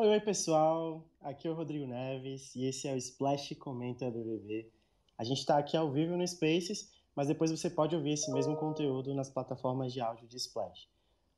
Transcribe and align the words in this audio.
Oi, 0.00 0.06
oi 0.06 0.20
pessoal, 0.20 1.04
aqui 1.20 1.48
é 1.48 1.50
o 1.50 1.54
Rodrigo 1.54 1.84
Neves 1.84 2.54
e 2.54 2.64
esse 2.64 2.86
é 2.86 2.94
o 2.94 2.96
Splash 2.96 3.56
Comenta 3.56 4.08
BBB. 4.08 4.70
A 5.18 5.24
gente 5.24 5.38
está 5.38 5.58
aqui 5.58 5.76
ao 5.76 5.90
vivo 5.90 6.16
no 6.16 6.24
Spaces, 6.24 6.92
mas 7.16 7.26
depois 7.26 7.50
você 7.50 7.68
pode 7.68 7.96
ouvir 7.96 8.12
esse 8.12 8.30
mesmo 8.32 8.54
conteúdo 8.54 9.12
nas 9.12 9.28
plataformas 9.28 9.92
de 9.92 10.00
áudio 10.00 10.28
de 10.28 10.36
Splash. 10.36 10.88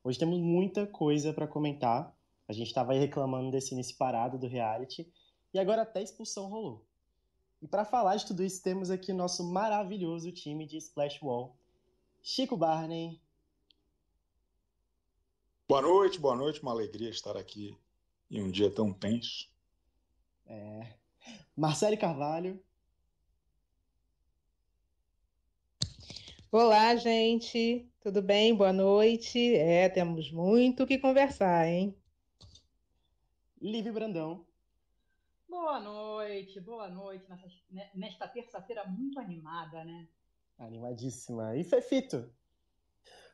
Hoje 0.03 0.19
temos 0.19 0.37
muita 0.37 0.85
coisa 0.85 1.33
para 1.33 1.47
comentar. 1.47 2.15
A 2.47 2.53
gente 2.53 2.67
estava 2.67 2.91
aí 2.91 2.99
reclamando 2.99 3.49
desse 3.49 3.73
início 3.73 3.97
parado 3.97 4.37
do 4.37 4.45
reality 4.45 5.11
e 5.51 5.57
agora 5.57 5.81
até 5.81 6.03
expulsão 6.03 6.47
rolou. 6.47 6.85
E 7.63 7.67
para 7.67 7.83
falar 7.83 8.15
de 8.17 8.27
tudo 8.27 8.43
isso, 8.43 8.61
temos 8.61 8.91
aqui 8.91 9.11
nosso 9.11 9.43
maravilhoso 9.43 10.31
time 10.31 10.67
de 10.67 10.77
Splash 10.77 11.19
Wall. 11.23 11.55
Chico 12.21 12.55
Barney. 12.55 13.19
Boa 15.67 15.81
noite, 15.81 16.19
boa 16.19 16.35
noite, 16.35 16.61
uma 16.61 16.73
alegria 16.73 17.09
estar 17.09 17.35
aqui 17.35 17.75
em 18.31 18.41
um 18.41 18.49
dia 18.49 18.71
tão 18.71 18.93
tenso. 18.93 19.51
É. 20.47 20.95
Marcele 21.55 21.97
Carvalho. 21.97 22.63
Olá, 26.49 26.95
gente. 26.95 27.85
Tudo 27.99 28.21
bem? 28.21 28.55
Boa 28.55 28.71
noite. 28.71 29.55
É, 29.55 29.89
temos 29.89 30.31
muito 30.31 30.83
o 30.83 30.87
que 30.87 30.97
conversar, 30.97 31.67
hein? 31.67 31.95
Live 33.61 33.91
Brandão. 33.91 34.45
Boa 35.47 35.81
noite, 35.81 36.59
boa 36.61 36.89
noite 36.89 37.25
nessa, 37.29 37.47
nesta 37.93 38.27
terça-feira 38.27 38.85
muito 38.85 39.19
animada, 39.19 39.83
né? 39.83 40.07
Animadíssima. 40.57 41.57
E 41.57 41.63
Fefito? 41.63 42.33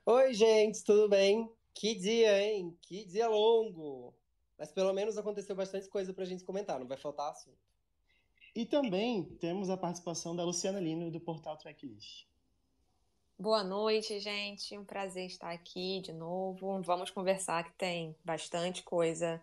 Oi, 0.06 0.34
gente, 0.34 0.84
tudo 0.84 1.08
bem? 1.08 1.50
Que 1.74 1.94
dia, 1.94 2.44
hein? 2.44 2.76
Que 2.82 3.06
dia 3.06 3.28
longo. 3.28 4.16
Mas 4.58 4.72
pelo 4.72 4.92
menos 4.94 5.18
aconteceu 5.18 5.56
bastante 5.56 5.88
coisa 5.88 6.14
pra 6.14 6.26
gente 6.26 6.44
comentar, 6.44 6.80
não 6.80 6.88
vai 6.88 6.98
faltar 6.98 7.32
assunto. 7.32 7.58
E 8.56 8.66
também 8.66 9.24
temos 9.40 9.70
a 9.70 9.78
participação 9.78 10.36
da 10.36 10.44
Luciana 10.44 10.80
Lino 10.80 11.12
do 11.12 11.20
portal 11.20 11.58
Tracklist. 11.58 12.26
Boa 13.38 13.64
noite, 13.64 14.20
gente. 14.20 14.76
Um 14.76 14.84
prazer 14.84 15.28
estar 15.28 15.52
aqui 15.52 16.02
de 16.02 16.12
novo. 16.12 16.82
Vamos 16.82 17.12
conversar 17.12 17.64
que 17.66 17.78
tem 17.78 18.16
bastante 18.26 18.82
coisa 18.82 19.40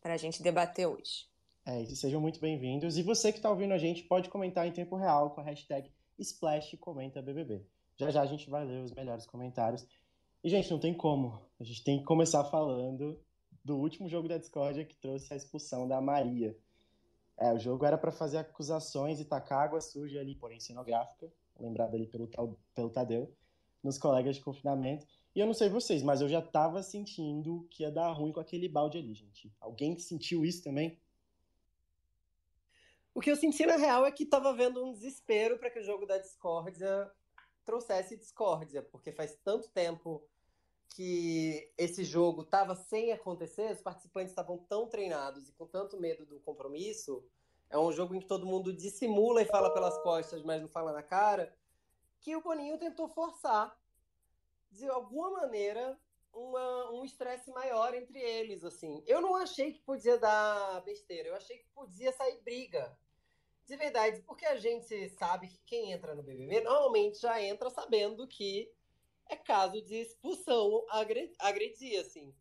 para 0.00 0.14
a 0.14 0.16
gente 0.16 0.40
debater 0.40 0.86
hoje. 0.86 1.26
É, 1.66 1.82
e 1.82 1.96
sejam 1.96 2.20
muito 2.20 2.38
bem-vindos. 2.38 2.96
E 2.96 3.02
você 3.02 3.32
que 3.32 3.38
está 3.38 3.50
ouvindo 3.50 3.72
a 3.72 3.78
gente 3.78 4.04
pode 4.04 4.28
comentar 4.28 4.68
em 4.68 4.72
tempo 4.72 4.94
real 4.94 5.30
com 5.30 5.40
a 5.40 5.44
hashtag 5.44 5.90
SplashComentaBBB. 6.16 7.66
Já 7.96 8.10
já 8.10 8.22
a 8.22 8.26
gente 8.26 8.48
vai 8.48 8.64
ler 8.64 8.84
os 8.84 8.92
melhores 8.92 9.26
comentários. 9.26 9.84
E, 10.44 10.48
gente, 10.48 10.70
não 10.70 10.78
tem 10.78 10.94
como. 10.94 11.42
A 11.58 11.64
gente 11.64 11.82
tem 11.82 11.98
que 11.98 12.04
começar 12.04 12.44
falando 12.44 13.18
do 13.64 13.76
último 13.76 14.08
jogo 14.08 14.28
da 14.28 14.36
Discordia 14.36 14.84
que 14.84 14.96
trouxe 14.96 15.32
a 15.32 15.36
expulsão 15.36 15.88
da 15.88 16.00
Maria. 16.00 16.56
É, 17.36 17.52
o 17.52 17.58
jogo 17.58 17.84
era 17.84 17.96
para 17.96 18.12
fazer 18.12 18.38
acusações 18.38 19.18
e 19.18 19.24
tacar 19.24 19.62
água 19.62 19.80
suja 19.80 20.20
ali, 20.20 20.34
porém 20.34 20.60
cenográfica, 20.60 21.32
lembrado 21.58 21.94
ali 21.94 22.06
pelo, 22.06 22.28
pelo 22.74 22.90
Tadeu, 22.90 23.34
nos 23.82 23.98
colegas 23.98 24.36
de 24.36 24.42
confinamento. 24.42 25.06
E 25.34 25.40
eu 25.40 25.46
não 25.46 25.54
sei 25.54 25.68
vocês, 25.68 26.02
mas 26.02 26.20
eu 26.20 26.28
já 26.28 26.40
tava 26.40 26.82
sentindo 26.82 27.66
que 27.70 27.82
ia 27.82 27.90
dar 27.90 28.12
ruim 28.12 28.32
com 28.32 28.38
aquele 28.38 28.68
balde 28.68 28.98
ali, 28.98 29.14
gente. 29.14 29.52
Alguém 29.60 29.98
sentiu 29.98 30.44
isso 30.44 30.62
também? 30.62 31.00
O 33.12 33.20
que 33.20 33.30
eu 33.30 33.36
senti 33.36 33.64
na 33.64 33.76
real 33.76 34.04
é 34.04 34.12
que 34.12 34.26
tava 34.26 34.52
vendo 34.52 34.84
um 34.84 34.92
desespero 34.92 35.58
para 35.58 35.70
que 35.70 35.78
o 35.80 35.84
jogo 35.84 36.06
da 36.06 36.18
discórdia 36.18 37.10
trouxesse 37.64 38.16
discórdia, 38.16 38.82
porque 38.82 39.10
faz 39.10 39.36
tanto 39.42 39.68
tempo 39.70 40.22
que 40.90 41.72
esse 41.76 42.04
jogo 42.04 42.42
estava 42.42 42.74
sem 42.74 43.12
acontecer, 43.12 43.72
os 43.72 43.82
participantes 43.82 44.30
estavam 44.30 44.58
tão 44.58 44.88
treinados 44.88 45.48
e 45.48 45.52
com 45.52 45.66
tanto 45.66 45.98
medo 45.98 46.24
do 46.24 46.38
compromisso. 46.40 47.24
É 47.68 47.78
um 47.78 47.92
jogo 47.92 48.14
em 48.14 48.20
que 48.20 48.26
todo 48.26 48.46
mundo 48.46 48.72
dissimula 48.72 49.42
e 49.42 49.46
fala 49.46 49.72
pelas 49.72 49.98
costas, 49.98 50.42
mas 50.42 50.62
não 50.62 50.68
fala 50.68 50.92
na 50.92 51.02
cara. 51.02 51.52
Que 52.20 52.36
o 52.36 52.42
Boninho 52.42 52.78
tentou 52.78 53.08
forçar, 53.08 53.76
de 54.70 54.88
alguma 54.88 55.30
maneira, 55.30 55.98
uma, 56.32 56.92
um 56.92 57.04
estresse 57.04 57.50
maior 57.50 57.94
entre 57.94 58.20
eles. 58.20 58.64
assim. 58.64 59.02
Eu 59.06 59.20
não 59.20 59.34
achei 59.34 59.72
que 59.72 59.80
podia 59.80 60.18
dar 60.18 60.80
besteira, 60.82 61.28
eu 61.28 61.34
achei 61.34 61.58
que 61.58 61.66
podia 61.74 62.12
sair 62.12 62.40
briga. 62.42 62.96
De 63.66 63.76
verdade, 63.76 64.20
porque 64.22 64.44
a 64.44 64.56
gente 64.56 65.08
sabe 65.10 65.48
que 65.48 65.58
quem 65.64 65.92
entra 65.92 66.14
no 66.14 66.22
BBB 66.22 66.60
normalmente 66.60 67.18
já 67.18 67.42
entra 67.42 67.70
sabendo 67.70 68.28
que 68.28 68.70
é 69.28 69.36
caso 69.36 69.80
de 69.82 69.96
expulsão, 69.96 70.84
agredir, 71.38 72.00
assim. 72.00 72.34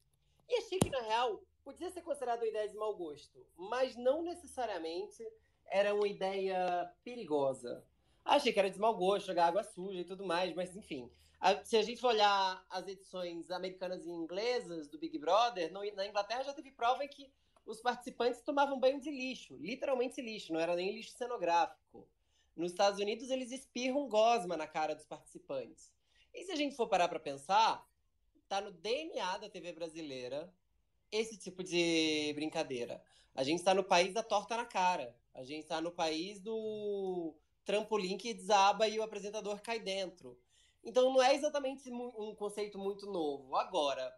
E 0.47 0.57
achei 0.57 0.79
que, 0.79 0.89
na 0.89 1.01
real, 1.01 1.41
podia 1.63 1.89
ser 1.89 2.01
considerado 2.01 2.41
uma 2.41 2.47
ideia 2.47 2.67
de 2.67 2.75
mau 2.75 2.95
gosto, 2.95 3.45
mas 3.55 3.95
não 3.95 4.21
necessariamente 4.21 5.25
era 5.65 5.95
uma 5.95 6.07
ideia 6.07 6.91
perigosa. 7.03 7.85
Achei 8.25 8.53
que 8.53 8.59
era 8.59 8.69
de 8.69 8.79
mau 8.79 8.95
gosto, 8.95 9.27
jogar 9.27 9.47
água 9.47 9.63
suja 9.63 9.99
e 9.99 10.05
tudo 10.05 10.25
mais, 10.25 10.53
mas 10.55 10.75
enfim. 10.75 11.11
A, 11.39 11.63
se 11.63 11.75
a 11.75 11.81
gente 11.81 12.05
olhar 12.05 12.65
as 12.69 12.87
edições 12.87 13.51
americanas 13.51 14.05
e 14.05 14.09
inglesas 14.09 14.87
do 14.87 14.97
Big 14.97 15.17
Brother, 15.17 15.71
no, 15.73 15.81
na 15.93 16.07
Inglaterra 16.07 16.43
já 16.43 16.53
teve 16.53 16.71
prova 16.71 17.03
em 17.03 17.09
que 17.09 17.29
os 17.65 17.81
participantes 17.81 18.41
tomavam 18.41 18.79
banho 18.79 18.99
de 18.99 19.09
lixo, 19.09 19.55
literalmente 19.57 20.21
lixo, 20.21 20.53
não 20.53 20.59
era 20.59 20.75
nem 20.75 20.93
lixo 20.93 21.17
cenográfico. 21.17 22.07
Nos 22.55 22.71
Estados 22.71 22.99
Unidos, 22.99 23.29
eles 23.29 23.51
espirram 23.51 24.07
gosma 24.07 24.55
na 24.55 24.67
cara 24.67 24.93
dos 24.93 25.05
participantes. 25.05 25.91
E 26.33 26.43
se 26.43 26.51
a 26.51 26.55
gente 26.55 26.75
for 26.75 26.87
parar 26.87 27.07
para 27.07 27.19
pensar, 27.19 27.87
tá 28.47 28.59
no 28.59 28.71
DNA 28.71 29.37
da 29.37 29.49
TV 29.49 29.71
brasileira 29.71 30.53
esse 31.11 31.37
tipo 31.37 31.63
de 31.63 32.31
brincadeira. 32.33 33.01
A 33.35 33.43
gente 33.43 33.59
está 33.59 33.73
no 33.73 33.83
país 33.83 34.13
da 34.13 34.23
torta 34.23 34.57
na 34.57 34.65
cara. 34.65 35.15
A 35.33 35.43
gente 35.43 35.61
está 35.61 35.79
no 35.79 35.91
país 35.91 36.39
do 36.39 37.35
trampolim 37.65 38.17
que 38.17 38.33
desaba 38.33 38.87
e 38.87 38.99
o 38.99 39.03
apresentador 39.03 39.61
cai 39.61 39.79
dentro. 39.79 40.37
Então 40.83 41.13
não 41.13 41.21
é 41.21 41.33
exatamente 41.33 41.89
um 41.91 42.35
conceito 42.35 42.77
muito 42.77 43.05
novo. 43.05 43.55
Agora, 43.55 44.13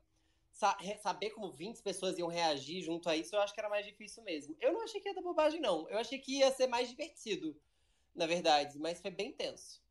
saber 1.02 1.30
como 1.32 1.52
20 1.52 1.82
pessoas 1.82 2.18
iam 2.18 2.28
reagir 2.28 2.82
junto 2.82 3.10
a 3.10 3.16
isso, 3.16 3.36
eu 3.36 3.42
acho 3.42 3.54
que 3.54 3.60
era 3.60 3.70
mais 3.70 3.86
difícil 3.86 4.24
mesmo. 4.24 4.56
Eu 4.60 4.74
não 4.74 4.82
achei 4.82 5.00
que 5.00 5.10
ia 5.10 5.14
dar 5.14 5.22
bobagem, 5.22 5.62
não. 5.62 5.88
Eu 5.90 5.98
achei 5.98 6.18
que 6.18 6.40
ia 6.40 6.52
ser 6.52 6.68
mais 6.68 6.90
divertido, 6.90 7.56
na 8.16 8.26
verdade, 8.26 8.80
mas 8.80 9.00
foi 9.00 9.12
bem 9.12 9.32
tenso. 9.32 9.85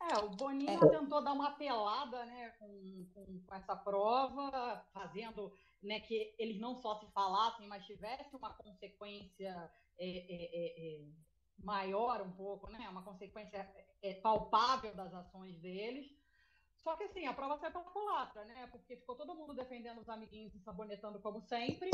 É, 0.00 0.18
o 0.18 0.30
Boninho 0.30 0.84
é. 0.84 0.90
tentou 0.90 1.22
dar 1.22 1.32
uma 1.32 1.52
pelada 1.52 2.24
né, 2.26 2.50
com, 2.58 3.06
com, 3.14 3.40
com, 3.46 3.54
essa 3.54 3.74
prova, 3.74 4.84
fazendo 4.92 5.52
né, 5.82 6.00
que 6.00 6.34
eles 6.38 6.60
não 6.60 6.76
só 6.76 6.98
se 7.00 7.06
falassem, 7.12 7.66
mas 7.66 7.86
tivesse 7.86 8.36
uma 8.36 8.52
consequência 8.54 9.70
é, 9.98 10.06
é, 10.06 10.98
é, 10.98 11.00
é 11.00 11.08
maior 11.58 12.20
um 12.20 12.32
pouco, 12.32 12.70
né, 12.70 12.88
uma 12.88 13.02
consequência 13.02 13.68
é, 14.02 14.14
palpável 14.14 14.94
das 14.94 15.12
ações 15.14 15.58
deles. 15.60 16.06
Só 16.86 16.94
que 16.94 17.04
assim, 17.04 17.26
a 17.26 17.34
prova 17.34 17.58
saiu 17.58 17.72
pela 17.72 17.84
culatra, 17.84 18.44
né? 18.44 18.68
Porque 18.70 18.96
ficou 18.96 19.16
todo 19.16 19.34
mundo 19.34 19.54
defendendo 19.54 19.98
os 19.98 20.08
amiguinhos 20.08 20.54
e 20.54 20.60
sabonetando 20.60 21.18
como 21.18 21.40
sempre. 21.40 21.90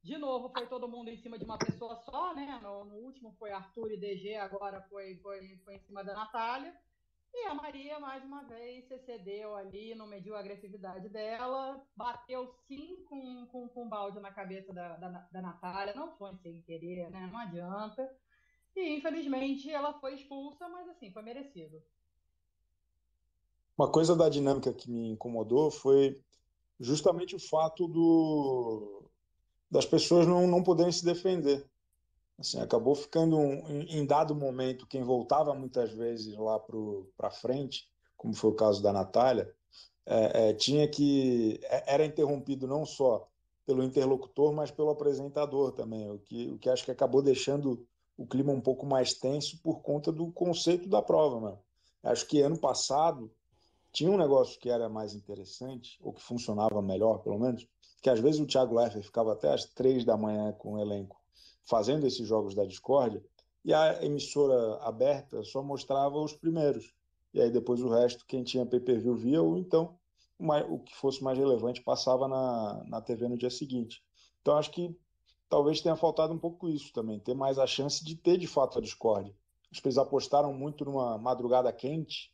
De 0.00 0.16
novo, 0.16 0.48
foi 0.50 0.64
todo 0.68 0.86
mundo 0.86 1.10
em 1.10 1.16
cima 1.16 1.36
de 1.36 1.44
uma 1.44 1.58
pessoa 1.58 1.96
só, 1.96 2.32
né? 2.34 2.60
No, 2.62 2.84
no 2.84 2.94
último 2.98 3.32
foi 3.32 3.50
Arthur 3.50 3.90
e 3.90 3.96
DG, 3.96 4.36
agora 4.36 4.80
foi, 4.82 5.16
foi, 5.16 5.56
foi 5.64 5.74
em 5.74 5.80
cima 5.80 6.04
da 6.04 6.14
Natália. 6.14 6.72
E 7.40 7.46
a 7.46 7.54
Maria, 7.54 8.00
mais 8.00 8.24
uma 8.24 8.42
vez, 8.42 8.88
se 8.88 8.98
cedeu 8.98 9.54
ali, 9.54 9.94
não 9.94 10.08
mediu 10.08 10.34
a 10.34 10.40
agressividade 10.40 11.08
dela, 11.08 11.80
bateu 11.94 12.52
sim 12.66 12.96
com, 13.08 13.46
com, 13.46 13.68
com 13.68 13.84
um 13.84 13.88
balde 13.88 14.18
na 14.18 14.32
cabeça 14.32 14.72
da, 14.72 14.96
da, 14.96 15.08
da 15.08 15.40
Natália, 15.40 15.94
não 15.94 16.10
foi 16.16 16.34
sem 16.42 16.60
querer, 16.62 17.08
né? 17.10 17.28
Não 17.32 17.38
adianta. 17.38 18.10
E 18.74 18.96
infelizmente 18.96 19.70
ela 19.70 19.98
foi 20.00 20.14
expulsa, 20.14 20.68
mas 20.68 20.88
assim, 20.88 21.12
foi 21.12 21.22
merecido. 21.22 21.80
Uma 23.78 23.90
coisa 23.90 24.16
da 24.16 24.28
dinâmica 24.28 24.72
que 24.72 24.90
me 24.90 25.12
incomodou 25.12 25.70
foi 25.70 26.20
justamente 26.80 27.36
o 27.36 27.48
fato 27.48 27.86
do, 27.86 29.08
das 29.70 29.86
pessoas 29.86 30.26
não, 30.26 30.44
não 30.48 30.64
poderem 30.64 30.90
se 30.90 31.04
defender. 31.04 31.64
Assim, 32.38 32.60
acabou 32.60 32.94
ficando 32.94 33.36
um, 33.36 33.82
em 33.82 34.06
dado 34.06 34.34
momento 34.34 34.86
quem 34.86 35.02
voltava 35.02 35.52
muitas 35.54 35.90
vezes 35.90 36.36
lá 36.36 36.60
para 37.16 37.30
frente, 37.30 37.88
como 38.16 38.32
foi 38.32 38.50
o 38.50 38.54
caso 38.54 38.80
da 38.80 38.92
Natália, 38.92 39.52
é, 40.06 40.50
é, 40.50 40.52
tinha 40.54 40.88
que 40.88 41.58
é, 41.64 41.94
era 41.94 42.04
interrompido 42.04 42.68
não 42.68 42.86
só 42.86 43.28
pelo 43.66 43.82
interlocutor, 43.82 44.52
mas 44.52 44.70
pelo 44.70 44.90
apresentador 44.90 45.72
também, 45.72 46.08
o 46.10 46.18
que, 46.20 46.48
o 46.52 46.58
que 46.58 46.70
acho 46.70 46.84
que 46.84 46.92
acabou 46.92 47.20
deixando 47.20 47.84
o 48.16 48.26
clima 48.26 48.52
um 48.52 48.60
pouco 48.60 48.86
mais 48.86 49.12
tenso 49.12 49.60
por 49.60 49.82
conta 49.82 50.12
do 50.12 50.30
conceito 50.32 50.88
da 50.88 51.02
prova, 51.02 51.40
mano. 51.40 51.58
Acho 52.02 52.26
que 52.26 52.40
ano 52.40 52.58
passado 52.58 53.30
tinha 53.92 54.10
um 54.10 54.16
negócio 54.16 54.58
que 54.60 54.70
era 54.70 54.88
mais 54.88 55.12
interessante, 55.12 55.98
ou 56.00 56.12
que 56.12 56.22
funcionava 56.22 56.80
melhor, 56.80 57.18
pelo 57.18 57.38
menos, 57.38 57.66
que 58.00 58.08
às 58.08 58.20
vezes 58.20 58.40
o 58.40 58.46
Thiago 58.46 58.76
Leifert 58.76 59.04
ficava 59.04 59.32
até 59.32 59.52
às 59.52 59.64
três 59.64 60.04
da 60.04 60.16
manhã 60.16 60.52
com 60.52 60.74
o 60.74 60.78
elenco 60.78 61.17
fazendo 61.68 62.06
esses 62.06 62.26
jogos 62.26 62.54
da 62.54 62.64
Discord, 62.64 63.22
e 63.64 63.74
a 63.74 64.02
emissora 64.02 64.78
aberta 64.82 65.42
só 65.42 65.62
mostrava 65.62 66.18
os 66.18 66.32
primeiros. 66.32 66.94
E 67.34 67.40
aí 67.40 67.50
depois 67.50 67.82
o 67.82 67.88
resto, 67.88 68.24
quem 68.26 68.42
tinha 68.42 68.64
pay-per-view 68.64 69.14
via, 69.14 69.42
ou 69.42 69.58
então 69.58 69.96
o 70.68 70.78
que 70.78 70.96
fosse 70.96 71.22
mais 71.22 71.36
relevante 71.36 71.82
passava 71.82 72.26
na, 72.28 72.84
na 72.86 73.00
TV 73.00 73.28
no 73.28 73.36
dia 73.36 73.50
seguinte. 73.50 74.02
Então 74.40 74.56
acho 74.56 74.70
que 74.70 74.96
talvez 75.48 75.80
tenha 75.80 75.96
faltado 75.96 76.32
um 76.32 76.38
pouco 76.38 76.68
isso 76.68 76.92
também, 76.92 77.18
ter 77.18 77.34
mais 77.34 77.58
a 77.58 77.66
chance 77.66 78.04
de 78.04 78.14
ter 78.14 78.38
de 78.38 78.46
fato 78.46 78.78
a 78.78 78.82
discórdia. 78.82 79.34
Acho 79.70 79.82
que 79.82 79.88
eles 79.88 79.98
apostaram 79.98 80.54
muito 80.54 80.84
numa 80.84 81.18
madrugada 81.18 81.70
quente, 81.72 82.32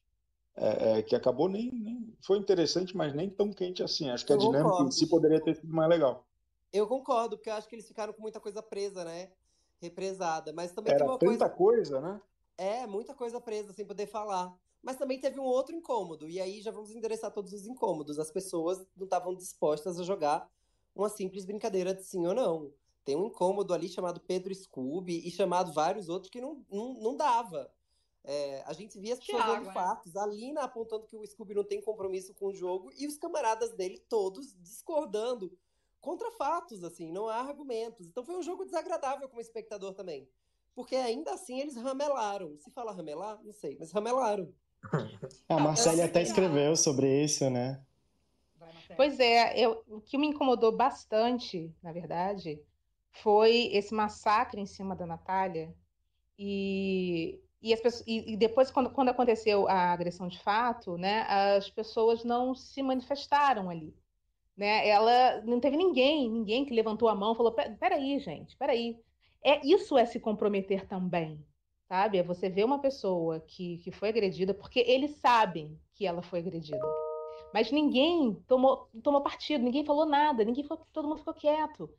é, 0.57 0.99
é, 0.99 1.03
que 1.03 1.17
acabou 1.17 1.49
nem, 1.49 1.73
nem, 1.73 2.15
Foi 2.21 2.39
interessante, 2.39 2.97
mas 2.97 3.13
nem 3.13 3.29
tão 3.29 3.53
quente 3.53 3.83
assim. 3.83 4.11
Acho 4.11 4.25
que 4.25 4.33
eu 4.33 4.37
a 4.37 4.39
dinâmica 4.39 4.83
em 4.85 4.91
si 4.91 5.09
poderia 5.09 5.41
ter 5.41 5.57
sido 5.57 5.75
mais 5.75 5.89
legal. 5.89 6.25
Eu 6.75 6.89
concordo, 6.89 7.37
porque 7.37 7.49
eu 7.49 7.55
acho 7.55 7.69
que 7.69 7.77
eles 7.77 7.87
ficaram 7.87 8.13
com 8.13 8.21
muita 8.21 8.41
coisa 8.41 8.61
presa, 8.61 9.05
né? 9.05 9.31
Represada. 9.81 10.53
Mas 10.53 10.73
também 10.73 10.93
Era 10.93 11.05
tem 11.05 11.09
uma 11.09 11.19
tanta 11.19 11.49
coisa... 11.49 11.97
coisa, 11.97 12.01
né? 12.01 12.21
É, 12.59 12.85
muita 12.85 13.15
coisa 13.15 13.41
presa 13.41 13.73
sem 13.73 13.87
poder 13.87 14.09
falar. 14.09 14.53
Mas 14.83 14.97
também 14.97 15.21
teve 15.21 15.39
um 15.39 15.45
outro 15.45 15.75
incômodo, 15.75 16.29
e 16.29 16.39
aí 16.41 16.61
já 16.61 16.71
vamos 16.71 16.91
endereçar 16.91 17.31
todos 17.31 17.53
os 17.53 17.65
incômodos. 17.65 18.19
As 18.19 18.31
pessoas 18.31 18.85
não 18.97 19.05
estavam 19.05 19.35
dispostas 19.35 19.99
a 19.99 20.05
jogar 20.05 20.51
uma 20.95 21.09
simples 21.09 21.45
brincadeira 21.45 21.95
de 21.95 22.03
sim 22.03 22.27
ou 22.27 22.35
não. 22.35 22.73
Tem 23.05 23.17
um 23.17 23.27
incômodo 23.27 23.73
ali 23.73 23.89
chamado 23.89 24.21
Pedro 24.21 24.55
Scooby 24.55 25.27
e 25.27 25.31
chamado 25.31 25.73
vários 25.73 26.09
outros 26.09 26.31
que 26.31 26.41
não, 26.41 26.65
não, 26.71 26.95
não 26.95 27.17
dava. 27.17 27.73
É, 28.25 28.63
a 28.67 28.73
gente 28.73 28.99
via 28.99 29.15
as 29.15 29.21
pessoas 29.21 29.45
dando 29.45 29.71
fatos, 29.73 30.17
a 30.17 30.27
Lina 30.27 30.63
apontando 30.63 31.07
que 31.07 31.17
o 31.17 31.27
Scooby 31.27 31.55
não 31.55 31.65
tem 31.65 31.81
compromisso 31.81 32.35
com 32.35 32.47
o 32.47 32.55
jogo 32.55 32.91
e 32.97 33.07
os 33.07 33.19
camaradas 33.19 33.73
dele 33.75 33.99
todos 34.09 34.55
discordando 34.61 35.57
contra 36.05 36.31
fatos, 36.33 36.85
assim, 36.85 37.11
não 37.11 37.29
há 37.29 37.37
argumentos. 37.37 38.07
Então 38.07 38.23
foi 38.23 38.37
um 38.37 38.43
jogo 38.43 38.67
desagradável 38.67 39.27
como 39.27 39.41
espectador 39.41 39.95
também. 39.95 40.29
Porque 40.75 40.95
ainda 40.95 41.33
assim 41.33 41.61
eles 41.61 41.77
ramelaram. 41.77 42.55
Se 42.59 42.71
fala 42.71 42.93
ramelar, 42.93 43.41
não 43.43 43.53
sei, 43.53 43.75
mas 43.81 43.91
ramelaram. 43.91 44.53
A 45.49 45.59
Marcela 45.59 46.05
até 46.05 46.21
escreveu 46.21 46.77
sobre 46.77 47.25
isso, 47.25 47.49
né? 47.49 47.83
Pois 48.97 49.19
é, 49.19 49.59
eu, 49.59 49.83
o 49.89 50.01
que 50.01 50.19
me 50.19 50.27
incomodou 50.27 50.77
bastante, 50.77 51.75
na 51.83 51.91
verdade, 51.91 52.63
foi 53.11 53.71
esse 53.73 53.95
massacre 53.95 54.61
em 54.61 54.67
cima 54.67 54.95
da 54.95 55.07
Natália. 55.07 55.75
E, 56.39 57.41
e, 57.63 57.73
as 57.73 57.81
pessoas, 57.81 58.05
e, 58.07 58.35
e 58.35 58.37
depois, 58.37 58.71
quando, 58.71 58.91
quando 58.91 59.09
aconteceu 59.09 59.67
a 59.69 59.93
agressão 59.93 60.29
de 60.29 60.39
fato, 60.39 60.99
né, 60.99 61.23
as 61.23 61.71
pessoas 61.71 62.25
não 62.25 62.55
se 62.55 62.83
manifestaram 62.83 63.71
ali. 63.71 63.97
Né? 64.57 64.89
Ela 64.89 65.43
não 65.43 65.59
teve 65.59 65.77
ninguém, 65.77 66.31
ninguém 66.31 66.65
que 66.65 66.75
levantou 66.75 67.09
a 67.09 67.15
mão 67.15 67.33
e 67.33 67.37
falou: 67.37 67.53
peraí, 67.53 68.19
gente, 68.19 68.57
peraí. 68.57 68.99
É, 69.43 69.61
isso 69.67 69.99
é 69.99 70.07
se 70.07 70.19
comprometer 70.19 70.87
também, 70.87 71.45
sabe? 71.87 72.19
É 72.19 72.23
você 72.23 72.49
ver 72.49 72.65
uma 72.65 72.81
pessoa 72.81 73.41
que, 73.41 73.79
que 73.79 73.91
foi 73.91 74.09
agredida, 74.09 74.55
porque 74.55 74.81
eles 74.81 75.17
sabem 75.17 75.79
que 75.95 76.07
ela 76.07 76.23
foi 76.23 76.39
agredida. 76.39 76.81
Mas 77.53 77.71
ninguém 77.71 78.35
tomou, 78.47 78.89
tomou 79.03 79.23
partido, 79.23 79.63
ninguém 79.63 79.85
falou 79.85 80.07
nada, 80.07 80.45
ninguém 80.45 80.67
todo 80.93 81.09
mundo 81.09 81.19
ficou 81.19 81.35
quieto 81.35 81.91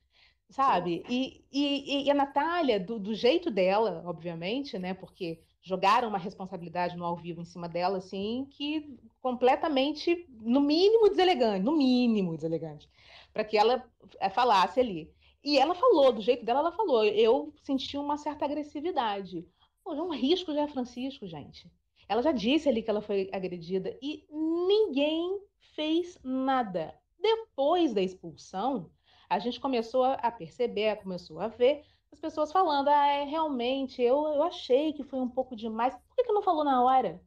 sabe? 0.49 1.03
E, 1.09 1.43
e, 1.51 2.03
e 2.05 2.11
a 2.11 2.13
Natália, 2.13 2.79
do, 2.79 2.99
do, 2.99 3.13
jeito 3.13 3.49
dela, 3.49 4.03
obviamente, 4.05 4.77
né? 4.77 4.93
Porque 4.93 5.41
jogaram 5.65 6.07
uma 6.07 6.19
responsabilidade 6.19 6.95
no 6.95 7.03
ao 7.03 7.17
vivo 7.17 7.41
em 7.41 7.45
cima 7.45 7.67
dela, 7.67 7.97
assim, 7.97 8.47
que 8.51 8.97
completamente, 9.19 10.27
no 10.29 10.61
mínimo, 10.61 11.09
deselegante, 11.09 11.65
no 11.65 11.75
mínimo 11.75 12.35
deselegante, 12.35 12.87
para 13.33 13.43
que 13.43 13.57
ela 13.57 13.83
eh, 14.19 14.29
falasse 14.29 14.79
ali. 14.79 15.11
E 15.43 15.57
ela 15.57 15.73
falou, 15.73 16.13
do 16.13 16.21
jeito 16.21 16.45
dela, 16.45 16.59
ela 16.59 16.71
falou. 16.71 17.03
Eu 17.03 17.51
senti 17.63 17.97
uma 17.97 18.15
certa 18.15 18.45
agressividade. 18.45 19.45
Pô, 19.83 19.93
é 19.93 20.01
um 20.01 20.11
risco 20.11 20.53
já 20.53 20.61
é 20.61 20.67
Francisco, 20.67 21.27
gente. 21.27 21.69
Ela 22.07 22.21
já 22.21 22.31
disse 22.31 22.69
ali 22.69 22.83
que 22.83 22.89
ela 22.89 23.01
foi 23.01 23.29
agredida 23.33 23.97
e 24.01 24.23
ninguém 24.29 25.39
fez 25.75 26.19
nada. 26.23 26.93
Depois 27.19 27.91
da 27.91 28.01
expulsão, 28.01 28.91
a 29.27 29.39
gente 29.39 29.59
começou 29.59 30.03
a 30.03 30.31
perceber, 30.31 30.97
começou 30.97 31.39
a 31.39 31.47
ver 31.47 31.83
as 32.15 32.19
pessoas 32.19 32.51
falando, 32.51 32.87
ah, 32.87 33.07
é, 33.07 33.23
realmente, 33.25 34.01
eu, 34.01 34.25
eu 34.27 34.43
achei 34.43 34.93
que 34.93 35.03
foi 35.03 35.19
um 35.19 35.29
pouco 35.29 35.55
demais. 35.55 35.93
Por 35.93 36.15
que, 36.15 36.23
que 36.23 36.31
não 36.31 36.41
falou 36.41 36.63
na 36.63 36.81
hora? 36.83 37.21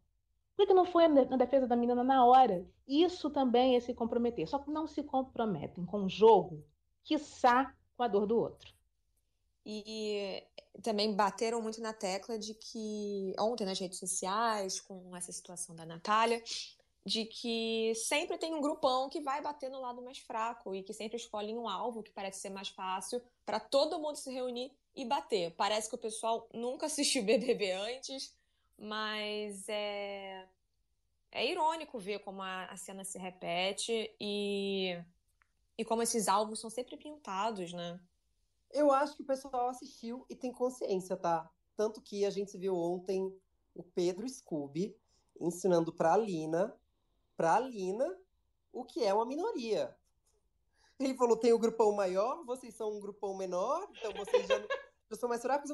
Por 0.57 0.63
que, 0.63 0.67
que 0.67 0.75
não 0.75 0.85
foi 0.85 1.07
na 1.07 1.37
defesa 1.37 1.67
da 1.67 1.77
menina 1.77 2.03
na 2.03 2.25
hora? 2.25 2.67
Isso 2.87 3.31
também 3.31 3.77
é 3.77 3.81
se 3.81 3.95
comprometer. 3.95 4.49
Só 4.49 4.59
que 4.59 4.71
não 4.71 4.87
se 4.87 5.03
comprometem 5.03 5.85
com 5.85 6.05
o 6.05 6.09
jogo, 6.09 6.65
quiçá 7.05 7.73
com 7.97 8.03
a 8.03 8.09
dor 8.09 8.27
do 8.27 8.39
outro. 8.39 8.73
E 9.65 10.43
também 10.83 11.15
bateram 11.15 11.61
muito 11.61 11.81
na 11.81 11.93
tecla 11.93 12.39
de 12.39 12.55
que 12.55 13.35
ontem 13.39 13.67
nas 13.67 13.79
redes 13.79 13.99
sociais, 13.99 14.81
com 14.81 15.15
essa 15.15 15.31
situação 15.31 15.77
da 15.77 15.85
Natália, 15.85 16.43
de 17.05 17.25
que 17.25 17.95
sempre 17.95 18.37
tem 18.37 18.55
um 18.55 18.61
grupão 18.61 19.09
que 19.09 19.21
vai 19.21 19.41
bater 19.41 19.71
no 19.71 19.81
lado 19.81 20.03
mais 20.03 20.19
fraco 20.19 20.75
e 20.75 20.83
que 20.83 20.93
sempre 20.93 21.17
escolhe 21.17 21.55
um 21.55 21.69
alvo 21.69 22.03
que 22.03 22.11
parece 22.11 22.41
ser 22.41 22.51
mais 22.51 22.69
fácil 22.69 23.23
para 23.47 23.59
todo 23.59 23.99
mundo 23.99 24.17
se 24.17 24.31
reunir 24.31 24.73
e 24.95 25.05
bater. 25.05 25.55
Parece 25.57 25.89
que 25.89 25.95
o 25.95 25.99
pessoal 25.99 26.49
nunca 26.53 26.85
assistiu 26.87 27.25
BBB 27.25 27.73
antes, 27.73 28.37
mas 28.79 29.69
é 29.69 30.47
é 31.31 31.47
irônico 31.47 31.99
ver 31.99 32.21
como 32.21 32.41
a, 32.41 32.65
a 32.65 32.77
cena 32.77 33.05
se 33.05 33.19
repete 33.19 34.15
e 34.21 34.99
e 35.77 35.85
como 35.85 36.03
esses 36.03 36.27
alvos 36.27 36.59
são 36.59 36.69
sempre 36.69 36.97
pintados, 36.97 37.73
né? 37.73 38.01
Eu 38.71 38.91
acho 38.91 39.17
que 39.17 39.23
o 39.23 39.27
pessoal 39.27 39.69
assistiu 39.69 40.27
e 40.29 40.35
tem 40.35 40.53
consciência, 40.53 41.17
tá? 41.17 41.49
Tanto 41.77 42.03
que 42.03 42.25
a 42.25 42.31
gente 42.31 42.59
viu 42.59 42.77
ontem 42.77 43.33
o 43.75 43.83
Pedro 43.83 44.29
Scooby 44.29 44.97
ensinando 45.41 45.93
para 45.93 46.15
a 46.15 46.17
Lina 46.17 46.75
para 47.39 47.55
a 47.55 47.61
Lina 47.61 48.19
o 48.73 48.85
que 48.85 49.05
é 49.05 49.15
uma 49.15 49.25
minoria. 49.25 49.97
Ele 50.99 51.15
falou: 51.15 51.37
tem 51.37 51.53
o 51.53 51.57
um 51.57 51.61
grupão 51.61 51.93
maior, 51.93 52.45
vocês 52.45 52.75
são 52.75 52.97
um 52.97 53.01
grupão 53.01 53.37
menor, 53.37 53.89
então 53.93 54.13
vocês 54.13 54.45
já, 54.45 54.59
já 55.09 55.17
são 55.17 55.29
mais 55.29 55.41
fracos. 55.41 55.73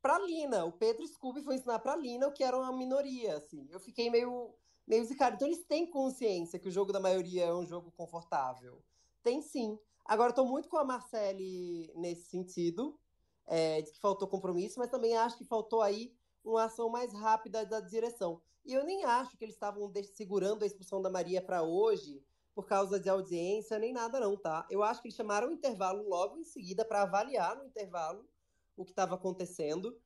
Para 0.00 0.20
Lina, 0.20 0.64
o 0.64 0.72
Pedro 0.72 1.06
Scooby 1.06 1.42
foi 1.42 1.56
ensinar 1.56 1.80
para 1.80 1.96
Lina 1.96 2.28
o 2.28 2.32
que 2.32 2.44
era 2.44 2.56
uma 2.56 2.72
minoria. 2.72 3.36
Assim. 3.36 3.66
Eu 3.70 3.80
fiquei 3.80 4.08
meio, 4.08 4.54
meio 4.86 5.04
zicado. 5.04 5.34
Então 5.34 5.48
eles 5.48 5.64
têm 5.64 5.90
consciência 5.90 6.60
que 6.60 6.68
o 6.68 6.72
jogo 6.72 6.92
da 6.92 7.00
maioria 7.00 7.46
é 7.46 7.52
um 7.52 7.66
jogo 7.66 7.90
confortável. 7.90 8.80
Tem 9.20 9.42
sim. 9.42 9.78
Agora, 10.06 10.30
estou 10.30 10.46
muito 10.46 10.68
com 10.68 10.78
a 10.78 10.84
Marcele 10.84 11.92
nesse 11.96 12.30
sentido, 12.30 12.98
é, 13.46 13.82
de 13.82 13.90
que 13.90 14.00
faltou 14.00 14.28
compromisso, 14.28 14.78
mas 14.78 14.90
também 14.90 15.16
acho 15.16 15.36
que 15.36 15.44
faltou 15.44 15.82
aí 15.82 16.14
uma 16.42 16.64
ação 16.64 16.88
mais 16.88 17.12
rápida 17.12 17.66
da 17.66 17.80
direção. 17.80 18.40
E 18.64 18.72
eu 18.72 18.84
nem 18.84 19.04
acho 19.04 19.36
que 19.36 19.44
eles 19.44 19.54
estavam 19.54 19.92
segurando 20.14 20.62
a 20.62 20.66
expulsão 20.66 21.00
da 21.00 21.10
Maria 21.10 21.42
para 21.42 21.62
hoje 21.62 22.22
por 22.54 22.66
causa 22.66 22.98
de 22.98 23.08
audiência, 23.08 23.78
nem 23.78 23.92
nada 23.92 24.20
não, 24.20 24.36
tá? 24.36 24.66
Eu 24.70 24.82
acho 24.82 25.00
que 25.00 25.08
eles 25.08 25.16
chamaram 25.16 25.48
o 25.48 25.52
intervalo 25.52 26.06
logo 26.08 26.36
em 26.36 26.44
seguida 26.44 26.84
para 26.84 27.02
avaliar 27.02 27.56
no 27.56 27.64
intervalo 27.64 28.28
o 28.76 28.84
que 28.84 28.92
estava 28.92 29.14
acontecendo. 29.14 29.98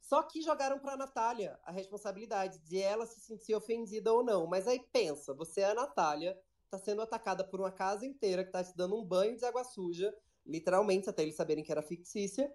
Só 0.00 0.22
que 0.22 0.42
jogaram 0.42 0.78
para 0.78 0.94
a 0.94 0.96
Natália 0.96 1.58
a 1.62 1.70
responsabilidade 1.70 2.58
de 2.58 2.78
ela 2.78 3.06
se 3.06 3.20
sentir 3.20 3.54
ofendida 3.54 4.12
ou 4.12 4.24
não. 4.24 4.46
Mas 4.46 4.66
aí 4.66 4.80
pensa, 4.92 5.32
você 5.32 5.60
é 5.60 5.70
a 5.70 5.74
Natália, 5.74 6.36
está 6.64 6.76
sendo 6.76 7.02
atacada 7.02 7.44
por 7.44 7.60
uma 7.60 7.70
casa 7.70 8.04
inteira 8.04 8.42
que 8.42 8.48
está 8.48 8.64
te 8.64 8.76
dando 8.76 8.96
um 8.96 9.04
banho 9.04 9.36
de 9.36 9.44
água 9.44 9.62
suja, 9.62 10.12
literalmente, 10.44 11.08
até 11.08 11.22
eles 11.22 11.36
saberem 11.36 11.62
que 11.62 11.70
era 11.70 11.82
fictícia. 11.82 12.52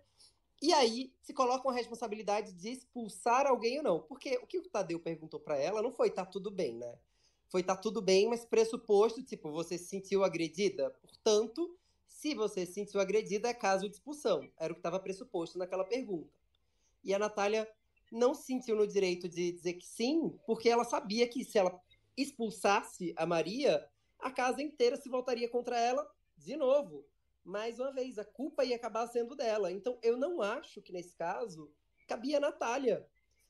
E 0.62 0.74
aí 0.74 1.14
se 1.22 1.34
coloca 1.34 1.70
a 1.70 1.74
responsabilidade 1.74 2.52
de 2.54 2.70
expulsar 2.70 3.46
alguém 3.46 3.78
ou 3.78 3.84
não. 3.84 4.00
Porque 4.02 4.38
o 4.38 4.48
que 4.48 4.58
o 4.58 4.70
Tadeu 4.70 5.00
perguntou 5.00 5.40
para 5.40 5.58
ela 5.58 5.82
não 5.82 5.92
foi 5.92 6.10
tá 6.10 6.26
tudo 6.26 6.50
bem, 6.50 6.76
né? 6.76 6.98
Foi 7.50 7.64
tá 7.64 7.76
tudo 7.76 8.02
bem, 8.02 8.28
mas 8.28 8.44
pressuposto, 8.44 9.24
tipo, 9.24 9.52
você 9.52 9.78
se 9.78 9.86
sentiu 9.86 10.24
agredida. 10.24 10.90
Portanto, 11.02 11.78
se 12.06 12.34
você 12.34 12.66
se 12.66 12.74
sentiu 12.74 13.00
agredida, 13.00 13.48
é 13.50 13.54
caso 13.54 13.88
de 13.88 13.96
expulsão. 13.96 14.50
Era 14.58 14.74
o 14.74 14.76
que 14.76 14.80
estava 14.80 15.00
pressuposto 15.00 15.58
naquela 15.58 15.86
pergunta. 15.86 16.30
E 17.04 17.14
a 17.14 17.20
Natália 17.20 17.70
não 18.12 18.34
se 18.34 18.44
sentiu 18.44 18.76
no 18.76 18.88
direito 18.88 19.30
de 19.30 19.52
dizer 19.52 19.74
que 19.74 19.86
sim, 19.86 20.38
porque 20.46 20.70
ela 20.70 20.84
sabia 20.84 21.28
que 21.28 21.46
se 21.46 21.58
ela 21.58 21.80
expulsasse 22.18 23.14
a 23.16 23.26
Maria, 23.26 23.88
a 24.20 24.32
casa 24.32 24.62
inteira 24.62 24.98
se 24.98 25.08
voltaria 25.08 25.48
contra 25.48 25.80
ela 25.80 26.10
de 26.36 26.58
novo 26.58 27.06
mais 27.48 27.80
uma 27.80 27.94
vez, 27.94 28.20
a 28.20 28.26
culpa 28.26 28.66
ia 28.66 28.76
acabar 28.76 29.08
sendo 29.08 29.36
dela. 29.36 29.72
Então, 29.72 29.98
eu 30.04 30.18
não 30.18 30.42
acho 30.42 30.82
que 30.82 30.92
nesse 30.92 31.16
caso 31.16 31.72
cabia 32.06 32.38
a 32.38 32.42
Natália 32.42 33.08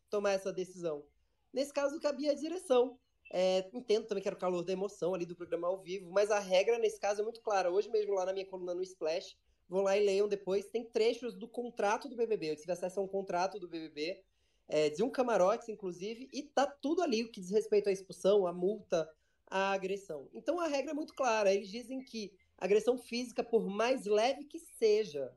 tomar 0.09 0.33
essa 0.33 0.53
decisão. 0.53 1.03
Nesse 1.51 1.73
caso, 1.73 1.99
cabia 1.99 2.31
a 2.31 2.35
direção. 2.35 2.99
É, 3.33 3.69
entendo 3.73 4.05
também 4.05 4.21
que 4.21 4.29
era 4.29 4.37
o 4.37 4.39
calor 4.39 4.63
da 4.63 4.71
emoção 4.71 5.13
ali 5.13 5.25
do 5.25 5.35
programa 5.35 5.67
ao 5.67 5.81
vivo, 5.81 6.09
mas 6.11 6.31
a 6.31 6.39
regra 6.39 6.77
nesse 6.77 6.99
caso 6.99 7.21
é 7.21 7.23
muito 7.23 7.41
clara. 7.41 7.71
Hoje 7.71 7.89
mesmo, 7.89 8.13
lá 8.13 8.25
na 8.25 8.31
minha 8.31 8.45
coluna 8.45 8.73
no 8.73 8.83
Splash, 8.83 9.35
vão 9.67 9.81
lá 9.81 9.97
e 9.97 10.05
leiam 10.05 10.27
depois, 10.27 10.67
tem 10.67 10.85
trechos 10.85 11.35
do 11.35 11.47
contrato 11.47 12.07
do 12.07 12.15
BBB. 12.15 12.51
Eu 12.51 12.55
tive 12.55 12.71
acesso 12.71 12.99
a 12.99 13.03
um 13.03 13.07
contrato 13.07 13.59
do 13.59 13.67
BBB, 13.67 14.23
é, 14.69 14.89
de 14.89 15.03
um 15.03 15.09
camarote, 15.09 15.71
inclusive, 15.71 16.29
e 16.31 16.43
tá 16.43 16.67
tudo 16.67 17.01
ali 17.01 17.23
o 17.23 17.31
que 17.31 17.41
diz 17.41 17.49
respeito 17.49 17.89
à 17.89 17.91
expulsão, 17.91 18.45
à 18.45 18.53
multa, 18.53 19.09
à 19.49 19.71
agressão. 19.71 20.29
Então 20.33 20.59
a 20.59 20.67
regra 20.67 20.91
é 20.91 20.93
muito 20.93 21.13
clara. 21.13 21.53
Eles 21.53 21.69
dizem 21.69 22.01
que 22.03 22.31
Agressão 22.57 22.97
física, 22.97 23.43
por 23.43 23.67
mais 23.67 24.05
leve 24.05 24.45
que 24.45 24.59
seja, 24.59 25.31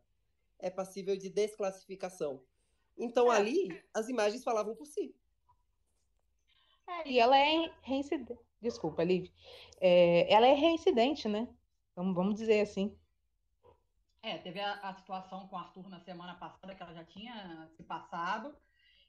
é 0.58 0.70
passível 0.70 1.16
de 1.16 1.28
desclassificação. 1.28 2.42
Então, 2.96 3.32
é. 3.32 3.36
ali, 3.36 3.82
as 3.94 4.08
imagens 4.08 4.44
falavam 4.44 4.74
por 4.74 4.86
si. 4.86 5.14
É, 6.86 7.08
e 7.08 7.18
ela 7.18 7.38
é 7.38 7.72
reincidente. 7.82 8.38
Desculpa, 8.60 9.02
Liv. 9.02 9.30
É, 9.80 10.32
ela 10.32 10.46
é 10.46 10.54
reincidente, 10.54 11.28
né? 11.28 11.48
Vamos, 11.94 12.14
vamos 12.14 12.34
dizer 12.34 12.60
assim. 12.60 12.96
É, 14.22 14.36
teve 14.38 14.60
a, 14.60 14.74
a 14.80 14.94
situação 14.94 15.48
com 15.48 15.56
o 15.56 15.58
Arthur 15.58 15.88
na 15.88 16.00
semana 16.00 16.34
passada, 16.34 16.74
que 16.74 16.82
ela 16.82 16.92
já 16.92 17.04
tinha 17.04 17.70
se 17.76 17.82
passado. 17.82 18.54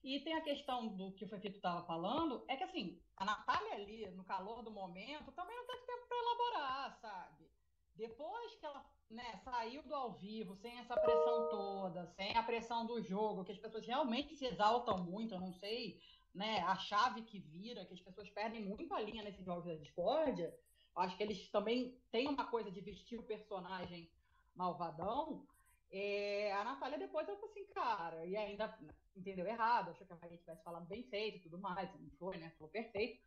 E 0.03 0.19
tem 0.21 0.33
a 0.33 0.41
questão 0.41 0.87
do 0.87 1.11
que 1.11 1.25
o 1.25 1.27
Fefito 1.27 1.57
estava 1.57 1.85
falando, 1.85 2.43
é 2.47 2.55
que 2.55 2.63
assim, 2.63 2.99
a 3.15 3.23
Natália 3.23 3.73
ali, 3.73 4.09
no 4.11 4.23
calor 4.23 4.63
do 4.63 4.71
momento, 4.71 5.31
também 5.31 5.55
não 5.55 5.67
teve 5.67 5.85
tempo 5.85 6.07
para 6.07 6.17
elaborar, 6.17 6.99
sabe? 6.99 7.50
Depois 7.95 8.55
que 8.55 8.65
ela 8.65 8.85
né, 9.09 9.39
saiu 9.43 9.83
do 9.83 9.93
ao 9.93 10.13
vivo, 10.13 10.55
sem 10.55 10.77
essa 10.79 10.95
pressão 10.95 11.49
toda, 11.49 12.07
sem 12.07 12.35
a 12.35 12.43
pressão 12.43 12.85
do 12.85 13.01
jogo, 13.01 13.43
que 13.43 13.51
as 13.51 13.57
pessoas 13.57 13.85
realmente 13.85 14.35
se 14.35 14.45
exaltam 14.45 14.97
muito, 15.03 15.35
eu 15.35 15.39
não 15.39 15.53
sei, 15.53 16.01
né, 16.33 16.59
a 16.61 16.75
chave 16.75 17.23
que 17.23 17.39
vira, 17.39 17.85
que 17.85 17.93
as 17.93 18.01
pessoas 18.01 18.29
perdem 18.29 18.63
muito 18.63 18.93
a 18.93 19.01
linha 19.01 19.23
nesse 19.23 19.43
jogo 19.43 19.67
da 19.67 19.75
discórdia. 19.75 20.55
Acho 20.95 21.15
que 21.15 21.23
eles 21.23 21.49
também 21.49 21.97
têm 22.11 22.27
uma 22.27 22.45
coisa 22.45 22.71
de 22.71 22.81
vestir 22.81 23.19
o 23.19 23.23
personagem 23.23 24.09
malvadão. 24.55 25.45
É, 25.91 26.53
a 26.53 26.63
Natália 26.63 26.97
depois 26.97 27.27
ela 27.27 27.37
falou 27.37 27.51
assim, 27.51 27.65
cara, 27.67 28.25
e 28.25 28.35
ainda 28.35 28.77
entendeu 29.15 29.45
errado, 29.45 29.91
achou 29.91 30.07
que 30.07 30.13
a 30.13 30.17
Maria 30.21 30.37
tivesse 30.37 30.63
falado 30.63 30.85
bem 30.85 31.03
feito 31.03 31.37
e 31.37 31.41
tudo 31.41 31.57
mais, 31.59 31.89
não 31.99 32.09
foi, 32.11 32.37
né? 32.37 32.49
Falou 32.57 32.69
perfeito. 32.69 33.21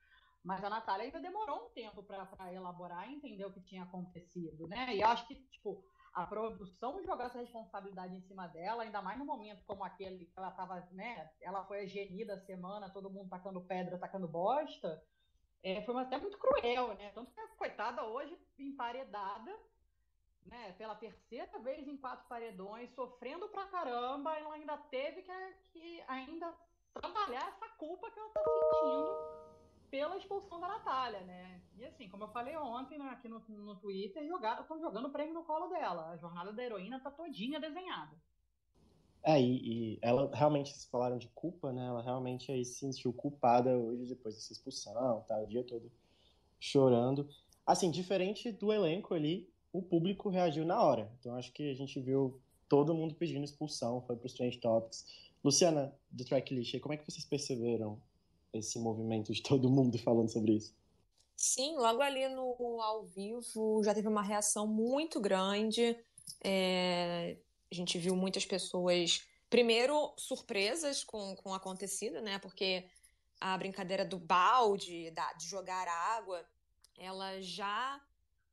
Mas 0.44 0.62
a 0.62 0.68
Natália 0.68 1.06
ainda 1.06 1.20
demorou 1.20 1.66
um 1.66 1.70
tempo 1.70 2.02
para 2.02 2.52
elaborar 2.52 3.08
e 3.08 3.14
entender 3.14 3.46
o 3.46 3.52
que 3.52 3.62
tinha 3.62 3.82
acontecido, 3.82 4.68
né? 4.68 4.94
E 4.94 5.02
acho 5.02 5.26
que, 5.26 5.36
tipo, 5.36 5.82
a 6.12 6.26
produção 6.26 7.02
jogar 7.02 7.26
essa 7.26 7.38
responsabilidade 7.38 8.14
em 8.14 8.20
cima 8.20 8.46
dela, 8.46 8.82
ainda 8.82 9.00
mais 9.00 9.18
no 9.18 9.24
momento 9.24 9.64
como 9.64 9.82
aquele 9.82 10.26
que 10.26 10.32
ela 10.36 10.50
estava, 10.50 10.86
né? 10.92 11.30
Ela 11.40 11.64
foi 11.64 11.80
a 11.80 11.86
geni 11.86 12.26
da 12.26 12.38
semana, 12.40 12.90
todo 12.90 13.10
mundo 13.10 13.30
tacando 13.30 13.62
pedra, 13.62 13.98
tacando 13.98 14.28
bosta. 14.28 15.02
É, 15.62 15.80
foi 15.80 15.96
até 16.02 16.18
muito 16.18 16.36
cruel, 16.36 16.94
né? 16.94 17.10
Tanto 17.12 17.32
que 17.32 17.40
a 17.40 17.48
coitada 17.56 18.04
hoje 18.04 18.38
emparedada, 18.58 19.58
né? 20.44 20.72
Pela 20.72 20.94
terceira 20.94 21.58
vez 21.60 21.88
em 21.88 21.96
quatro 21.96 22.28
paredões, 22.28 22.94
sofrendo 22.94 23.48
pra 23.48 23.66
caramba, 23.68 24.38
ela 24.38 24.54
ainda 24.56 24.76
teve 24.76 25.22
que, 25.22 25.32
que 25.72 26.04
ainda 26.06 26.54
trabalhar 26.92 27.48
essa 27.48 27.68
culpa 27.78 28.10
que 28.10 28.18
ela 28.18 28.28
tá 28.28 28.42
sentindo 28.42 29.43
pela 29.94 30.16
expulsão 30.16 30.58
da 30.58 30.66
Natália, 30.66 31.20
né? 31.20 31.60
E 31.78 31.84
assim, 31.84 32.08
como 32.08 32.24
eu 32.24 32.28
falei 32.28 32.56
ontem 32.56 32.98
né, 32.98 33.04
aqui 33.10 33.28
no, 33.28 33.40
no 33.48 33.76
Twitter, 33.76 34.24
estão 34.24 34.80
jogando 34.80 35.06
o 35.06 35.12
prêmio 35.12 35.32
no 35.32 35.44
colo 35.44 35.68
dela. 35.68 36.10
A 36.10 36.16
jornada 36.16 36.52
da 36.52 36.64
heroína 36.64 36.98
tá 36.98 37.12
todinha 37.12 37.60
desenhada. 37.60 38.12
É, 39.22 39.40
e, 39.40 39.94
e 39.94 39.98
ela 40.02 40.28
realmente, 40.34 40.72
vocês 40.72 40.86
falaram 40.86 41.16
de 41.16 41.28
culpa, 41.28 41.72
né? 41.72 41.86
Ela 41.86 42.02
realmente 42.02 42.50
aí 42.50 42.64
se 42.64 42.74
sentiu 42.74 43.12
culpada 43.12 43.78
hoje 43.78 44.06
depois 44.06 44.34
dessa 44.34 44.52
expulsão, 44.52 45.24
tá? 45.28 45.38
O 45.38 45.46
dia 45.46 45.62
todo 45.62 45.88
chorando. 46.58 47.28
Assim, 47.64 47.88
diferente 47.88 48.50
do 48.50 48.72
elenco 48.72 49.14
ali, 49.14 49.48
o 49.72 49.80
público 49.80 50.28
reagiu 50.28 50.64
na 50.64 50.82
hora. 50.82 51.08
Então 51.20 51.36
acho 51.36 51.52
que 51.52 51.70
a 51.70 51.74
gente 51.74 52.00
viu 52.00 52.40
todo 52.68 52.92
mundo 52.92 53.14
pedindo 53.14 53.44
expulsão, 53.44 54.02
foi 54.02 54.16
para 54.16 54.26
os 54.26 54.34
Trend 54.34 54.58
Topics. 54.58 55.06
Luciana, 55.44 55.94
do 56.10 56.24
Tracklist, 56.24 56.80
como 56.80 56.94
é 56.94 56.96
que 56.96 57.08
vocês 57.08 57.24
perceberam 57.24 58.02
esse 58.58 58.78
movimento 58.78 59.32
de 59.32 59.42
todo 59.42 59.70
mundo 59.70 59.98
falando 59.98 60.30
sobre 60.30 60.52
isso. 60.52 60.74
Sim, 61.36 61.76
logo 61.76 62.00
ali 62.00 62.28
no 62.28 62.80
ao 62.80 63.04
vivo 63.04 63.82
já 63.82 63.92
teve 63.94 64.08
uma 64.08 64.22
reação 64.22 64.66
muito 64.66 65.20
grande. 65.20 65.96
É, 66.42 67.36
a 67.70 67.74
gente 67.74 67.98
viu 67.98 68.14
muitas 68.14 68.46
pessoas, 68.46 69.26
primeiro, 69.50 70.14
surpresas 70.16 71.02
com, 71.02 71.34
com 71.36 71.50
o 71.50 71.54
acontecido, 71.54 72.20
né? 72.22 72.38
Porque 72.38 72.88
a 73.40 73.58
brincadeira 73.58 74.04
do 74.04 74.18
balde, 74.18 75.10
da, 75.10 75.32
de 75.32 75.46
jogar 75.46 75.88
água, 75.88 76.46
ela 76.96 77.40
já 77.40 78.00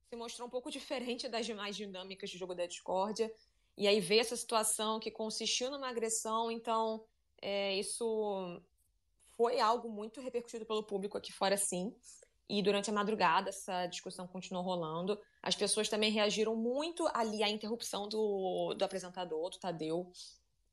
se 0.10 0.16
mostrou 0.16 0.48
um 0.48 0.52
pouco 0.52 0.70
diferente 0.72 1.30
das 1.30 1.46
demais 1.46 1.76
dinâmicas 1.76 2.32
do 2.32 2.38
jogo 2.38 2.56
da 2.56 2.66
discórdia. 2.66 3.32
E 3.78 3.88
aí 3.88 4.00
veio 4.00 4.22
essa 4.22 4.36
situação 4.36 5.00
que 5.00 5.10
consistiu 5.10 5.72
numa 5.72 5.88
agressão, 5.88 6.52
então 6.52 7.06
é, 7.42 7.76
isso 7.76 8.62
foi 9.42 9.60
algo 9.60 9.90
muito 9.90 10.22
repercutido 10.22 10.68
pelo 10.68 10.84
público 10.84 11.18
aqui 11.18 11.34
fora, 11.34 11.58
sim. 11.58 11.96
E 12.48 12.62
durante 12.62 12.92
a 12.92 12.94
madrugada 12.94 13.50
essa 13.50 13.88
discussão 13.88 14.28
continuou 14.28 14.64
rolando. 14.64 15.20
As 15.42 15.56
pessoas 15.56 15.90
também 15.90 16.12
reagiram 16.12 16.56
muito 16.56 17.08
ali 17.12 17.42
à 17.42 17.50
interrupção 17.50 18.08
do, 18.08 18.76
do 18.78 18.86
apresentador, 18.86 19.50
do 19.50 19.58
Tadeu, 19.58 20.12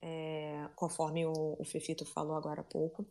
é, 0.03 0.69
conforme 0.77 1.25
o, 1.25 1.57
o 1.59 1.65
Fefito 1.65 2.05
falou 2.05 2.37
agora 2.37 2.61
há 2.61 2.65
pouco. 2.65 3.07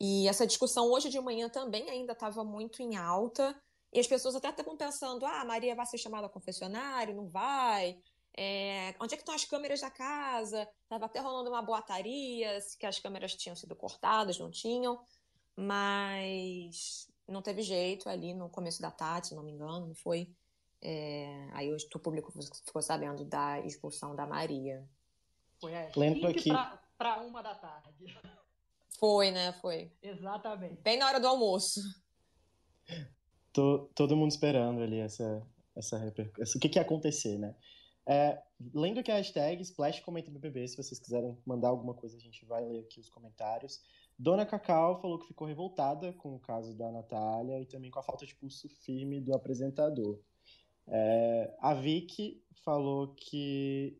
E 0.00 0.28
essa 0.28 0.46
discussão 0.46 0.88
hoje 0.88 1.08
de 1.08 1.18
manhã 1.20 1.48
também 1.48 1.90
ainda 1.90 2.12
estava 2.12 2.44
muito 2.44 2.80
em 2.80 2.96
alta. 2.96 3.60
E 3.92 3.98
as 3.98 4.06
pessoas 4.06 4.36
até 4.36 4.50
estavam 4.50 4.76
pensando: 4.76 5.26
ah, 5.26 5.40
a 5.40 5.44
Maria 5.44 5.74
vai 5.74 5.86
ser 5.86 5.98
chamada 5.98 6.26
a 6.26 6.30
confessionário, 6.30 7.16
não 7.16 7.28
vai? 7.28 7.98
É, 8.36 8.94
onde 9.00 9.14
é 9.14 9.16
que 9.16 9.22
estão 9.22 9.34
as 9.34 9.44
câmeras 9.44 9.80
da 9.80 9.90
casa? 9.90 10.68
Tava 10.88 11.06
até 11.06 11.20
rolando 11.20 11.50
uma 11.50 11.62
boataria, 11.62 12.58
que 12.78 12.86
as 12.86 12.98
câmeras 12.98 13.34
tinham 13.34 13.54
sido 13.54 13.76
cortadas, 13.76 14.38
não 14.38 14.50
tinham. 14.50 15.00
Mas 15.56 17.08
não 17.28 17.40
teve 17.40 17.62
jeito 17.62 18.08
ali 18.08 18.34
no 18.34 18.48
começo 18.50 18.82
da 18.82 18.90
tarde, 18.90 19.28
se 19.28 19.34
não 19.34 19.42
me 19.42 19.52
engano, 19.52 19.86
não 19.86 19.94
foi? 19.94 20.28
É, 20.82 21.48
aí 21.52 21.72
hoje 21.72 21.86
o 21.94 21.98
público 21.98 22.32
ficou 22.64 22.82
sabendo 22.82 23.24
da 23.24 23.60
expulsão 23.60 24.14
da 24.14 24.26
Maria. 24.26 24.86
Foi 25.60 25.72
Lembro 25.96 26.28
aqui 26.28 26.50
para 26.98 27.20
uma 27.22 27.40
da 27.40 27.54
tarde. 27.54 28.18
Foi, 28.98 29.30
né? 29.30 29.52
Foi. 29.60 29.90
Exatamente. 30.02 30.80
Bem 30.82 30.98
na 30.98 31.06
hora 31.06 31.20
do 31.20 31.28
almoço. 31.28 31.80
Tô, 33.52 33.88
todo 33.94 34.16
mundo 34.16 34.30
esperando 34.30 34.82
ali 34.82 34.98
essa, 34.98 35.42
essa 35.74 35.96
repercussão. 35.96 36.58
O 36.58 36.60
que, 36.60 36.68
que 36.68 36.78
ia 36.78 36.82
acontecer, 36.82 37.38
né? 37.38 37.54
É, 38.06 38.42
lendo 38.74 39.00
aqui 39.00 39.10
a 39.10 39.16
hashtag 39.16 39.62
Splash 39.62 40.00
Comenta 40.00 40.30
BBB, 40.30 40.68
se 40.68 40.76
vocês 40.76 41.00
quiserem 41.00 41.36
mandar 41.46 41.68
alguma 41.68 41.94
coisa, 41.94 42.16
a 42.16 42.20
gente 42.20 42.44
vai 42.44 42.64
ler 42.64 42.80
aqui 42.80 43.00
os 43.00 43.08
comentários. 43.08 43.80
Dona 44.18 44.46
Cacau 44.46 45.00
falou 45.00 45.18
que 45.18 45.26
ficou 45.26 45.46
revoltada 45.46 46.12
com 46.12 46.34
o 46.36 46.40
caso 46.40 46.76
da 46.76 46.90
Natália 46.92 47.60
e 47.60 47.66
também 47.66 47.90
com 47.90 47.98
a 47.98 48.02
falta 48.02 48.26
de 48.26 48.34
pulso 48.34 48.68
firme 48.68 49.20
do 49.20 49.34
apresentador. 49.34 50.20
É, 50.86 51.56
a 51.60 51.74
Vicky 51.74 52.42
falou 52.64 53.14
que 53.14 53.98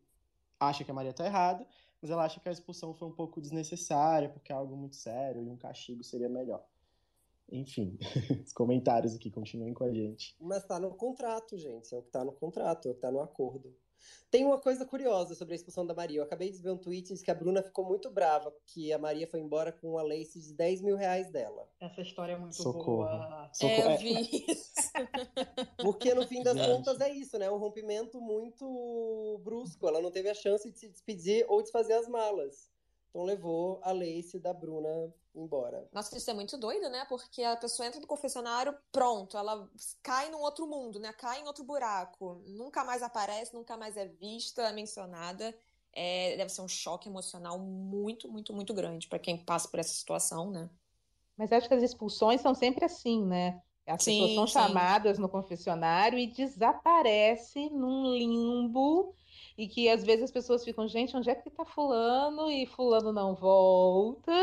acha 0.59 0.83
que 0.83 0.91
a 0.91 0.93
Maria 0.93 1.13
tá 1.13 1.25
errada, 1.25 1.67
mas 2.01 2.11
ela 2.11 2.23
acha 2.23 2.39
que 2.39 2.47
a 2.47 2.51
expulsão 2.51 2.93
foi 2.93 3.07
um 3.07 3.11
pouco 3.11 3.41
desnecessária, 3.41 4.29
porque 4.29 4.51
é 4.51 4.55
algo 4.55 4.77
muito 4.77 4.95
sério 4.95 5.43
e 5.43 5.49
um 5.49 5.57
castigo 5.57 6.03
seria 6.03 6.29
melhor. 6.29 6.63
Enfim, 7.51 7.97
os 8.45 8.53
comentários 8.53 9.15
aqui 9.15 9.29
continuem 9.29 9.73
com 9.73 9.83
a 9.83 9.91
gente. 9.91 10.35
Mas 10.39 10.63
tá 10.63 10.79
no 10.79 10.95
contrato, 10.95 11.57
gente. 11.57 11.93
É 11.93 11.97
o 11.97 12.01
que 12.01 12.09
tá 12.09 12.23
no 12.23 12.31
contrato, 12.31 12.87
é 12.87 12.91
o 12.91 12.95
que 12.95 13.01
tá 13.01 13.11
no 13.11 13.19
acordo. 13.19 13.75
Tem 14.29 14.43
uma 14.43 14.59
coisa 14.59 14.85
curiosa 14.85 15.33
sobre 15.33 15.53
a 15.53 15.55
expulsão 15.55 15.85
da 15.85 15.93
Maria. 15.93 16.19
Eu 16.19 16.23
acabei 16.23 16.51
de 16.51 16.61
ver 16.61 16.71
um 16.71 16.77
tweet 16.77 17.13
de 17.13 17.23
que 17.23 17.31
a 17.31 17.35
Bruna 17.35 17.63
ficou 17.63 17.85
muito 17.85 18.09
brava 18.09 18.53
que 18.65 18.91
a 18.91 18.97
Maria 18.97 19.27
foi 19.27 19.39
embora 19.39 19.71
com 19.71 19.97
a 19.97 20.03
Lace 20.03 20.39
de 20.39 20.53
10 20.53 20.81
mil 20.81 20.95
reais 20.95 21.29
dela. 21.31 21.67
Essa 21.79 22.01
história 22.01 22.33
é 22.33 22.37
muito 22.37 22.55
Socorro. 22.55 22.97
boa. 22.97 23.49
Socorro. 23.53 23.89
É, 23.89 23.93
eu 23.93 23.97
vi 23.97 24.45
isso. 24.51 24.73
Porque 25.77 26.13
no 26.13 26.27
fim 26.27 26.43
das 26.43 26.59
contas 26.65 26.99
é 26.99 27.09
isso, 27.09 27.37
né? 27.37 27.49
Um 27.49 27.57
rompimento 27.57 28.19
muito 28.19 29.39
brusco. 29.43 29.87
Ela 29.87 30.01
não 30.01 30.11
teve 30.11 30.29
a 30.29 30.33
chance 30.33 30.69
de 30.69 30.77
se 30.77 30.89
despedir 30.89 31.45
ou 31.47 31.61
de 31.61 31.71
fazer 31.71 31.93
as 31.93 32.07
malas. 32.07 32.69
Então 33.09 33.23
levou 33.23 33.79
a 33.81 33.93
Lace 33.93 34.37
da 34.37 34.53
Bruna 34.53 35.13
embora. 35.33 35.64
Nossa, 35.95 36.17
isso 36.17 36.29
é 36.29 36.33
muito 36.33 36.57
doido, 36.57 36.89
né? 36.89 37.05
Porque 37.07 37.41
a 37.41 37.55
pessoa 37.55 37.87
entra 37.87 38.01
no 38.01 38.05
confessionário, 38.05 38.75
pronto, 38.91 39.37
ela 39.37 39.65
cai 40.03 40.29
num 40.29 40.41
outro 40.41 40.67
mundo, 40.67 40.99
né? 40.99 41.13
Cai 41.13 41.39
em 41.39 41.47
outro 41.47 41.63
buraco. 41.63 42.43
Nunca 42.47 42.83
mais 42.83 43.01
aparece, 43.01 43.53
nunca 43.53 43.77
mais 43.77 43.95
é 43.95 44.05
vista, 44.05 44.73
mencionada. 44.73 45.57
É, 45.93 46.35
deve 46.35 46.49
ser 46.49 46.59
um 46.59 46.67
choque 46.67 47.07
emocional 47.07 47.57
muito, 47.57 48.29
muito, 48.29 48.51
muito 48.53 48.73
grande 48.73 49.07
para 49.07 49.17
quem 49.19 49.37
passa 49.37 49.69
por 49.69 49.79
essa 49.79 49.93
situação, 49.93 50.51
né? 50.51 50.69
Mas 51.37 51.53
acho 51.53 51.69
que 51.69 51.73
as 51.73 51.81
expulsões 51.81 52.41
são 52.41 52.53
sempre 52.53 52.83
assim, 52.83 53.25
né? 53.25 53.61
As 53.87 54.03
sim, 54.03 54.19
pessoas 54.19 54.35
são 54.35 54.47
sim. 54.47 54.51
chamadas 54.51 55.17
no 55.17 55.29
confessionário 55.29 56.19
e 56.19 56.27
desaparece 56.27 57.69
num 57.69 58.13
limbo 58.13 59.15
e 59.57 59.65
que 59.65 59.87
às 59.87 60.03
vezes 60.03 60.25
as 60.25 60.31
pessoas 60.31 60.65
ficam, 60.65 60.89
gente, 60.89 61.15
onde 61.15 61.29
é 61.29 61.35
que 61.35 61.49
tá 61.49 61.63
fulano? 61.63 62.51
E 62.51 62.65
fulano 62.65 63.13
não 63.13 63.33
volta 63.33 64.33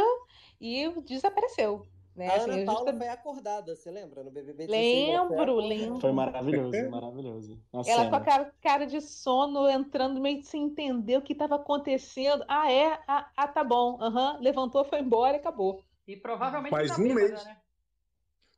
e 0.63 0.89
desapareceu. 1.03 1.85
Né? 2.15 2.29
A 2.29 2.43
Ana 2.43 2.55
assim, 2.55 2.65
Paula 2.67 2.97
foi 2.97 3.09
acordada, 3.09 3.75
você 3.75 3.91
lembra? 3.91 4.23
No 4.23 4.31
BBB 4.31 4.67
Lembro, 4.67 5.57
lembro. 5.57 6.01
Foi 6.01 6.13
maravilhoso, 6.13 6.91
maravilhoso. 6.91 7.59
Ela 7.73 7.85
cena. 7.85 8.11
com 8.11 8.17
a 8.17 8.21
cara, 8.21 8.55
cara, 8.61 8.87
de 8.87 9.01
sono, 9.01 9.69
entrando 9.69 10.21
meio 10.21 10.45
sem 10.45 10.65
entender 10.65 11.17
o 11.17 11.23
que 11.23 11.33
estava 11.33 11.57
acontecendo. 11.57 12.45
Ah, 12.47 12.71
é? 12.71 13.01
Ah, 13.09 13.31
ah 13.35 13.49
tá 13.49 13.65
bom. 13.65 13.99
Uhum. 13.99 14.41
Levantou, 14.41 14.85
foi 14.85 15.01
embora 15.01 15.37
e 15.37 15.41
acabou. 15.41 15.83
E 16.07 16.17
provavelmente 16.17 16.71
Faz 16.71 16.91
tá 16.91 16.99
um 16.99 17.03
bêbada, 17.03 17.21
mês. 17.21 17.45
Né? 17.45 17.57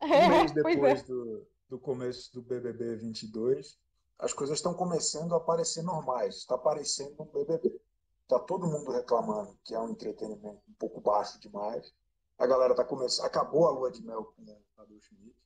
Um 0.05 0.29
mês 0.29 0.51
É, 0.51 0.55
depois 0.55 1.03
é. 1.03 1.07
do, 1.07 1.47
do 1.71 1.79
começo 1.79 2.35
do 2.35 2.43
BBB 2.43 2.97
22, 2.97 3.79
as 4.19 4.33
coisas 4.33 4.59
estão 4.59 4.75
começando 4.75 5.35
a 5.35 5.41
parecer 5.41 5.83
normais. 5.83 6.39
Está 6.39 6.59
parecendo 6.59 7.23
um 7.23 7.27
BBB. 7.27 7.81
Está 8.25 8.39
todo 8.39 8.67
mundo 8.67 8.91
reclamando 8.91 9.57
que 9.63 9.75
é 9.75 9.79
um 9.79 9.91
entretenimento 9.91 10.63
um 10.69 10.75
pouco 10.79 11.01
baixo 11.01 11.39
demais. 11.39 11.93
A 12.39 12.47
galera 12.47 12.73
está 12.73 12.83
começando. 12.83 13.27
Acabou 13.27 13.67
a 13.67 13.71
lua 13.71 13.91
de 13.91 14.03
mel 14.03 14.25
com 14.25 14.43
o 14.43 14.65
Cadu 14.75 14.99
Schmidt, 14.99 15.37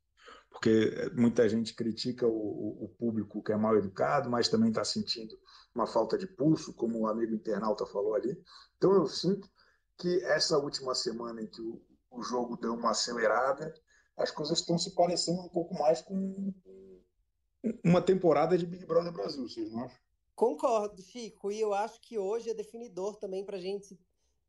porque 0.49 1.11
muita 1.13 1.49
gente 1.49 1.75
critica 1.75 2.27
o, 2.27 2.31
o, 2.31 2.85
o 2.85 2.89
público 2.91 3.43
que 3.43 3.53
é 3.53 3.57
mal 3.57 3.77
educado, 3.77 4.31
mas 4.31 4.49
também 4.49 4.69
está 4.69 4.85
sentindo 4.85 5.37
uma 5.75 5.89
falta 5.89 6.17
de 6.17 6.27
pulso, 6.27 6.73
como 6.73 7.01
o 7.01 7.09
amigo 7.09 7.35
internauta 7.35 7.85
falou 7.85 8.15
ali. 8.15 8.41
Então 8.77 8.93
eu 8.93 9.07
sinto 9.09 9.49
que 9.99 10.25
essa 10.25 10.57
última 10.57 10.95
semana 10.95 11.43
em 11.43 11.49
que 11.49 11.61
o, 11.61 11.83
o 12.13 12.23
jogo 12.23 12.57
deu 12.57 12.75
uma 12.75 12.91
acelerada, 12.91 13.75
as 14.17 14.31
coisas 14.31 14.61
estão 14.61 14.79
se 14.79 14.95
parecendo 14.95 15.43
um 15.43 15.49
pouco 15.49 15.75
mais 15.75 16.01
com 16.01 16.55
uma 17.85 18.01
temporada 18.01 18.57
de 18.57 18.65
Big 18.65 18.87
Brother 18.87 19.13
Brasil, 19.13 19.49
vocês 19.49 19.73
não 19.73 19.85
acham? 19.85 20.08
Concordo, 20.39 21.03
Chico, 21.03 21.51
e 21.51 21.61
eu 21.61 21.75
acho 21.75 22.01
que 22.01 22.17
hoje 22.17 22.49
é 22.49 22.55
definidor 22.55 23.17
também 23.17 23.45
para 23.45 23.57
a 23.57 23.61
gente 23.61 23.99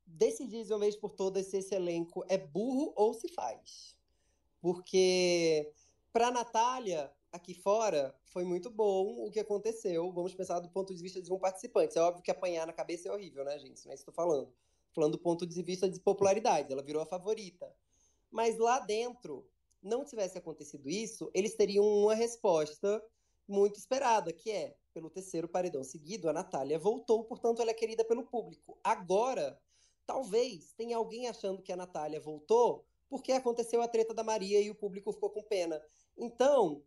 decidir 0.06 0.64
de 0.64 0.72
uma 0.72 0.82
vez 0.82 0.96
por 0.96 1.14
todas 1.14 1.48
se 1.48 1.58
esse 1.58 1.74
elenco 1.74 2.24
é 2.30 2.38
burro 2.38 2.94
ou 2.96 3.12
se 3.12 3.28
faz. 3.28 3.98
Porque 4.62 5.74
para 6.14 6.30
Natália, 6.30 7.12
aqui 7.32 7.56
fora, 7.56 8.16
foi 8.26 8.44
muito 8.44 8.70
bom 8.70 9.26
o 9.26 9.32
que 9.32 9.40
aconteceu. 9.40 10.12
Vamos 10.12 10.36
pensar 10.36 10.60
do 10.60 10.70
ponto 10.70 10.94
de 10.94 11.02
vista 11.02 11.20
de 11.20 11.34
um 11.34 11.40
participante. 11.40 11.98
É 11.98 12.02
óbvio 12.02 12.22
que 12.22 12.30
apanhar 12.30 12.68
na 12.68 12.74
cabeça 12.74 13.10
é 13.10 13.12
horrível, 13.12 13.44
né, 13.44 13.58
gente? 13.58 13.84
Não 13.84 13.92
é 13.92 13.96
isso 13.96 14.06
que 14.06 14.12
estou 14.12 14.14
falando. 14.14 14.54
Falando 14.94 15.14
do 15.14 15.20
ponto 15.20 15.48
de 15.48 15.64
vista 15.64 15.90
de 15.90 16.00
popularidade, 16.00 16.72
ela 16.72 16.84
virou 16.84 17.02
a 17.02 17.08
favorita. 17.08 17.76
Mas 18.30 18.60
lá 18.60 18.80
dentro, 18.80 19.44
não 19.82 20.06
tivesse 20.06 20.38
acontecido 20.38 20.88
isso, 20.88 21.32
eles 21.34 21.56
teriam 21.56 21.84
uma 21.84 22.14
resposta 22.14 23.04
muito 23.50 23.78
esperada, 23.78 24.32
que 24.32 24.52
é, 24.52 24.76
pelo 24.94 25.10
terceiro 25.10 25.48
paredão 25.48 25.84
seguido, 25.84 26.30
a 26.30 26.34
Natália 26.34 26.78
voltou, 26.78 27.24
portanto 27.24 27.62
ela 27.62 27.72
é 27.72 27.74
querida 27.74 28.06
pelo 28.06 28.24
público. 28.24 28.78
Agora, 28.84 29.60
talvez 30.06 30.74
tenha 30.74 30.98
alguém 30.98 31.28
achando 31.28 31.62
que 31.62 31.72
a 31.72 31.78
Natália 31.78 32.20
voltou 32.20 32.86
porque 33.10 33.32
aconteceu 33.32 33.82
a 33.82 33.88
treta 33.88 34.14
da 34.14 34.24
Maria 34.24 34.62
e 34.62 34.70
o 34.70 34.76
público 34.76 35.12
ficou 35.12 35.32
com 35.32 35.42
pena. 35.42 35.82
Então, 36.16 36.84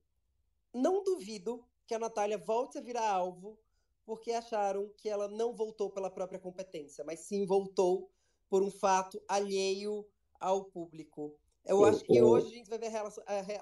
não 0.73 1.02
duvido 1.02 1.66
que 1.87 1.95
a 1.95 1.99
Natália 1.99 2.38
volte 2.38 2.78
a 2.78 2.81
virar 2.81 3.11
alvo 3.11 3.59
porque 4.04 4.33
acharam 4.33 4.88
que 4.97 5.09
ela 5.09 5.28
não 5.28 5.52
voltou 5.52 5.90
pela 5.90 6.11
própria 6.11 6.38
competência, 6.38 7.04
mas 7.04 7.21
sim 7.21 7.45
voltou 7.45 8.11
por 8.49 8.62
um 8.62 8.71
fato 8.71 9.21
alheio 9.26 10.07
ao 10.38 10.64
público. 10.64 11.37
Eu 11.64 11.85
acho 11.85 12.04
que 12.04 12.21
hoje 12.21 12.47
a 12.49 12.50
gente 12.50 12.71
vai 12.71 12.78
ver 12.78 12.90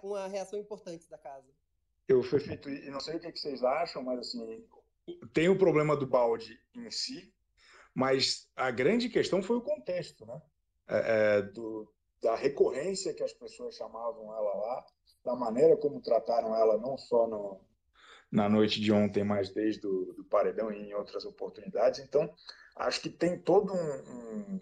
uma 0.02 0.26
reação 0.26 0.58
importante 0.58 1.08
da 1.08 1.18
casa. 1.18 1.52
Eu, 2.10 2.24
feito 2.24 2.68
e 2.68 2.90
não 2.90 2.98
sei 2.98 3.16
o 3.16 3.20
que 3.20 3.30
vocês 3.38 3.62
acham, 3.62 4.02
mas 4.02 4.18
assim, 4.18 4.64
tem 5.32 5.48
o 5.48 5.56
problema 5.56 5.96
do 5.96 6.06
balde 6.06 6.58
em 6.74 6.90
si, 6.90 7.32
mas 7.94 8.50
a 8.56 8.68
grande 8.72 9.08
questão 9.08 9.40
foi 9.40 9.56
o 9.56 9.62
contexto, 9.62 10.26
né? 10.26 10.42
É, 10.88 11.38
é, 11.38 11.42
do, 11.42 11.88
da 12.20 12.34
recorrência 12.34 13.14
que 13.14 13.22
as 13.22 13.32
pessoas 13.32 13.76
chamavam 13.76 14.24
ela 14.34 14.54
lá, 14.54 14.86
da 15.24 15.36
maneira 15.36 15.76
como 15.76 16.00
trataram 16.00 16.52
ela, 16.56 16.76
não 16.78 16.98
só 16.98 17.28
no, 17.28 17.60
na 18.30 18.48
noite 18.48 18.80
de 18.80 18.92
ontem, 18.92 19.22
mas 19.22 19.50
desde 19.50 19.86
o 19.86 20.12
do 20.12 20.24
paredão 20.24 20.72
e 20.72 20.88
em 20.88 20.94
outras 20.94 21.24
oportunidades. 21.24 22.00
Então, 22.00 22.28
acho 22.74 23.02
que 23.02 23.08
tem 23.08 23.38
todo 23.38 23.72
um, 23.72 23.76
um, 23.76 24.60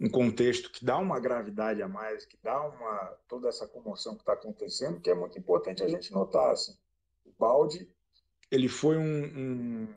um 0.00 0.08
contexto 0.10 0.70
que 0.70 0.84
dá 0.84 0.98
uma 0.98 1.20
gravidade 1.20 1.82
a 1.82 1.88
mais, 1.88 2.24
que 2.24 2.36
dá 2.42 2.60
uma 2.66 3.16
toda 3.28 3.48
essa 3.48 3.66
comoção 3.68 4.14
que 4.14 4.22
está 4.22 4.32
acontecendo, 4.32 5.00
que 5.00 5.10
é 5.10 5.14
muito 5.14 5.38
importante 5.38 5.82
a 5.82 5.88
gente 5.88 6.12
notar. 6.12 6.50
Assim. 6.50 6.76
O 7.24 7.32
balde 7.38 7.88
ele 8.50 8.68
foi 8.68 8.98
um, 8.98 9.24
um, 9.24 9.94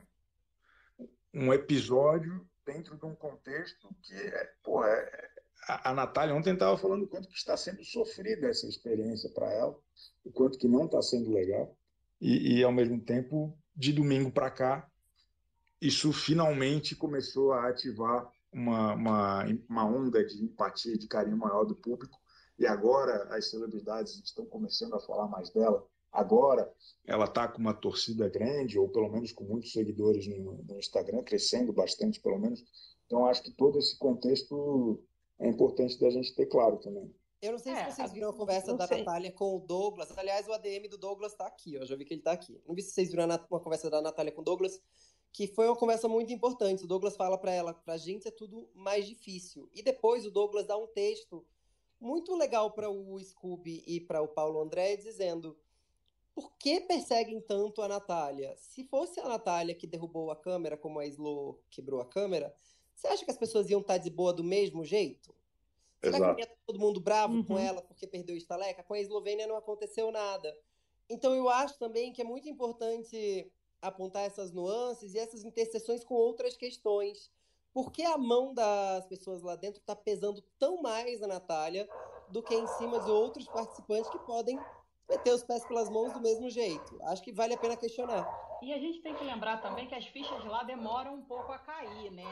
um 1.33 1.53
episódio 1.53 2.47
dentro 2.65 2.97
de 2.97 3.05
um 3.05 3.13
contexto 3.13 3.89
que 4.01 4.15
é, 4.15 4.51
porra, 4.63 4.87
é, 4.87 5.29
a, 5.67 5.91
a 5.91 5.93
Natália 5.93 6.33
ontem 6.33 6.53
estava 6.53 6.77
falando 6.77 7.03
o 7.03 7.07
quanto 7.07 7.27
que 7.27 7.35
está 7.35 7.57
sendo 7.57 7.83
sofrida 7.83 8.47
essa 8.47 8.65
experiência 8.67 9.29
para 9.31 9.51
ela, 9.51 9.77
o 10.23 10.31
quanto 10.31 10.57
que 10.57 10.67
não 10.67 10.85
está 10.85 11.01
sendo 11.01 11.33
legal, 11.33 11.75
e, 12.21 12.57
e 12.59 12.63
ao 12.63 12.71
mesmo 12.71 12.99
tempo, 12.99 13.57
de 13.75 13.91
domingo 13.91 14.31
para 14.31 14.49
cá, 14.49 14.89
isso 15.81 16.13
finalmente 16.13 16.95
começou 16.95 17.51
a 17.51 17.67
ativar 17.67 18.31
uma, 18.55 18.93
uma, 18.93 19.45
uma 19.69 19.85
onda 19.85 20.25
de 20.25 20.41
empatia, 20.41 20.97
de 20.97 21.07
carinho 21.07 21.37
maior 21.37 21.65
do 21.65 21.75
público. 21.75 22.17
E 22.57 22.65
agora 22.65 23.27
as 23.35 23.49
celebridades 23.49 24.17
estão 24.23 24.45
começando 24.45 24.95
a 24.95 24.99
falar 24.99 25.27
mais 25.27 25.49
dela. 25.49 25.85
Agora 26.09 26.73
ela 27.05 27.25
está 27.25 27.49
com 27.49 27.59
uma 27.59 27.73
torcida 27.73 28.29
grande, 28.29 28.79
ou 28.79 28.87
pelo 28.87 29.09
menos 29.09 29.33
com 29.33 29.43
muitos 29.43 29.73
seguidores 29.73 30.25
no, 30.27 30.63
no, 30.63 30.79
Instagram, 30.79 31.21
crescendo 31.23 31.73
bastante, 31.73 32.21
pelo 32.21 32.39
menos. 32.39 32.63
Então 33.05 33.25
acho 33.25 33.43
que 33.43 33.51
todo 33.51 33.77
esse 33.77 33.97
contexto 33.99 35.03
é 35.37 35.49
importante 35.49 35.99
da 35.99 36.09
gente 36.09 36.33
ter 36.33 36.45
claro 36.45 36.77
também. 36.77 37.13
Eu 37.41 37.51
não 37.51 37.59
sei 37.59 37.73
é, 37.73 37.89
se 37.89 37.97
vocês 37.97 38.13
viram 38.13 38.29
a 38.29 38.33
conversa 38.33 38.73
da 38.73 38.87
sei. 38.87 38.99
Natália 38.99 39.31
com 39.33 39.57
o 39.57 39.59
Douglas. 39.59 40.17
Aliás, 40.17 40.47
o 40.47 40.53
ADM 40.53 40.87
do 40.89 40.97
Douglas 40.97 41.33
está 41.33 41.45
aqui, 41.45 41.77
ó. 41.77 41.83
Já 41.83 41.95
vi 41.97 42.05
que 42.05 42.13
ele 42.13 42.21
está 42.21 42.31
aqui. 42.31 42.59
Não 42.65 42.73
vi 42.73 42.81
se 42.81 42.91
vocês 42.91 43.11
viram 43.11 43.25
uma 43.25 43.59
conversa 43.59 43.89
da 43.89 44.01
Natália 44.01 44.31
com 44.31 44.41
o 44.41 44.45
Douglas 44.45 44.81
que 45.35 45.47
foi 45.47 45.67
uma 45.67 45.75
conversa 45.75 46.07
muito 46.07 46.31
importante. 46.31 46.85
O 46.85 46.87
Douglas 46.87 47.17
fala 47.17 47.37
para 47.37 47.51
ela, 47.51 47.73
para 47.73 47.95
a 47.95 47.97
gente 47.97 48.25
é 48.25 48.31
tudo 48.31 48.69
mais 48.73 49.05
difícil. 49.05 49.69
E 49.73 49.83
depois 49.83 50.25
o 50.25 50.31
Douglas 50.31 50.65
dá 50.65 50.77
um 50.77 50.87
texto 50.87 51.45
muito 51.99 52.33
legal 52.37 52.71
para 52.71 52.89
o 52.89 53.19
Scooby 53.21 53.83
e 53.85 53.99
para 53.99 54.21
o 54.21 54.29
Paulo 54.29 54.61
André, 54.61 54.95
dizendo: 54.95 55.57
por 56.33 56.53
que 56.57 56.79
perseguem 56.79 57.41
tanto 57.41 57.81
a 57.81 57.87
Natália? 57.89 58.55
Se 58.55 58.85
fosse 58.85 59.19
a 59.19 59.27
Natália 59.27 59.75
que 59.75 59.85
derrubou 59.85 60.31
a 60.31 60.37
câmera, 60.37 60.77
como 60.77 61.01
a 61.01 61.05
Slo 61.05 61.59
quebrou 61.69 61.99
a 61.99 62.05
câmera, 62.05 62.55
você 62.95 63.07
acha 63.07 63.25
que 63.25 63.31
as 63.31 63.37
pessoas 63.37 63.69
iam 63.69 63.81
estar 63.81 63.95
tá 63.95 63.97
de 63.97 64.09
boa 64.09 64.31
do 64.31 64.43
mesmo 64.43 64.85
jeito? 64.85 65.35
Será 66.01 66.15
Exato. 66.15 66.35
que 66.35 66.41
ia 66.43 66.57
todo 66.65 66.79
mundo 66.79 67.01
bravo 67.01 67.33
uhum. 67.33 67.43
com 67.43 67.59
ela 67.59 67.81
porque 67.81 68.07
perdeu 68.07 68.35
o 68.35 68.37
estaleca? 68.37 68.83
Com 68.83 68.93
a 68.93 69.01
Eslovênia 69.01 69.47
não 69.47 69.57
aconteceu 69.57 70.13
nada. 70.13 70.57
Então 71.09 71.35
eu 71.35 71.49
acho 71.49 71.77
também 71.77 72.13
que 72.13 72.21
é 72.21 72.25
muito 72.25 72.47
importante 72.47 73.51
apontar 73.87 74.23
essas 74.23 74.51
nuances 74.51 75.13
e 75.13 75.19
essas 75.19 75.43
interseções 75.43 76.03
com 76.03 76.15
outras 76.15 76.55
questões. 76.55 77.31
Por 77.73 77.91
que 77.91 78.03
a 78.03 78.17
mão 78.17 78.53
das 78.53 79.05
pessoas 79.05 79.41
lá 79.41 79.55
dentro 79.55 79.79
está 79.79 79.95
pesando 79.95 80.41
tão 80.57 80.81
mais 80.81 81.19
na 81.19 81.27
Natália 81.27 81.87
do 82.29 82.41
que 82.41 82.55
em 82.55 82.67
cima 82.67 82.99
de 83.01 83.11
outros 83.11 83.47
participantes 83.47 84.09
que 84.09 84.19
podem 84.19 84.59
meter 85.09 85.33
os 85.33 85.43
pés 85.43 85.65
pelas 85.65 85.89
mãos 85.89 86.13
do 86.13 86.21
mesmo 86.21 86.49
jeito? 86.49 86.97
Acho 87.03 87.21
que 87.21 87.31
vale 87.31 87.53
a 87.53 87.57
pena 87.57 87.75
questionar. 87.75 88.25
E 88.61 88.73
a 88.73 88.79
gente 88.79 89.01
tem 89.01 89.13
que 89.13 89.23
lembrar 89.23 89.61
também 89.61 89.87
que 89.87 89.95
as 89.95 90.05
fichas 90.07 90.43
lá 90.45 90.63
demoram 90.63 91.15
um 91.15 91.21
pouco 91.21 91.51
a 91.51 91.59
cair, 91.59 92.11
né? 92.11 92.23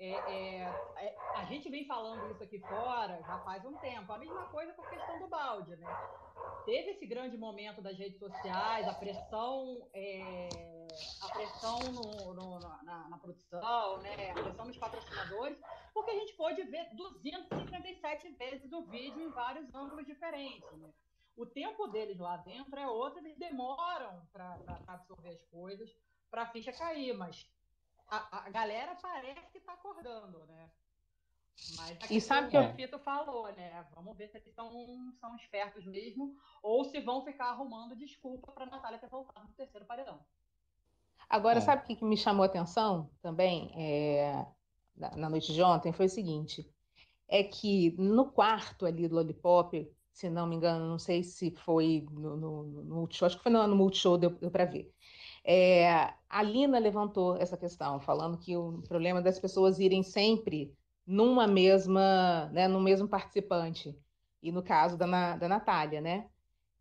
É, 0.00 0.10
é, 0.10 0.60
é, 0.96 1.16
a 1.34 1.44
gente 1.46 1.68
vem 1.68 1.84
falando 1.84 2.30
isso 2.30 2.42
aqui 2.42 2.60
fora 2.60 3.20
já 3.26 3.38
faz 3.40 3.64
um 3.64 3.74
tempo. 3.78 4.12
A 4.12 4.18
mesma 4.18 4.46
coisa 4.46 4.72
com 4.72 4.82
a 4.82 4.90
questão 4.90 5.18
do 5.18 5.26
balde, 5.26 5.74
né? 5.76 5.86
Teve 6.64 6.92
esse 6.92 7.04
grande 7.04 7.36
momento 7.36 7.82
das 7.82 7.98
redes 7.98 8.16
sociais, 8.18 8.86
a 8.86 8.94
pressão, 8.94 9.88
é, 9.92 10.48
a 11.22 11.28
pressão 11.32 11.80
no, 11.80 12.32
no, 12.32 12.60
na, 12.60 13.08
na, 13.08 13.18
produção, 13.18 13.98
né? 13.98 14.30
a 14.30 14.34
pressão 14.34 14.66
nos 14.66 14.76
patrocinadores, 14.76 15.58
porque 15.92 16.12
a 16.12 16.14
gente 16.14 16.34
pôde 16.34 16.62
ver 16.64 16.94
257 16.94 18.28
vezes 18.34 18.72
o 18.72 18.82
vídeo 18.82 19.20
em 19.20 19.30
vários 19.30 19.74
ângulos 19.74 20.06
diferentes. 20.06 20.70
Né? 20.78 20.92
O 21.36 21.44
tempo 21.44 21.88
deles 21.88 22.18
lá 22.18 22.36
dentro 22.36 22.78
é 22.78 22.86
outro, 22.86 23.18
eles 23.18 23.36
demoram 23.36 24.22
para 24.32 24.58
absorver 24.86 25.30
as 25.30 25.42
coisas, 25.46 25.90
para 26.30 26.42
a 26.42 26.46
ficha 26.52 26.72
cair, 26.72 27.16
mas 27.16 27.48
a, 28.08 28.46
a 28.46 28.50
galera 28.50 28.94
parece 29.00 29.50
que 29.50 29.58
está 29.58 29.72
acordando, 29.72 30.44
né? 30.46 30.70
Mas 31.76 32.10
e 32.10 32.20
sabe 32.20 32.48
o 32.48 32.50
que 32.50 32.58
o 32.58 32.74
Fito 32.74 32.98
falou, 33.00 33.50
né? 33.52 33.84
Vamos 33.94 34.16
ver 34.16 34.28
se 34.28 34.38
eles 34.38 34.54
são, 34.54 35.12
são 35.20 35.36
espertos 35.36 35.84
mesmo 35.86 36.36
ou 36.62 36.84
se 36.84 37.00
vão 37.00 37.24
ficar 37.24 37.46
arrumando 37.46 37.96
desculpa 37.96 38.52
para 38.52 38.66
Natália 38.66 38.98
ter 38.98 39.08
voltado 39.08 39.46
no 39.46 39.54
terceiro 39.54 39.84
paredão. 39.84 40.20
Agora, 41.28 41.58
é. 41.58 41.60
sabe 41.60 41.82
o 41.82 41.96
que 41.96 42.04
me 42.04 42.16
chamou 42.16 42.44
a 42.44 42.46
atenção 42.46 43.10
também 43.20 43.70
é, 43.74 44.46
na 44.96 45.28
noite 45.28 45.52
de 45.52 45.62
ontem? 45.62 45.92
Foi 45.92 46.06
o 46.06 46.10
seguinte: 46.10 46.66
é 47.28 47.42
que 47.42 47.94
no 47.98 48.30
quarto 48.30 48.86
ali 48.86 49.06
do 49.06 49.16
Lollipop, 49.16 49.92
se 50.10 50.30
não 50.30 50.46
me 50.46 50.56
engano, 50.56 50.88
não 50.88 50.98
sei 50.98 51.22
se 51.22 51.50
foi 51.50 52.06
no, 52.10 52.36
no, 52.36 52.62
no 52.64 52.94
Multishow, 52.94 53.26
acho 53.26 53.36
que 53.36 53.42
foi 53.42 53.52
no, 53.52 53.66
no 53.66 53.76
Multishow, 53.76 54.16
deu, 54.16 54.30
deu 54.30 54.50
para 54.50 54.64
ver. 54.64 54.90
É, 55.50 56.12
a 56.28 56.42
Lina 56.42 56.78
levantou 56.78 57.34
essa 57.36 57.56
questão, 57.56 57.98
falando 58.00 58.36
que 58.36 58.54
o 58.54 58.82
problema 58.82 59.22
das 59.22 59.40
pessoas 59.40 59.78
irem 59.78 60.02
sempre 60.02 60.76
numa 61.06 61.46
mesma, 61.46 62.50
né, 62.52 62.68
no 62.68 62.78
mesmo 62.78 63.08
participante, 63.08 63.98
e 64.42 64.52
no 64.52 64.62
caso 64.62 64.98
da, 64.98 65.36
da 65.36 65.48
Natália, 65.48 66.02
né? 66.02 66.28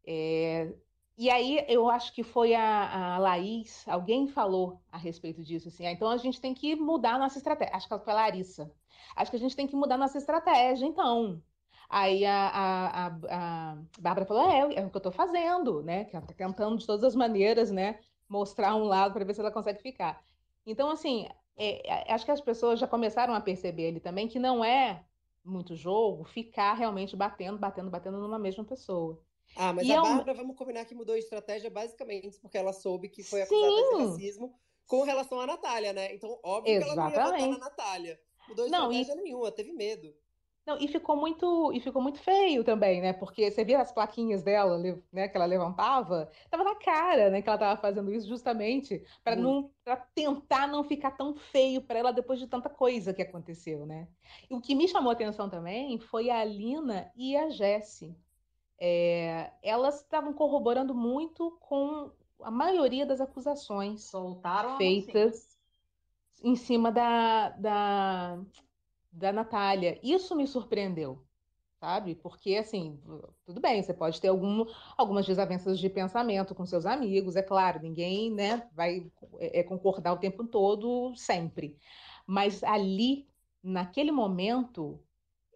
É, 0.06 0.74
e 1.18 1.30
aí 1.30 1.66
eu 1.70 1.90
acho 1.90 2.14
que 2.14 2.24
foi 2.24 2.54
a, 2.56 3.16
a 3.16 3.18
Laís, 3.20 3.88
alguém 3.88 4.28
falou 4.28 4.82
a 4.92 4.98
respeito 4.98 5.42
disso, 5.42 5.70
assim, 5.70 5.88
ah, 5.88 5.92
então 5.94 6.10
a 6.10 6.18
gente 6.18 6.42
tem 6.42 6.54
que 6.54 6.76
mudar 6.76 7.18
nossa 7.18 7.38
estratégia. 7.38 7.74
Acho 7.74 7.88
que 7.88 8.00
foi 8.00 8.14
a 8.14 8.16
Larissa. 8.18 8.70
Acho 9.16 9.32
que 9.32 9.38
a 9.38 9.40
gente 9.40 9.56
tem 9.56 9.66
que 9.66 9.78
mudar 9.78 9.98
nossa 9.98 10.18
estratégia, 10.18 10.86
então. 10.86 11.42
Aí 11.90 12.26
a, 12.26 12.48
a, 12.50 13.08
a, 13.08 13.72
a 13.72 13.78
Bárbara 13.98 14.26
falou: 14.26 14.50
é, 14.52 14.76
é 14.76 14.86
o 14.86 14.90
que 14.90 14.98
eu 14.98 15.00
estou 15.00 15.12
fazendo, 15.12 15.82
né? 15.84 16.04
Que 16.06 16.16
ela 16.18 16.26
está 16.26 16.36
tentando 16.36 16.78
de 16.78 16.86
todas 16.86 17.04
as 17.06 17.16
maneiras, 17.16 17.72
né? 17.72 18.00
Mostrar 18.28 18.76
um 18.76 18.84
lado 18.84 19.14
para 19.14 19.26
ver 19.26 19.34
se 19.34 19.40
ela 19.40 19.52
consegue 19.52 19.82
ficar. 19.82 20.24
Então, 20.66 20.90
assim, 20.90 21.28
é, 21.56 21.88
é, 21.88 22.14
acho 22.14 22.26
que 22.26 22.32
as 22.32 22.42
pessoas 22.42 22.80
já 22.80 22.88
começaram 22.88 23.34
a 23.34 23.42
perceber 23.42 23.88
ali 23.88 24.00
também 24.00 24.28
que 24.28 24.38
não 24.40 24.64
é 24.64 25.04
muito 25.44 25.76
jogo 25.76 26.24
ficar 26.26 26.74
realmente 26.74 27.16
batendo, 27.16 27.58
batendo, 27.58 27.90
batendo 27.90 28.18
numa 28.20 28.38
mesma 28.38 28.64
pessoa. 28.64 29.22
Ah, 29.56 29.72
mas 29.72 29.88
e 29.88 29.92
a 29.92 29.96
é 29.96 30.02
Bárbara, 30.02 30.34
vamos 30.34 30.58
combinar 30.58 30.86
que 30.86 30.94
mudou 30.94 31.16
a 31.16 31.20
estratégia 31.20 31.70
basicamente 31.70 32.38
porque 32.40 32.58
ela 32.58 32.74
soube 32.74 33.08
que 33.08 33.24
foi 33.24 33.42
acusada 33.42 33.72
Sim. 33.72 33.98
de 33.98 34.04
racismo 34.04 34.54
com 34.86 35.04
relação 35.04 35.40
à 35.40 35.48
Natália, 35.48 35.94
né? 35.94 36.14
Então, 36.14 36.38
óbvio 36.44 36.74
Exatamente. 36.74 37.14
que 37.14 37.20
ela 37.20 37.30
não 37.30 37.38
ia 37.38 37.46
votar 37.46 37.60
na 37.60 37.66
Natália. 37.70 38.20
Mudou 38.48 38.70
não, 38.70 38.92
estratégia 38.92 39.14
e... 39.14 39.24
nenhuma, 39.24 39.52
teve 39.52 39.74
medo. 39.74 40.14
Não, 40.68 40.78
e 40.82 40.88
ficou 40.90 41.16
muito, 41.16 41.72
e 41.72 41.80
ficou 41.80 42.02
muito 42.02 42.20
feio 42.20 42.62
também, 42.62 43.00
né? 43.00 43.14
Porque 43.14 43.50
você 43.50 43.64
via 43.64 43.80
as 43.80 43.90
plaquinhas 43.90 44.44
dela, 44.44 44.78
né, 45.14 45.30
que 45.30 45.38
ela 45.38 45.46
levantava, 45.46 46.30
tava 46.50 46.66
na 46.66 46.76
cara, 46.76 47.30
né, 47.30 47.42
que 47.42 47.48
ela 47.48 47.58
tava 47.58 47.80
fazendo 47.80 48.12
isso 48.12 48.28
justamente 48.28 49.02
para 49.24 49.38
não 49.38 49.72
para 49.82 49.96
tentar 49.96 50.68
não 50.68 50.84
ficar 50.84 51.12
tão 51.12 51.34
feio 51.34 51.82
para 51.82 52.00
ela 52.00 52.12
depois 52.12 52.38
de 52.38 52.48
tanta 52.48 52.68
coisa 52.68 53.14
que 53.14 53.22
aconteceu, 53.22 53.86
né? 53.86 54.10
E 54.50 54.54
o 54.54 54.60
que 54.60 54.76
me 54.76 54.90
chamou 54.90 55.10
a 55.10 55.14
atenção 55.14 55.50
também 55.50 55.98
foi 56.00 56.30
a 56.30 56.44
Lina 56.44 57.10
e 57.16 57.38
a 57.38 57.50
Jessie. 57.50 58.14
É, 58.78 59.52
elas 59.64 60.02
estavam 60.02 60.34
corroborando 60.34 60.94
muito 60.94 61.58
com 61.62 62.12
a 62.42 62.52
maioria 62.52 63.06
das 63.06 63.22
acusações 63.22 64.04
Soltaram 64.04 64.76
feitas 64.76 65.58
em 66.44 66.58
cima 66.58 66.92
da, 66.92 67.50
da, 67.52 68.40
da 69.18 69.34
Natália. 69.34 70.00
Isso 70.04 70.36
me 70.36 70.48
surpreendeu, 70.48 71.26
sabe? 71.80 72.16
Porque, 72.16 72.56
assim, 72.56 73.02
tudo 73.46 73.60
bem, 73.60 73.82
você 73.82 73.94
pode 73.94 74.22
ter 74.22 74.28
algum, 74.28 74.66
algumas 74.96 75.26
desavenças 75.26 75.80
de 75.80 75.90
pensamento 75.90 76.54
com 76.54 76.66
seus 76.66 76.86
amigos, 76.86 77.36
é 77.36 77.42
claro, 77.42 77.82
ninguém 77.82 78.32
né, 78.32 78.68
vai 78.74 79.12
é, 79.40 79.60
é 79.60 79.64
concordar 79.64 80.14
o 80.14 80.20
tempo 80.20 80.46
todo, 80.46 81.16
sempre. 81.16 81.78
Mas 82.26 82.64
ali, 82.64 83.28
naquele 83.64 84.12
momento, 84.12 85.02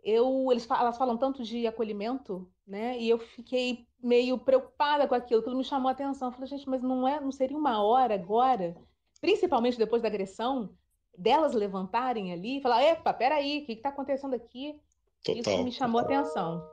eu, 0.03 0.47
eles, 0.51 0.67
elas 0.69 0.97
falam 0.97 1.17
tanto 1.17 1.43
de 1.43 1.67
acolhimento, 1.67 2.51
né? 2.65 2.97
E 2.99 3.09
eu 3.09 3.19
fiquei 3.19 3.87
meio 4.01 4.39
preocupada 4.39 5.07
com 5.07 5.13
aquilo, 5.13 5.41
aquilo 5.41 5.57
me 5.57 5.63
chamou 5.63 5.89
a 5.89 5.91
atenção. 5.91 6.29
Eu 6.29 6.31
falei, 6.33 6.47
gente, 6.47 6.67
mas 6.67 6.81
não 6.81 7.07
é, 7.07 7.19
não 7.19 7.31
seria 7.31 7.57
uma 7.57 7.83
hora 7.83 8.15
agora, 8.15 8.75
principalmente 9.19 9.77
depois 9.77 10.01
da 10.01 10.07
agressão, 10.07 10.75
delas 11.17 11.53
levantarem 11.53 12.31
ali 12.33 12.57
e 12.57 12.61
falar, 12.61 12.83
epa, 12.83 13.13
peraí, 13.13 13.59
o 13.59 13.65
que 13.65 13.73
está 13.73 13.89
acontecendo 13.89 14.33
aqui? 14.33 14.81
Total, 15.23 15.53
Isso 15.53 15.63
me 15.63 15.71
chamou 15.71 16.01
total. 16.01 16.17
a 16.17 16.19
atenção. 16.21 16.71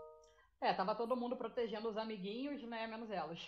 É, 0.61 0.72
tava 0.72 0.94
todo 0.94 1.16
mundo 1.16 1.37
protegendo 1.37 1.88
os 1.88 1.96
amiguinhos, 1.96 2.62
né, 2.62 2.87
menos 2.87 3.11
elas. 3.11 3.40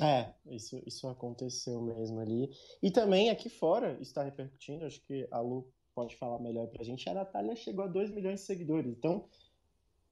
É, 0.00 0.34
isso, 0.46 0.82
isso 0.86 1.08
aconteceu 1.08 1.80
mesmo 1.80 2.20
ali. 2.20 2.50
E 2.82 2.90
também 2.90 3.30
aqui 3.30 3.48
fora 3.48 3.96
está 4.00 4.22
repercutindo, 4.22 4.84
acho 4.84 5.00
que 5.02 5.26
a 5.30 5.40
Lu 5.40 5.72
pode 5.94 6.14
falar 6.16 6.38
melhor 6.38 6.66
pra 6.66 6.84
gente, 6.84 7.08
a 7.08 7.14
Natália 7.14 7.56
chegou 7.56 7.84
a 7.84 7.88
2 7.88 8.10
milhões 8.10 8.40
de 8.40 8.46
seguidores. 8.46 8.92
Então, 8.92 9.26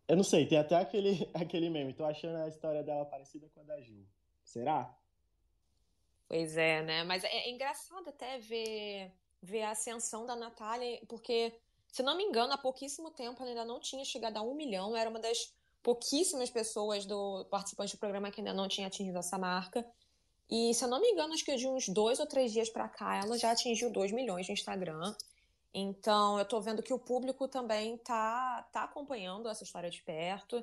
eu 0.09 0.17
não 0.17 0.25
sei, 0.25 0.47
tem 0.47 0.57
até 0.57 0.77
aquele, 0.77 1.29
aquele 1.35 1.69
meme. 1.69 1.93
Tô 1.93 2.05
achando 2.05 2.37
a 2.39 2.49
história 2.49 2.83
dela 2.83 3.05
parecida 3.05 3.49
com 3.55 3.61
a 3.61 3.65
da 3.65 3.81
Ju. 3.83 4.03
Será? 4.43 4.97
Pois 6.27 6.57
é, 6.57 6.83
né? 6.83 7.05
Mas 7.05 7.23
é, 7.23 7.29
é 7.29 7.51
engraçado 7.51 8.09
até 8.09 8.39
ver, 8.39 9.13
ver 9.45 9.63
a 9.63 9.71
ascensão 9.71 10.25
da 10.25 10.35
Natália, 10.35 11.01
porque, 11.07 11.53
se 11.93 12.03
não 12.03 12.17
me 12.17 12.25
engano, 12.25 12.53
há 12.53 12.59
pouquíssimo 12.59 13.11
tempo 13.11 13.43
ela 13.43 13.51
ainda 13.51 13.65
não 13.65 13.79
tinha 13.79 14.05
chegado 14.05 14.39
a 14.39 14.43
um 14.43 14.55
milhão. 14.55 14.97
Era 14.97 15.11
uma 15.11 15.21
das 15.21 15.53
pouquíssimas 15.83 16.51
pessoas 16.51 17.05
do 17.05 17.45
participante 17.51 17.95
do 17.95 17.99
programa 17.99 18.31
que 18.31 18.41
ainda 18.41 18.55
não 18.55 18.67
tinha 18.67 18.87
atingido 18.87 19.19
essa 19.19 19.39
marca. 19.39 19.87
E, 20.51 20.75
se 20.75 20.85
eu 20.85 20.89
não 20.89 21.01
me 21.01 21.09
engano, 21.09 21.35
acho 21.35 21.45
que 21.45 21.57
de 21.57 21.69
uns 21.69 21.89
dois 21.89 22.19
ou 22.19 22.27
três 22.27 22.53
dias 22.53 22.71
para 22.71 22.89
cá, 22.89 23.17
ela 23.17 23.39
já 23.39 23.51
atingiu 23.53 23.91
2 23.91 24.13
milhões 24.13 24.49
no 24.49 24.55
Instagram. 24.55 25.15
Então, 25.73 26.39
eu 26.39 26.43
estou 26.43 26.61
vendo 26.61 26.83
que 26.83 26.93
o 26.93 26.99
público 26.99 27.49
também 27.49 27.99
tá, 27.99 28.67
tá 28.73 28.85
acompanhando 28.85 29.49
essa 29.49 29.65
história 29.65 29.91
de 29.91 30.03
perto 30.03 30.63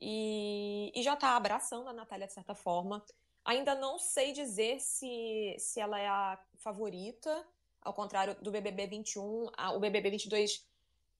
e, 0.00 0.92
e 0.94 1.02
já 1.02 1.14
está 1.14 1.36
abraçando 1.36 1.88
a 1.88 1.92
Natália 1.92 2.26
de 2.26 2.32
certa 2.32 2.54
forma. 2.54 3.04
Ainda 3.44 3.74
não 3.74 3.98
sei 3.98 4.32
dizer 4.32 4.80
se, 4.80 5.56
se 5.58 5.80
ela 5.80 5.98
é 5.98 6.08
a 6.08 6.38
favorita, 6.56 7.46
ao 7.88 7.94
contrário 7.94 8.36
do 8.42 8.50
BBB 8.50 8.86
21. 8.86 9.50
A, 9.56 9.72
o 9.72 9.80
BBB 9.80 10.10
22, 10.10 10.64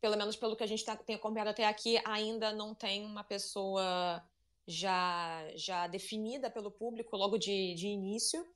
pelo 0.00 0.16
menos 0.16 0.36
pelo 0.36 0.54
que 0.54 0.62
a 0.62 0.66
gente 0.66 0.84
tá, 0.84 0.94
tem 0.94 1.16
acompanhado 1.16 1.50
até 1.50 1.66
aqui, 1.66 1.98
ainda 2.04 2.52
não 2.52 2.74
tem 2.74 3.04
uma 3.04 3.24
pessoa 3.24 4.22
já, 4.66 5.42
já 5.54 5.86
definida 5.86 6.50
pelo 6.50 6.70
público 6.70 7.16
logo 7.16 7.38
de, 7.38 7.74
de 7.74 7.88
início. 7.88 8.46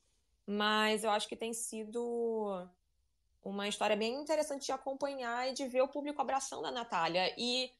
Mas 0.46 1.04
eu 1.04 1.10
acho 1.10 1.26
que 1.26 1.36
tem 1.36 1.54
sido 1.54 2.68
uma 3.42 3.66
história 3.66 3.96
bem 3.96 4.14
interessante 4.14 4.66
de 4.66 4.72
acompanhar 4.72 5.48
e 5.48 5.54
de 5.54 5.66
ver 5.66 5.80
o 5.80 5.88
público 5.88 6.20
abraçando 6.20 6.66
a 6.66 6.70
Natália. 6.70 7.34
E 7.38 7.70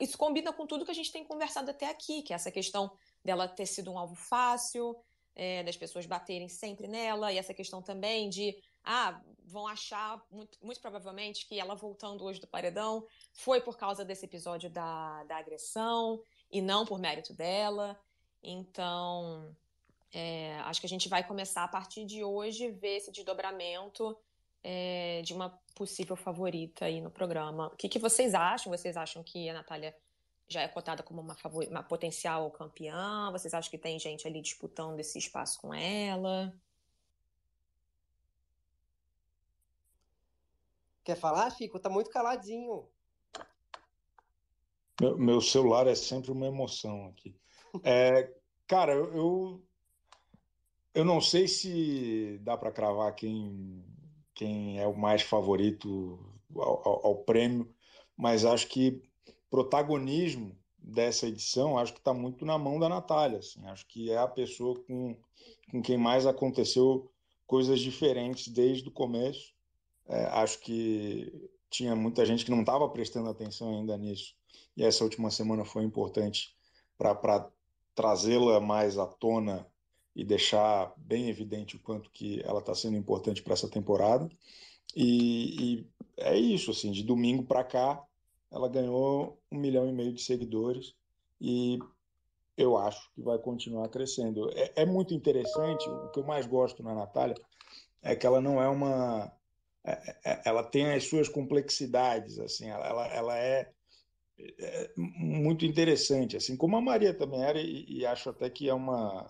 isso 0.00 0.16
combina 0.16 0.54
com 0.54 0.66
tudo 0.66 0.86
que 0.86 0.90
a 0.90 0.94
gente 0.94 1.12
tem 1.12 1.22
conversado 1.22 1.70
até 1.70 1.90
aqui, 1.90 2.22
que 2.22 2.32
é 2.32 2.36
essa 2.36 2.50
questão 2.50 2.90
dela 3.22 3.46
ter 3.46 3.66
sido 3.66 3.92
um 3.92 3.98
alvo 3.98 4.14
fácil, 4.14 4.96
é, 5.36 5.62
das 5.62 5.76
pessoas 5.76 6.06
baterem 6.06 6.48
sempre 6.48 6.88
nela, 6.88 7.30
e 7.30 7.36
essa 7.36 7.52
questão 7.52 7.82
também 7.82 8.30
de, 8.30 8.56
ah, 8.84 9.20
vão 9.44 9.66
achar 9.66 10.24
muito, 10.30 10.58
muito 10.62 10.80
provavelmente 10.80 11.46
que 11.46 11.58
ela 11.58 11.74
voltando 11.74 12.24
hoje 12.24 12.40
do 12.40 12.46
paredão 12.46 13.06
foi 13.32 13.60
por 13.60 13.76
causa 13.76 14.04
desse 14.04 14.24
episódio 14.24 14.70
da, 14.70 15.24
da 15.24 15.36
agressão 15.36 16.22
e 16.50 16.60
não 16.62 16.86
por 16.86 16.98
mérito 16.98 17.34
dela. 17.34 17.98
Então, 18.42 19.54
é, 20.12 20.58
acho 20.60 20.80
que 20.80 20.86
a 20.86 20.88
gente 20.88 21.08
vai 21.08 21.26
começar 21.26 21.64
a 21.64 21.68
partir 21.68 22.04
de 22.04 22.24
hoje 22.24 22.70
ver 22.70 22.96
esse 22.96 23.12
desdobramento 23.12 24.16
é, 24.62 25.22
de 25.22 25.34
uma 25.34 25.58
possível 25.74 26.16
favorita 26.16 26.86
aí 26.86 27.00
no 27.00 27.10
programa. 27.10 27.68
O 27.68 27.76
que, 27.76 27.88
que 27.88 27.98
vocês 27.98 28.34
acham? 28.34 28.70
Vocês 28.72 28.96
acham 28.96 29.22
que 29.22 29.48
a 29.48 29.54
Natália 29.54 29.94
já 30.48 30.62
é 30.62 30.68
cotada 30.68 31.02
como 31.02 31.20
uma, 31.20 31.36
uma 31.68 31.82
potencial 31.82 32.50
campeã? 32.50 33.30
Vocês 33.30 33.54
acham 33.54 33.70
que 33.70 33.78
tem 33.78 33.98
gente 33.98 34.26
ali 34.26 34.40
disputando 34.40 34.98
esse 34.98 35.18
espaço 35.18 35.60
com 35.60 35.72
ela? 35.72 36.52
Quer 41.10 41.16
falar, 41.16 41.50
Chico? 41.50 41.80
Tá 41.80 41.90
muito 41.90 42.08
caladinho. 42.08 42.86
Meu, 45.00 45.18
meu 45.18 45.40
celular 45.40 45.88
é 45.88 45.94
sempre 45.96 46.30
uma 46.30 46.46
emoção 46.46 47.06
aqui. 47.06 47.34
É, 47.82 48.32
cara, 48.64 48.92
eu, 48.92 49.60
eu 50.94 51.04
não 51.04 51.20
sei 51.20 51.48
se 51.48 52.38
dá 52.42 52.56
para 52.56 52.70
cravar 52.70 53.12
quem 53.16 53.84
quem 54.32 54.78
é 54.78 54.86
o 54.86 54.96
mais 54.96 55.22
favorito 55.22 56.16
ao, 56.54 56.88
ao, 56.88 57.06
ao 57.06 57.16
prêmio, 57.24 57.68
mas 58.16 58.44
acho 58.44 58.68
que 58.68 59.02
protagonismo 59.50 60.56
dessa 60.78 61.26
edição 61.26 61.76
acho 61.76 61.92
que 61.92 61.98
está 61.98 62.14
muito 62.14 62.44
na 62.44 62.56
mão 62.56 62.78
da 62.78 62.88
Natália. 62.88 63.40
Assim. 63.40 63.66
Acho 63.66 63.84
que 63.88 64.12
é 64.12 64.16
a 64.16 64.28
pessoa 64.28 64.80
com, 64.84 65.16
com 65.72 65.82
quem 65.82 65.98
mais 65.98 66.24
aconteceu 66.24 67.10
coisas 67.48 67.80
diferentes 67.80 68.46
desde 68.46 68.88
o 68.88 68.92
começo. 68.92 69.58
É, 70.10 70.24
acho 70.26 70.58
que 70.60 71.32
tinha 71.70 71.94
muita 71.94 72.26
gente 72.26 72.44
que 72.44 72.50
não 72.50 72.60
estava 72.60 72.88
prestando 72.88 73.30
atenção 73.30 73.70
ainda 73.70 73.96
nisso. 73.96 74.34
E 74.76 74.84
essa 74.84 75.04
última 75.04 75.30
semana 75.30 75.64
foi 75.64 75.84
importante 75.84 76.54
para 76.98 77.48
trazê-la 77.94 78.60
mais 78.60 78.98
à 78.98 79.06
tona 79.06 79.66
e 80.14 80.24
deixar 80.24 80.92
bem 80.96 81.28
evidente 81.28 81.76
o 81.76 81.80
quanto 81.80 82.10
que 82.10 82.42
ela 82.44 82.58
está 82.58 82.74
sendo 82.74 82.96
importante 82.96 83.42
para 83.42 83.54
essa 83.54 83.68
temporada. 83.68 84.28
E, 84.96 85.78
e, 85.78 85.86
é 86.16 86.36
isso, 86.36 86.72
assim, 86.72 86.90
de 86.90 87.04
domingo 87.04 87.44
para 87.44 87.62
cá, 87.62 88.04
ela 88.50 88.68
ganhou 88.68 89.40
um 89.50 89.58
milhão 89.58 89.88
e 89.88 89.92
meio 89.92 90.12
de 90.12 90.20
seguidores 90.20 90.94
e 91.40 91.78
eu 92.56 92.76
acho 92.76 93.10
que 93.14 93.22
vai 93.22 93.38
continuar 93.38 93.88
crescendo. 93.88 94.50
É, 94.54 94.82
é 94.82 94.84
muito 94.84 95.14
interessante, 95.14 95.88
o 95.88 96.10
que 96.10 96.18
eu 96.18 96.24
mais 96.24 96.46
gosto 96.46 96.82
na 96.82 96.94
Natália 96.94 97.36
é 98.02 98.16
que 98.16 98.26
ela 98.26 98.40
não 98.40 98.60
é 98.60 98.68
uma... 98.68 99.32
É, 99.84 100.16
é, 100.24 100.42
ela 100.44 100.62
tem 100.62 100.92
as 100.92 101.04
suas 101.04 101.28
complexidades, 101.28 102.38
assim, 102.38 102.68
ela, 102.68 103.06
ela 103.08 103.38
é, 103.38 103.72
é 104.38 104.90
muito 104.96 105.64
interessante, 105.64 106.36
assim 106.36 106.56
como 106.56 106.76
a 106.76 106.80
Maria 106.80 107.14
também 107.14 107.42
era, 107.42 107.60
e, 107.60 107.84
e 107.88 108.06
acho 108.06 108.30
até 108.30 108.50
que 108.50 108.68
é 108.68 108.74
uma 108.74 109.26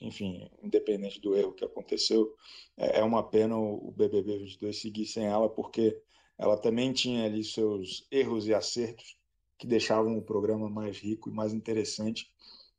enfim, 0.00 0.48
independente 0.62 1.20
do 1.20 1.34
erro 1.34 1.52
que 1.52 1.64
aconteceu, 1.64 2.34
é, 2.76 3.00
é 3.00 3.04
uma 3.04 3.22
pena 3.22 3.56
o 3.58 3.92
BBB 3.96 4.38
22 4.38 4.80
seguir 4.80 5.06
sem 5.06 5.26
ela, 5.26 5.48
porque 5.48 6.00
ela 6.38 6.56
também 6.56 6.92
tinha 6.92 7.24
ali 7.24 7.42
seus 7.42 8.06
erros 8.10 8.46
e 8.46 8.54
acertos 8.54 9.18
que 9.58 9.66
deixavam 9.66 10.16
o 10.16 10.22
programa 10.22 10.70
mais 10.70 10.98
rico 10.98 11.28
e 11.28 11.32
mais 11.32 11.52
interessante. 11.52 12.30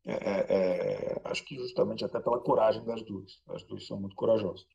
É, 0.06 0.14
é, 0.14 0.46
é, 0.50 1.22
acho 1.26 1.44
que 1.44 1.56
justamente 1.56 2.06
até 2.06 2.20
pela 2.22 2.40
coragem 2.40 2.84
das 2.86 3.02
duas. 3.04 3.42
As 3.50 3.64
duas 3.64 3.86
são 3.86 4.00
muito 4.00 4.16
corajosas. 4.16 4.66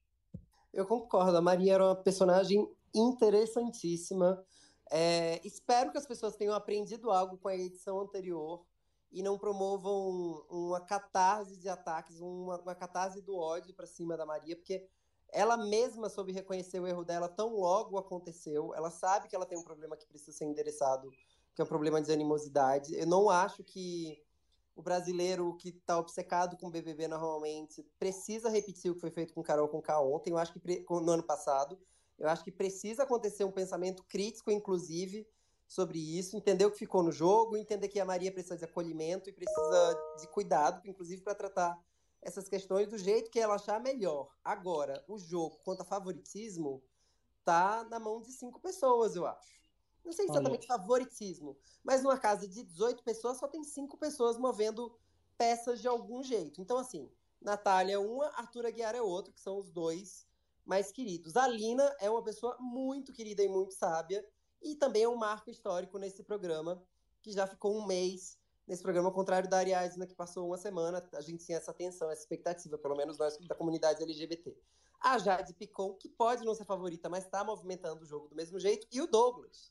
Eu 0.74 0.84
concordo. 0.86 1.36
A 1.36 1.40
Maria 1.40 1.74
era 1.74 1.84
uma 1.84 1.96
personagem 1.96 2.68
interessantíssima. 2.92 4.44
É, 4.90 5.40
espero 5.46 5.92
que 5.92 5.98
as 5.98 6.06
pessoas 6.06 6.36
tenham 6.36 6.52
aprendido 6.52 7.10
algo 7.10 7.38
com 7.38 7.48
a 7.48 7.56
edição 7.56 8.00
anterior 8.00 8.64
e 9.12 9.22
não 9.22 9.38
promovam 9.38 10.44
uma 10.50 10.80
catarse 10.80 11.56
de 11.56 11.68
ataques, 11.68 12.20
uma, 12.20 12.60
uma 12.60 12.74
catarse 12.74 13.22
do 13.22 13.36
ódio 13.36 13.72
para 13.72 13.86
cima 13.86 14.16
da 14.16 14.26
Maria, 14.26 14.56
porque 14.56 14.84
ela 15.32 15.56
mesma 15.56 16.08
soube 16.08 16.32
reconhecer 16.32 16.80
o 16.80 16.86
erro 16.86 17.04
dela 17.04 17.28
tão 17.28 17.54
logo 17.54 17.96
aconteceu. 17.96 18.74
Ela 18.74 18.90
sabe 18.90 19.28
que 19.28 19.36
ela 19.36 19.46
tem 19.46 19.56
um 19.56 19.62
problema 19.62 19.96
que 19.96 20.06
precisa 20.06 20.36
ser 20.36 20.44
endereçado, 20.44 21.08
que 21.54 21.62
é 21.62 21.64
um 21.64 21.68
problema 21.68 22.02
de 22.02 22.10
animosidade. 22.10 22.94
Eu 22.96 23.06
não 23.06 23.30
acho 23.30 23.62
que 23.62 24.23
o 24.74 24.82
brasileiro 24.82 25.56
que 25.56 25.68
está 25.68 25.98
obcecado 25.98 26.56
com 26.56 26.70
BBB 26.70 27.08
normalmente 27.08 27.86
precisa 27.98 28.48
repetir 28.48 28.90
o 28.90 28.94
que 28.94 29.00
foi 29.00 29.10
feito 29.10 29.32
com 29.32 29.42
Carol 29.42 29.68
com 29.68 29.80
K 29.80 30.00
ontem, 30.00 30.30
eu 30.30 30.38
acho 30.38 30.52
que 30.52 30.84
no 30.88 31.12
ano 31.12 31.22
passado. 31.22 31.78
Eu 32.18 32.28
acho 32.28 32.44
que 32.44 32.52
precisa 32.52 33.02
acontecer 33.02 33.44
um 33.44 33.50
pensamento 33.50 34.04
crítico, 34.04 34.50
inclusive, 34.50 35.26
sobre 35.66 35.98
isso, 35.98 36.36
entender 36.36 36.64
o 36.64 36.70
que 36.70 36.78
ficou 36.78 37.02
no 37.02 37.10
jogo, 37.10 37.56
entender 37.56 37.88
que 37.88 37.98
a 37.98 38.04
Maria 38.04 38.30
precisa 38.30 38.56
de 38.56 38.64
acolhimento 38.64 39.28
e 39.28 39.32
precisa 39.32 39.98
de 40.20 40.28
cuidado, 40.28 40.80
inclusive 40.86 41.22
para 41.22 41.34
tratar 41.34 41.76
essas 42.22 42.48
questões 42.48 42.88
do 42.88 42.96
jeito 42.96 43.30
que 43.30 43.40
ela 43.40 43.56
achar 43.56 43.80
melhor. 43.80 44.28
Agora, 44.44 45.04
o 45.08 45.18
jogo 45.18 45.58
quanto 45.64 45.82
a 45.82 45.84
favoritismo 45.84 46.82
tá 47.44 47.84
na 47.90 47.98
mão 47.98 48.20
de 48.20 48.32
cinco 48.32 48.60
pessoas, 48.60 49.16
eu 49.16 49.26
acho. 49.26 49.63
Não 50.04 50.12
sei 50.12 50.26
exatamente 50.26 50.66
Olha. 50.70 50.78
favoritismo, 50.78 51.56
mas 51.82 52.02
numa 52.02 52.18
casa 52.18 52.46
de 52.46 52.62
18 52.62 53.02
pessoas 53.02 53.38
só 53.38 53.48
tem 53.48 53.64
cinco 53.64 53.96
pessoas 53.96 54.36
movendo 54.36 54.94
peças 55.38 55.80
de 55.80 55.88
algum 55.88 56.22
jeito. 56.22 56.60
Então, 56.60 56.76
assim, 56.76 57.10
Natália 57.40 57.94
é 57.94 57.98
uma, 57.98 58.26
Arthur 58.36 58.66
Aguiar 58.66 58.94
é 58.94 59.02
outro, 59.02 59.32
que 59.32 59.40
são 59.40 59.58
os 59.58 59.70
dois 59.70 60.26
mais 60.64 60.90
queridos. 60.90 61.36
A 61.36 61.46
Lina 61.46 61.94
é 62.00 62.10
uma 62.10 62.22
pessoa 62.22 62.56
muito 62.58 63.12
querida 63.12 63.42
e 63.42 63.48
muito 63.48 63.74
sábia, 63.74 64.24
e 64.62 64.74
também 64.74 65.02
é 65.02 65.08
um 65.08 65.16
marco 65.16 65.50
histórico 65.50 65.98
nesse 65.98 66.22
programa, 66.22 66.82
que 67.22 67.32
já 67.32 67.46
ficou 67.46 67.76
um 67.76 67.86
mês 67.86 68.38
nesse 68.66 68.82
programa, 68.82 69.08
ao 69.08 69.14
contrário 69.14 69.48
da 69.48 69.58
Ariadna, 69.58 70.06
que 70.06 70.14
passou 70.14 70.46
uma 70.46 70.56
semana. 70.56 71.06
A 71.12 71.20
gente 71.20 71.44
tinha 71.44 71.58
essa 71.58 71.72
tensão, 71.72 72.10
essa 72.10 72.22
expectativa, 72.22 72.78
pelo 72.78 72.96
menos 72.96 73.18
nós 73.18 73.36
da 73.46 73.54
comunidade 73.54 74.02
LGBT. 74.02 74.56
A 75.00 75.18
Jade 75.18 75.52
Picon, 75.52 75.92
que 75.94 76.08
pode 76.08 76.44
não 76.44 76.54
ser 76.54 76.64
favorita, 76.64 77.10
mas 77.10 77.24
está 77.24 77.44
movimentando 77.44 78.02
o 78.02 78.06
jogo 78.06 78.26
do 78.28 78.34
mesmo 78.34 78.58
jeito, 78.58 78.86
e 78.90 79.02
o 79.02 79.06
Douglas, 79.06 79.70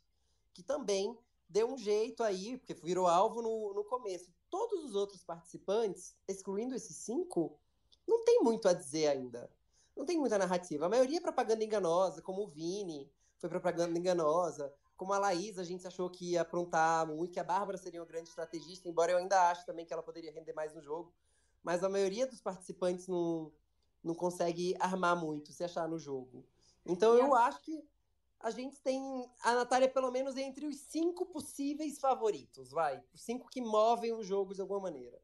que 0.53 0.63
também 0.63 1.17
deu 1.49 1.71
um 1.71 1.77
jeito 1.77 2.23
aí, 2.23 2.57
porque 2.57 2.73
virou 2.73 3.07
alvo 3.07 3.41
no, 3.41 3.73
no 3.73 3.83
começo. 3.83 4.31
Todos 4.49 4.83
os 4.83 4.95
outros 4.95 5.23
participantes, 5.23 6.15
excluindo 6.27 6.75
esses 6.75 6.95
cinco, 6.95 7.59
não 8.07 8.23
tem 8.23 8.41
muito 8.41 8.67
a 8.67 8.73
dizer 8.73 9.07
ainda. 9.07 9.49
Não 9.95 10.05
tem 10.05 10.17
muita 10.17 10.37
narrativa. 10.37 10.85
A 10.85 10.89
maioria 10.89 11.17
é 11.17 11.21
propaganda 11.21 11.63
enganosa, 11.63 12.21
como 12.21 12.43
o 12.43 12.47
Vini 12.47 13.11
foi 13.37 13.49
propaganda 13.49 13.97
enganosa. 13.97 14.73
Como 14.95 15.13
a 15.13 15.19
Laís, 15.19 15.57
a 15.57 15.63
gente 15.63 15.85
achou 15.85 16.09
que 16.09 16.31
ia 16.31 16.41
aprontar 16.41 17.05
muito, 17.07 17.33
que 17.33 17.39
a 17.39 17.43
Bárbara 17.43 17.77
seria 17.77 17.99
uma 17.99 18.05
grande 18.05 18.29
estrategista, 18.29 18.87
embora 18.87 19.11
eu 19.11 19.17
ainda 19.17 19.49
ache 19.49 19.65
também 19.65 19.85
que 19.85 19.93
ela 19.93 20.03
poderia 20.03 20.31
render 20.31 20.53
mais 20.53 20.73
no 20.73 20.81
jogo. 20.81 21.13
Mas 21.61 21.83
a 21.83 21.89
maioria 21.89 22.25
dos 22.27 22.41
participantes 22.41 23.07
não, 23.07 23.51
não 24.03 24.13
consegue 24.13 24.75
armar 24.79 25.15
muito, 25.15 25.51
se 25.51 25.63
achar 25.63 25.87
no 25.87 25.99
jogo. 25.99 26.45
Então 26.85 27.15
eu 27.15 27.33
acho 27.35 27.61
que 27.61 27.83
a 28.43 28.51
gente 28.51 28.79
tem 28.81 29.01
a 29.41 29.55
Natália 29.55 29.89
pelo 29.89 30.11
menos 30.11 30.35
entre 30.35 30.65
os 30.65 30.75
cinco 30.75 31.25
possíveis 31.25 31.97
favoritos, 31.99 32.71
vai. 32.71 33.01
Os 33.13 33.21
cinco 33.21 33.49
que 33.49 33.61
movem 33.61 34.11
o 34.11 34.21
jogo 34.21 34.53
de 34.53 34.61
alguma 34.61 34.81
maneira. 34.81 35.19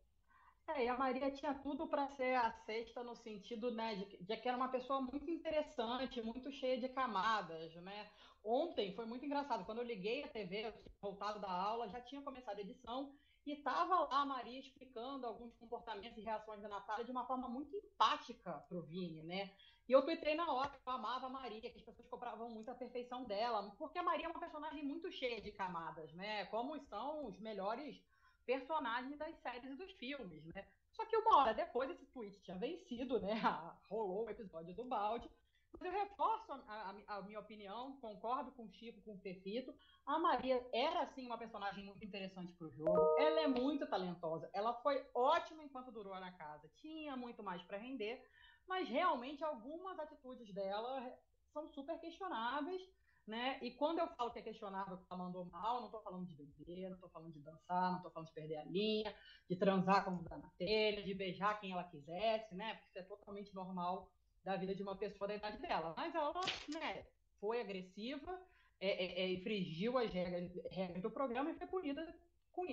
É, 0.70 0.86
e 0.86 0.88
a 0.88 0.98
Maria 0.98 1.32
tinha 1.32 1.54
tudo 1.54 1.88
para 1.88 2.08
ser 2.16 2.36
a 2.36 2.52
sexta 2.66 3.04
no 3.04 3.16
sentido, 3.16 3.72
né, 3.72 3.96
de, 3.96 4.18
de, 4.24 4.38
que 4.38 4.48
era 4.48 4.56
uma 4.56 4.70
pessoa 4.70 5.02
muito 5.02 5.30
interessante, 5.30 6.22
muito 6.22 6.52
cheia 6.52 6.80
de 6.80 6.88
camadas, 6.90 7.74
né? 7.76 8.10
Ontem 8.44 8.94
foi 8.96 9.06
muito 9.06 9.26
engraçado, 9.26 9.66
quando 9.66 9.80
eu 9.80 9.84
liguei 9.84 10.24
a 10.24 10.28
TV, 10.28 10.74
voltado 11.02 11.40
da 11.40 11.52
aula, 11.52 11.90
já 11.90 12.00
tinha 12.00 12.22
começado 12.22 12.58
a 12.58 12.62
edição, 12.62 13.14
e 13.46 13.54
estava 13.54 13.96
lá 14.02 14.22
a 14.22 14.26
Maria 14.26 14.60
explicando 14.60 15.26
alguns 15.26 15.54
comportamentos 15.56 16.18
e 16.20 16.22
reações 16.22 16.62
da 16.62 16.70
Natália 16.70 17.04
de 17.04 17.12
uma 17.12 17.26
forma 17.26 17.50
muito 17.50 17.76
empática 17.76 18.54
para 18.70 18.78
o 18.78 18.84
Vini, 18.84 19.24
né? 19.24 19.52
E 19.90 19.92
eu 19.92 20.04
tuitei 20.04 20.36
na 20.36 20.54
hora 20.54 20.70
que 20.70 20.88
eu 20.88 20.94
amava 20.94 21.26
a 21.26 21.30
Maria, 21.30 21.60
que 21.60 21.80
as 21.80 21.84
pessoas 21.84 22.08
cobravam 22.08 22.48
muito 22.48 22.70
a 22.70 22.76
perfeição 22.76 23.24
dela, 23.24 23.74
porque 23.76 23.98
a 23.98 24.04
Maria 24.04 24.28
é 24.28 24.30
uma 24.30 24.40
personagem 24.40 24.86
muito 24.86 25.12
cheia 25.12 25.42
de 25.42 25.52
camadas, 25.52 26.14
né? 26.14 26.46
Como 26.46 26.80
são 26.82 27.26
os 27.26 27.40
melhores 27.40 28.00
personagens 28.46 29.18
das 29.18 29.36
séries 29.38 29.72
e 29.72 29.76
dos 29.76 29.92
filmes, 29.94 30.46
né? 30.54 30.64
Só 30.92 31.04
que 31.08 31.18
uma 31.18 31.38
hora 31.38 31.56
depois 31.56 31.90
esse 31.90 32.06
tweet 32.06 32.40
tinha 32.44 32.56
vencido, 32.60 33.20
né? 33.20 33.34
Rolou 33.90 34.26
o 34.26 34.30
episódio 34.30 34.76
do 34.76 34.86
balde. 34.86 35.28
Mas 35.74 35.82
eu 35.82 35.92
reforço 35.92 36.52
a, 36.52 36.58
a, 36.68 37.18
a, 37.18 37.22
minha 37.24 37.40
opinião, 37.40 37.98
concordo 38.00 38.52
com 38.52 38.66
o 38.66 38.72
Chico, 38.72 39.02
com 39.02 39.14
o 39.14 39.20
Pepito. 39.20 39.74
A 40.06 40.20
Maria 40.20 40.64
era, 40.74 41.06
sim, 41.14 41.26
uma 41.26 41.38
personagem 41.38 41.86
muito 41.86 42.04
interessante 42.04 42.54
para 42.54 42.68
o 42.68 42.72
jogo. 42.72 43.16
Ela 43.18 43.42
é 43.42 43.48
muito 43.48 43.88
talentosa. 43.88 44.50
Ela 44.54 44.74
foi 44.82 45.04
ótima 45.16 45.64
enquanto 45.64 45.92
durou 45.92 46.14
na 46.20 46.32
casa. 46.32 46.70
Tinha 46.76 47.16
muito 47.16 47.44
mais 47.44 47.62
para 47.64 47.78
render 47.78 48.24
mas 48.70 48.88
realmente 48.88 49.44
algumas 49.44 49.98
atitudes 50.00 50.54
dela 50.54 51.12
são 51.52 51.68
super 51.70 52.00
questionáveis, 52.00 52.82
né? 53.28 53.60
E 53.62 53.72
quando 53.72 54.00
eu 54.00 54.08
falo 54.10 54.32
que 54.32 54.40
é 54.40 54.44
questionável 54.44 54.98
que 54.98 55.06
ela 55.10 55.24
mandou 55.24 55.46
mal, 55.46 55.80
não 55.80 55.88
estou 55.88 56.02
falando 56.02 56.28
de 56.28 56.36
beber, 56.36 56.88
não 56.88 56.96
estou 56.96 57.10
falando 57.10 57.34
de 57.34 57.42
dançar, 57.42 57.90
não 57.90 57.98
estou 57.98 58.12
falando 58.12 58.28
de 58.28 58.34
perder 58.34 58.58
a 58.58 58.64
linha, 58.66 59.14
de 59.50 59.56
transar 59.56 60.06
como 60.06 60.24
dá 60.24 60.38
na 60.38 60.50
telha, 60.52 61.04
de 61.04 61.14
beijar 61.16 61.60
quem 61.60 61.72
ela 61.72 61.84
quisesse, 61.84 62.56
né? 62.56 62.76
Porque 62.76 62.90
isso 62.90 63.00
é 63.00 63.04
totalmente 63.04 63.54
normal 63.54 64.08
da 64.44 64.56
vida 64.56 64.76
de 64.76 64.84
uma 64.84 64.96
pessoa 64.96 65.28
da 65.28 65.36
idade 65.36 65.58
dela. 65.58 65.94
Mas 65.98 66.14
ela, 66.14 66.32
né, 66.70 67.06
foi 67.40 67.60
agressiva, 67.62 68.40
é, 68.80 68.88
é, 68.88 69.22
é, 69.24 69.34
infringiu 69.34 69.98
as 69.98 70.12
regras, 70.14 70.52
regras, 70.72 71.02
do 71.02 71.12
programa 71.12 71.50
e 71.50 71.56
foi 71.56 71.68
punida 71.68 72.16
com, 72.52 72.66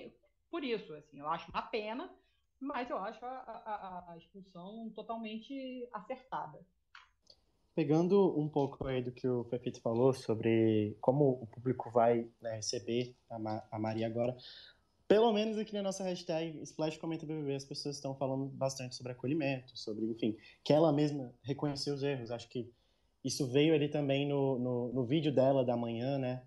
por 0.50 0.62
isso. 0.62 0.94
Assim, 0.94 1.18
eu 1.20 1.28
acho 1.28 1.50
uma 1.50 1.62
pena, 1.62 2.14
mas 2.60 2.88
eu 2.90 2.98
acho 2.98 3.24
a, 3.24 3.28
a, 3.28 4.12
a 4.12 4.16
expulsão 4.16 4.90
totalmente 4.94 5.88
acertada. 5.92 6.58
Pegando 7.74 8.38
um 8.38 8.48
pouco 8.48 8.86
aí 8.86 9.02
do 9.02 9.12
que 9.12 9.28
o 9.28 9.44
Pepito 9.44 9.80
falou 9.82 10.14
sobre 10.14 10.96
como 11.00 11.30
o 11.42 11.46
público 11.46 11.90
vai 11.90 12.26
né, 12.40 12.56
receber 12.56 13.14
a, 13.28 13.38
Ma 13.38 13.62
a 13.70 13.78
Maria 13.78 14.06
agora, 14.06 14.34
pelo 15.06 15.32
menos 15.32 15.56
aqui 15.58 15.72
na 15.72 15.82
nossa 15.82 16.02
hashtag 16.02 16.58
Splash 16.62 16.96
Comenta 16.96 17.26
BBB, 17.26 17.54
as 17.54 17.64
pessoas 17.64 17.96
estão 17.96 18.14
falando 18.14 18.46
bastante 18.46 18.96
sobre 18.96 19.12
acolhimento, 19.12 19.76
sobre, 19.76 20.06
enfim, 20.06 20.36
que 20.64 20.72
ela 20.72 20.92
mesma 20.92 21.32
reconheceu 21.42 21.94
os 21.94 22.02
erros. 22.02 22.30
Acho 22.30 22.48
que 22.48 22.72
isso 23.22 23.46
veio 23.46 23.74
ali 23.74 23.88
também 23.88 24.26
no, 24.26 24.58
no, 24.58 24.92
no 24.92 25.04
vídeo 25.04 25.32
dela 25.32 25.64
da 25.64 25.76
manhã, 25.76 26.18
né, 26.18 26.42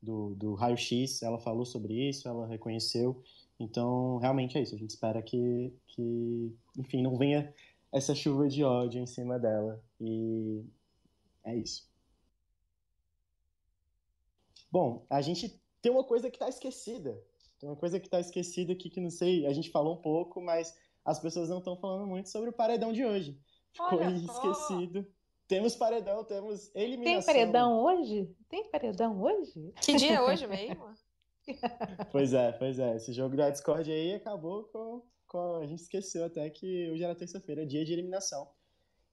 do, 0.00 0.34
do 0.34 0.54
Raio 0.54 0.76
X, 0.76 1.22
ela 1.22 1.38
falou 1.38 1.64
sobre 1.64 2.08
isso, 2.08 2.28
ela 2.28 2.46
reconheceu. 2.46 3.22
Então, 3.58 4.18
realmente 4.18 4.58
é 4.58 4.62
isso. 4.62 4.74
A 4.74 4.78
gente 4.78 4.90
espera 4.90 5.22
que, 5.22 5.72
que 5.88 6.54
enfim, 6.78 7.02
não 7.02 7.16
venha 7.16 7.52
essa 7.92 8.14
chuva 8.14 8.48
de 8.48 8.64
ódio 8.64 9.00
em 9.00 9.06
cima 9.06 9.38
dela. 9.38 9.82
E 10.00 10.64
é 11.44 11.56
isso. 11.56 11.88
Bom, 14.70 15.06
a 15.08 15.20
gente 15.20 15.60
tem 15.80 15.92
uma 15.92 16.02
coisa 16.02 16.28
que 16.28 16.36
está 16.36 16.48
esquecida. 16.48 17.16
Tem 17.60 17.68
uma 17.68 17.76
coisa 17.76 18.00
que 18.00 18.06
está 18.06 18.18
esquecida 18.18 18.72
aqui 18.72 18.90
que 18.90 19.00
não 19.00 19.10
sei, 19.10 19.46
a 19.46 19.52
gente 19.52 19.70
falou 19.70 19.94
um 19.94 20.02
pouco, 20.02 20.40
mas 20.40 20.76
as 21.04 21.20
pessoas 21.20 21.48
não 21.48 21.58
estão 21.58 21.76
falando 21.76 22.06
muito 22.06 22.28
sobre 22.28 22.50
o 22.50 22.52
paredão 22.52 22.92
de 22.92 23.04
hoje. 23.04 23.38
Ficou 23.72 24.02
esquecido. 24.02 25.06
Temos 25.46 25.76
paredão, 25.76 26.24
temos 26.24 26.74
eliminação. 26.74 27.22
Tem 27.22 27.34
paredão 27.34 27.82
hoje? 27.84 28.34
Tem 28.48 28.70
paredão 28.70 29.22
hoje? 29.22 29.72
Que 29.82 29.94
dia 29.94 30.14
é 30.14 30.22
hoje 30.22 30.46
mesmo? 30.48 30.84
Pois 32.10 32.32
é, 32.32 32.52
pois 32.52 32.78
é. 32.78 32.96
Esse 32.96 33.12
jogo 33.12 33.36
da 33.36 33.50
Discord 33.50 33.90
aí 33.90 34.14
acabou 34.14 34.64
com, 34.64 35.02
com. 35.26 35.56
A 35.56 35.66
gente 35.66 35.80
esqueceu 35.80 36.24
até 36.24 36.48
que 36.50 36.90
hoje 36.90 37.02
era 37.02 37.14
terça-feira, 37.14 37.66
dia 37.66 37.84
de 37.84 37.92
eliminação. 37.92 38.48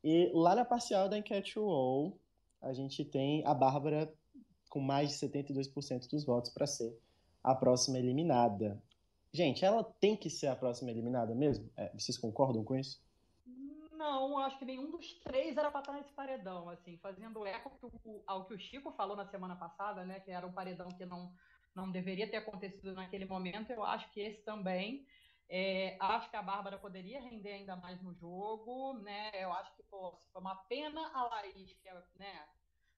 E 0.04 0.32
lá 0.34 0.56
na 0.56 0.66
parcial 0.66 1.08
da 1.08 1.18
enquete 1.18 1.60
UOL, 1.60 2.18
a 2.62 2.74
gente 2.74 3.06
tem 3.06 3.46
a 3.46 3.54
Bárbara 3.54 4.12
com 4.70 4.80
mais 4.80 5.10
de 5.10 5.28
72% 5.28 6.10
dos 6.10 6.24
votos 6.24 6.52
para 6.52 6.66
ser 6.66 6.98
a 7.44 7.54
próxima 7.54 8.00
eliminada. 8.00 8.82
Gente, 9.34 9.64
ela 9.64 9.84
tem 9.84 10.16
que 10.16 10.30
ser 10.30 10.48
a 10.48 10.56
próxima 10.56 10.92
eliminada 10.92 11.34
mesmo? 11.36 11.70
É, 11.78 11.92
vocês 11.98 12.18
concordam 12.18 12.64
com 12.64 12.76
isso? 12.76 13.02
Não, 13.92 14.40
acho 14.40 14.58
que 14.58 14.66
nenhum 14.66 14.90
dos 14.90 15.14
três 15.24 15.56
era 15.56 15.70
para 15.70 15.82
estar 15.82 15.94
nesse 15.94 16.12
paredão, 16.12 16.68
assim, 16.70 16.98
fazendo 16.98 17.46
eco 17.46 17.72
ao 18.26 18.46
que 18.46 18.54
o 18.56 18.60
Chico 18.60 18.92
falou 18.94 19.16
na 19.16 19.26
semana 19.28 19.56
passada, 19.56 20.04
né, 20.04 20.20
que 20.20 20.32
era 20.32 20.46
um 20.46 20.52
paredão 20.52 20.90
que 20.90 21.06
não 21.06 21.32
não 21.76 21.92
deveria 21.92 22.30
ter 22.30 22.38
acontecido 22.38 22.94
naquele 22.94 23.26
momento. 23.26 23.72
Eu 23.72 23.84
acho 23.84 24.10
que 24.12 24.20
esse 24.20 24.44
também. 24.44 25.06
É, 25.54 25.98
acho 26.00 26.30
que 26.30 26.38
a 26.38 26.42
Bárbara 26.42 26.80
poderia 26.80 27.20
render 27.20 27.52
ainda 27.52 27.76
mais 27.76 28.02
no 28.02 28.14
jogo, 28.16 28.94
né? 29.00 29.32
Eu 29.34 29.52
acho 29.52 29.76
que 29.76 29.84
pô, 29.84 30.18
foi 30.32 30.42
uma 30.42 30.56
pena 30.56 31.12
a 31.14 31.24
Laís, 31.24 31.74
que, 31.82 31.90
é, 31.90 31.94
né, 32.16 32.48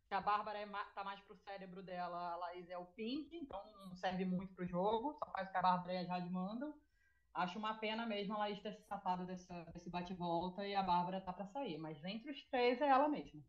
que 0.08 0.14
a 0.14 0.22
Bárbara 0.22 0.60
é, 0.60 0.68
tá 0.94 1.04
mais 1.04 1.20
pro 1.22 1.36
cérebro 1.36 1.82
dela, 1.82 2.34
a 2.34 2.36
Laís 2.36 2.70
é 2.70 2.78
o 2.78 2.86
Pink, 2.86 3.36
então 3.36 3.60
não 3.88 3.96
serve 3.96 4.24
muito 4.24 4.54
pro 4.54 4.68
jogo, 4.68 5.14
só 5.14 5.32
faz 5.32 5.48
o 5.48 5.52
que 5.52 5.58
a 5.58 5.62
Bárbara 5.64 5.94
e 5.94 5.98
a 5.98 6.06
Jade 6.06 6.30
mandam. 6.30 6.80
Acho 7.34 7.58
uma 7.58 7.74
pena 7.80 8.06
mesmo 8.06 8.36
a 8.36 8.38
Laís 8.38 8.62
ter 8.62 8.74
se 8.74 8.84
safado 8.84 9.26
desse 9.26 9.50
bate-volta 9.88 10.68
e 10.68 10.76
a 10.76 10.84
Bárbara 10.84 11.22
tá 11.22 11.34
para 11.34 11.48
sair, 11.48 11.80
mas 11.80 12.04
entre 12.04 12.30
os 12.30 12.44
três 12.50 12.80
é 12.80 12.88
ela 12.88 13.10
mesma. 13.10 13.42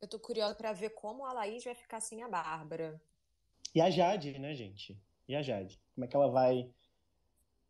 Eu 0.00 0.08
tô 0.08 0.20
curiosa 0.20 0.54
para 0.54 0.72
ver 0.72 0.90
como 0.90 1.26
a 1.26 1.32
Laís 1.32 1.64
vai 1.64 1.74
ficar 1.74 2.00
sem 2.00 2.22
a 2.22 2.28
Bárbara. 2.28 3.02
E 3.74 3.80
a 3.80 3.90
Jade, 3.90 4.38
né, 4.38 4.54
gente? 4.54 5.00
E 5.26 5.34
a 5.34 5.42
Jade? 5.42 5.80
Como 5.94 6.04
é 6.04 6.08
que 6.08 6.16
ela 6.16 6.28
vai. 6.28 6.70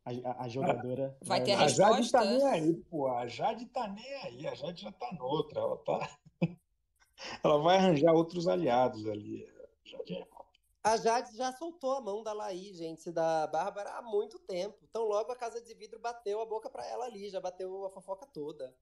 A, 0.04 0.44
a 0.44 0.48
jogadora. 0.48 1.16
Vai, 1.22 1.42
ter 1.42 1.52
a 1.52 1.58
resposta. 1.58 1.88
A 1.88 1.92
Jade 1.92 2.10
tá 2.12 2.24
nem 2.24 2.46
aí, 2.46 2.76
pô. 2.84 3.08
A 3.08 3.26
Jade 3.26 3.66
tá 3.66 3.88
nem 3.88 4.14
aí. 4.14 4.46
A 4.46 4.54
Jade 4.54 4.82
já 4.82 4.92
tá 4.92 5.12
noutra. 5.12 5.60
Ela 5.60 5.76
tá. 5.78 6.18
ela 7.44 7.58
vai 7.58 7.76
arranjar 7.76 8.12
outros 8.12 8.48
aliados 8.48 9.06
ali. 9.06 9.46
Jade 9.84 10.14
é 10.14 10.26
A 10.82 10.96
Jade 10.96 11.36
já 11.36 11.52
soltou 11.52 11.92
a 11.92 12.00
mão 12.00 12.22
da 12.22 12.32
Laís, 12.32 12.76
gente, 12.76 13.10
da 13.10 13.46
Bárbara 13.48 13.90
há 13.90 14.02
muito 14.02 14.38
tempo. 14.38 14.78
Então 14.88 15.04
logo 15.04 15.30
a 15.32 15.36
Casa 15.36 15.60
de 15.60 15.74
Vidro 15.74 15.98
bateu 15.98 16.40
a 16.40 16.46
boca 16.46 16.70
para 16.70 16.86
ela 16.86 17.04
ali, 17.04 17.28
já 17.28 17.40
bateu 17.40 17.84
a 17.84 17.90
fofoca 17.90 18.26
toda. 18.26 18.74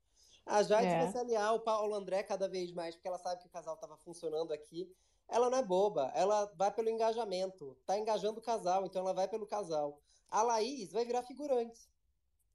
A 0.45 0.63
Jade 0.63 0.87
é. 0.87 0.99
vai 0.99 1.09
se 1.09 1.19
aliar 1.19 1.47
ao 1.47 1.61
Paulo 1.61 1.93
André 1.95 2.23
cada 2.23 2.49
vez 2.49 2.73
mais, 2.73 2.95
porque 2.95 3.09
ela 3.09 3.19
sabe 3.19 3.41
que 3.41 3.49
o 3.49 3.51
casal 3.51 3.75
estava 3.75 3.97
funcionando 3.97 4.53
aqui. 4.53 4.89
Ela 5.29 5.51
não 5.51 5.59
é 5.59 5.63
boba, 5.63 6.13
ela 6.15 6.51
vai 6.57 6.73
pelo 6.73 6.89
engajamento. 6.89 7.77
Tá 7.85 7.99
engajando 7.99 8.39
o 8.39 8.43
casal, 8.43 8.87
então 8.87 9.03
ela 9.03 9.13
vai 9.13 9.29
pelo 9.29 9.47
casal. 9.47 10.01
A 10.29 10.43
Laís 10.43 10.93
vai 10.93 11.05
virar 11.05 11.23
figurante. 11.23 11.89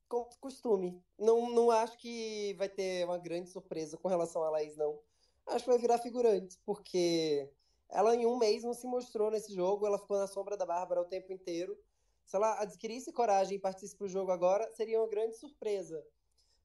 Com 0.07 0.25
costume. 0.39 1.01
Não, 1.17 1.49
não 1.49 1.71
acho 1.71 1.97
que 1.97 2.53
vai 2.57 2.69
ter 2.69 3.05
uma 3.05 3.17
grande 3.17 3.49
surpresa 3.49 3.97
com 3.97 4.07
relação 4.07 4.43
a 4.43 4.49
Laís, 4.49 4.75
não. 4.75 4.99
Acho 5.47 5.65
que 5.65 5.71
vai 5.71 5.79
virar 5.79 5.97
figurante, 5.97 6.59
porque 6.65 7.49
ela 7.89 8.15
em 8.15 8.25
um 8.25 8.37
mês 8.37 8.63
não 8.63 8.73
se 8.73 8.87
mostrou 8.87 9.29
nesse 9.31 9.53
jogo, 9.53 9.85
ela 9.85 9.99
ficou 9.99 10.17
na 10.17 10.27
sombra 10.27 10.55
da 10.55 10.65
Bárbara 10.65 11.01
o 11.01 11.05
tempo 11.05 11.31
inteiro. 11.33 11.77
Se 12.25 12.37
ela 12.37 12.61
adquirisse 12.61 13.11
coragem 13.11 13.57
e 13.57 13.59
participasse 13.59 13.97
pro 13.97 14.07
jogo 14.07 14.31
agora, 14.31 14.71
seria 14.71 14.99
uma 14.99 15.09
grande 15.09 15.35
surpresa 15.35 16.05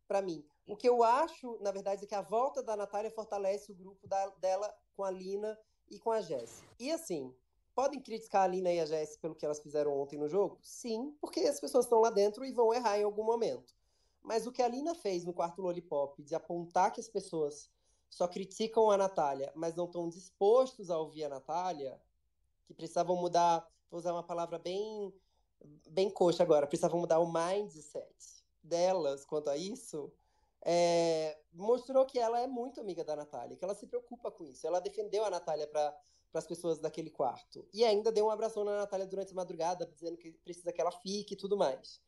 para 0.06 0.22
mim. 0.22 0.44
O 0.66 0.76
que 0.76 0.88
eu 0.88 1.02
acho, 1.02 1.58
na 1.60 1.72
verdade, 1.72 2.04
é 2.04 2.06
que 2.06 2.14
a 2.14 2.22
volta 2.22 2.62
da 2.62 2.76
Natália 2.76 3.10
fortalece 3.10 3.72
o 3.72 3.74
grupo 3.74 4.06
da, 4.06 4.28
dela 4.36 4.72
com 4.96 5.02
a 5.02 5.10
Lina 5.10 5.58
e 5.90 5.98
com 5.98 6.10
a 6.10 6.20
Jess. 6.20 6.62
E 6.78 6.90
assim, 6.90 7.34
podem 7.74 8.00
criticar 8.00 8.44
a 8.44 8.46
Lina 8.46 8.72
e 8.72 8.80
a 8.80 8.86
Jess 8.86 9.16
pelo 9.16 9.34
que 9.34 9.44
elas 9.44 9.60
fizeram 9.60 9.98
ontem 9.98 10.18
no 10.18 10.28
jogo? 10.28 10.58
Sim, 10.62 11.14
porque 11.20 11.40
as 11.40 11.60
pessoas 11.60 11.84
estão 11.84 12.00
lá 12.00 12.10
dentro 12.10 12.44
e 12.44 12.52
vão 12.52 12.72
errar 12.72 12.98
em 12.98 13.04
algum 13.04 13.24
momento. 13.24 13.74
Mas 14.22 14.46
o 14.46 14.52
que 14.52 14.62
a 14.62 14.68
Lina 14.68 14.94
fez 14.94 15.24
no 15.24 15.32
quarto 15.32 15.62
Lollipop, 15.62 16.22
de 16.22 16.34
apontar 16.34 16.92
que 16.92 17.00
as 17.00 17.08
pessoas 17.08 17.70
só 18.10 18.26
criticam 18.26 18.90
a 18.90 18.96
Natália, 18.96 19.52
mas 19.54 19.74
não 19.74 19.84
estão 19.84 20.08
dispostos 20.08 20.90
a 20.90 20.98
ouvir 20.98 21.24
a 21.24 21.28
Natália, 21.28 22.00
que 22.64 22.74
precisavam 22.74 23.16
mudar, 23.16 23.68
vou 23.90 23.98
usar 23.98 24.12
uma 24.12 24.22
palavra 24.22 24.58
bem, 24.58 25.12
bem 25.88 26.10
coxa 26.10 26.42
agora, 26.42 26.66
precisavam 26.66 27.00
mudar 27.00 27.18
o 27.18 27.32
mindset 27.32 28.44
delas 28.62 29.24
quanto 29.24 29.48
a 29.48 29.56
isso, 29.56 30.12
é, 30.64 31.38
mostrou 31.52 32.04
que 32.04 32.18
ela 32.18 32.40
é 32.40 32.46
muito 32.46 32.80
amiga 32.80 33.04
da 33.04 33.16
Natália, 33.16 33.56
que 33.56 33.64
ela 33.64 33.74
se 33.74 33.86
preocupa 33.86 34.30
com 34.30 34.44
isso. 34.44 34.66
Ela 34.66 34.80
defendeu 34.80 35.24
a 35.24 35.30
Natália 35.30 35.66
para 35.66 35.96
as 36.34 36.46
pessoas 36.46 36.78
daquele 36.78 37.10
quarto. 37.10 37.66
E 37.72 37.84
ainda 37.84 38.12
deu 38.12 38.26
um 38.26 38.30
abração 38.30 38.64
na 38.64 38.76
Natália 38.76 39.06
durante 39.06 39.32
a 39.32 39.36
madrugada, 39.36 39.86
dizendo 39.86 40.16
que 40.16 40.32
precisa 40.32 40.72
que 40.72 40.80
ela 40.80 40.90
fique 40.90 41.34
e 41.34 41.36
tudo 41.36 41.56
mais. 41.56 42.00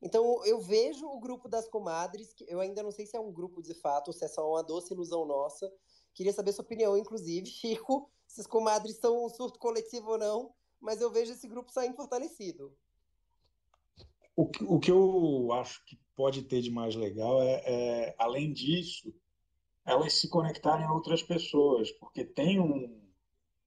Então 0.00 0.44
eu 0.44 0.60
vejo 0.60 1.06
o 1.06 1.20
grupo 1.20 1.48
das 1.48 1.68
comadres, 1.68 2.32
que 2.32 2.44
eu 2.48 2.60
ainda 2.60 2.82
não 2.82 2.90
sei 2.90 3.06
se 3.06 3.16
é 3.16 3.20
um 3.20 3.32
grupo 3.32 3.62
de 3.62 3.72
fato, 3.74 4.08
ou 4.08 4.12
se 4.12 4.24
é 4.24 4.28
só 4.28 4.48
uma 4.48 4.62
doce 4.62 4.92
ilusão 4.92 5.24
nossa. 5.24 5.72
Queria 6.12 6.32
saber 6.32 6.52
sua 6.52 6.64
opinião, 6.64 6.96
inclusive, 6.96 7.46
Chico, 7.50 8.10
se 8.26 8.40
as 8.40 8.46
comadres 8.46 8.96
são 8.96 9.24
um 9.24 9.28
surto 9.28 9.58
coletivo 9.58 10.12
ou 10.12 10.18
não, 10.18 10.54
mas 10.80 11.00
eu 11.00 11.10
vejo 11.10 11.32
esse 11.32 11.46
grupo 11.46 11.70
saindo 11.70 11.94
fortalecido. 11.94 12.76
O 14.34 14.48
que, 14.48 14.64
o 14.64 14.80
que 14.80 14.90
eu 14.90 15.52
acho 15.52 15.84
que 15.84 15.96
pode 16.16 16.42
ter 16.42 16.60
de 16.60 16.70
mais 16.70 16.94
legal 16.94 17.42
é, 17.42 17.62
é, 17.64 18.14
além 18.18 18.52
disso, 18.52 19.12
elas 19.84 20.14
se 20.14 20.28
conectarem 20.28 20.86
a 20.86 20.92
outras 20.92 21.22
pessoas, 21.22 21.90
porque 21.92 22.24
tem 22.24 22.60
um, 22.60 23.00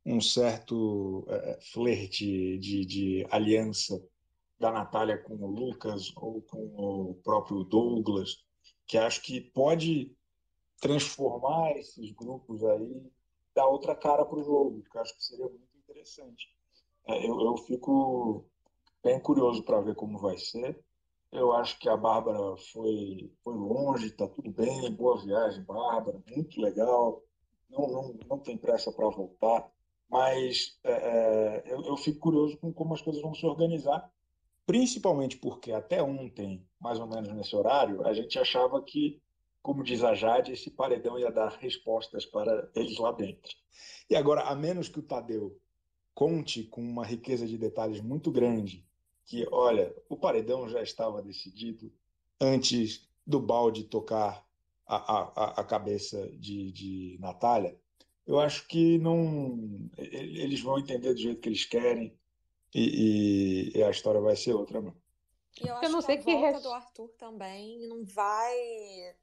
um 0.05 0.21
certo 0.21 1.25
é, 1.27 1.59
flerte 1.73 2.57
de, 2.57 2.85
de 2.85 3.27
aliança 3.29 4.01
da 4.59 4.71
Natália 4.71 5.17
com 5.17 5.35
o 5.35 5.47
Lucas 5.47 6.13
ou 6.15 6.41
com 6.41 6.57
o 6.77 7.15
próprio 7.23 7.63
Douglas, 7.63 8.43
que 8.87 8.97
acho 8.97 9.21
que 9.21 9.41
pode 9.41 10.15
transformar 10.79 11.71
esses 11.77 12.11
grupos 12.11 12.63
aí, 12.63 13.11
dar 13.53 13.67
outra 13.67 13.95
cara 13.95 14.25
para 14.25 14.39
o 14.39 14.43
jogo, 14.43 14.83
que 14.89 14.97
acho 14.97 15.15
que 15.15 15.23
seria 15.23 15.47
muito 15.47 15.77
interessante. 15.77 16.47
É, 17.07 17.27
eu, 17.27 17.39
eu 17.41 17.57
fico 17.57 18.45
bem 19.03 19.19
curioso 19.19 19.63
para 19.63 19.81
ver 19.81 19.95
como 19.95 20.17
vai 20.17 20.37
ser. 20.37 20.79
Eu 21.31 21.53
acho 21.53 21.77
que 21.79 21.89
a 21.89 21.97
Bárbara 21.97 22.55
foi, 22.71 23.31
foi 23.43 23.53
longe, 23.55 24.07
está 24.07 24.27
tudo 24.27 24.51
bem, 24.51 24.91
boa 24.91 25.21
viagem, 25.23 25.63
Bárbara, 25.63 26.21
muito 26.33 26.61
legal. 26.61 27.21
Não, 27.69 27.87
não, 27.87 28.19
não 28.29 28.39
tem 28.39 28.57
pressa 28.57 28.91
para 28.91 29.09
voltar, 29.09 29.69
mas 30.09 30.79
é, 30.83 30.91
é, 30.91 31.63
eu, 31.65 31.83
eu, 31.83 31.97
fico 31.97 32.19
curioso 32.19 32.57
com 32.57 32.71
como 32.71 32.93
as 32.93 33.01
coisas 33.01 33.21
vão 33.21 33.33
se 33.33 33.45
organizar 33.45 34.09
principalmente 34.65 35.37
porque 35.37 35.71
até 35.71 36.01
ontem, 36.01 36.65
mais 36.79 36.99
ou 36.99 37.07
menos 37.07 37.31
nesse 37.33 37.55
horário, 37.55 38.05
a 38.05 38.13
gente 38.13 38.37
achava 38.39 38.81
que, 38.81 39.21
como 39.61 39.83
diz 39.83 40.03
a 40.03 40.13
Jade, 40.15 40.51
esse 40.51 40.71
paredão 40.71 41.19
ia 41.19 41.31
dar 41.31 41.49
respostas 41.59 42.25
para 42.25 42.69
eles 42.75 42.97
lá 42.97 43.11
dentro. 43.11 43.51
E 44.09 44.15
agora, 44.15 44.41
a 44.41 44.55
menos 44.55 44.89
que 44.89 44.99
o 44.99 45.03
Tadeu 45.03 45.57
conte 46.13 46.63
com 46.63 46.81
uma 46.81 47.05
riqueza 47.05 47.45
de 47.45 47.57
detalhes 47.57 48.01
muito 48.01 48.31
grande, 48.31 48.85
que, 49.25 49.47
olha, 49.51 49.95
o 50.07 50.15
paredão 50.15 50.69
já 50.69 50.81
estava 50.81 51.21
decidido 51.21 51.91
antes 52.39 53.07
do 53.25 53.39
balde 53.39 53.83
tocar 53.83 54.45
a, 54.87 54.95
a, 54.95 55.61
a 55.61 55.63
cabeça 55.63 56.29
de, 56.37 56.71
de 56.71 57.17
Natália, 57.19 57.77
eu 58.25 58.39
acho 58.39 58.67
que 58.67 58.97
não 58.97 59.89
eles 59.97 60.61
vão 60.61 60.79
entender 60.79 61.13
do 61.13 61.19
jeito 61.19 61.41
que 61.41 61.49
eles 61.49 61.65
querem 61.65 62.17
e, 62.73 63.71
e, 63.73 63.77
e 63.77 63.83
a 63.83 63.89
história 63.89 64.19
vai 64.19 64.35
ser 64.35 64.53
outra 64.53 64.81
mesmo. 64.81 65.01
E 65.61 65.67
eu 65.67 65.75
acho 65.75 65.85
eu 65.85 65.89
não 65.89 65.99
que 65.99 66.05
sei 66.05 66.15
a 66.15 66.17
que 66.17 66.31
volta 66.31 66.59
do 66.59 66.71
Arthur 66.71 67.07
também 67.17 67.87
não 67.87 68.03
vai. 68.03 68.53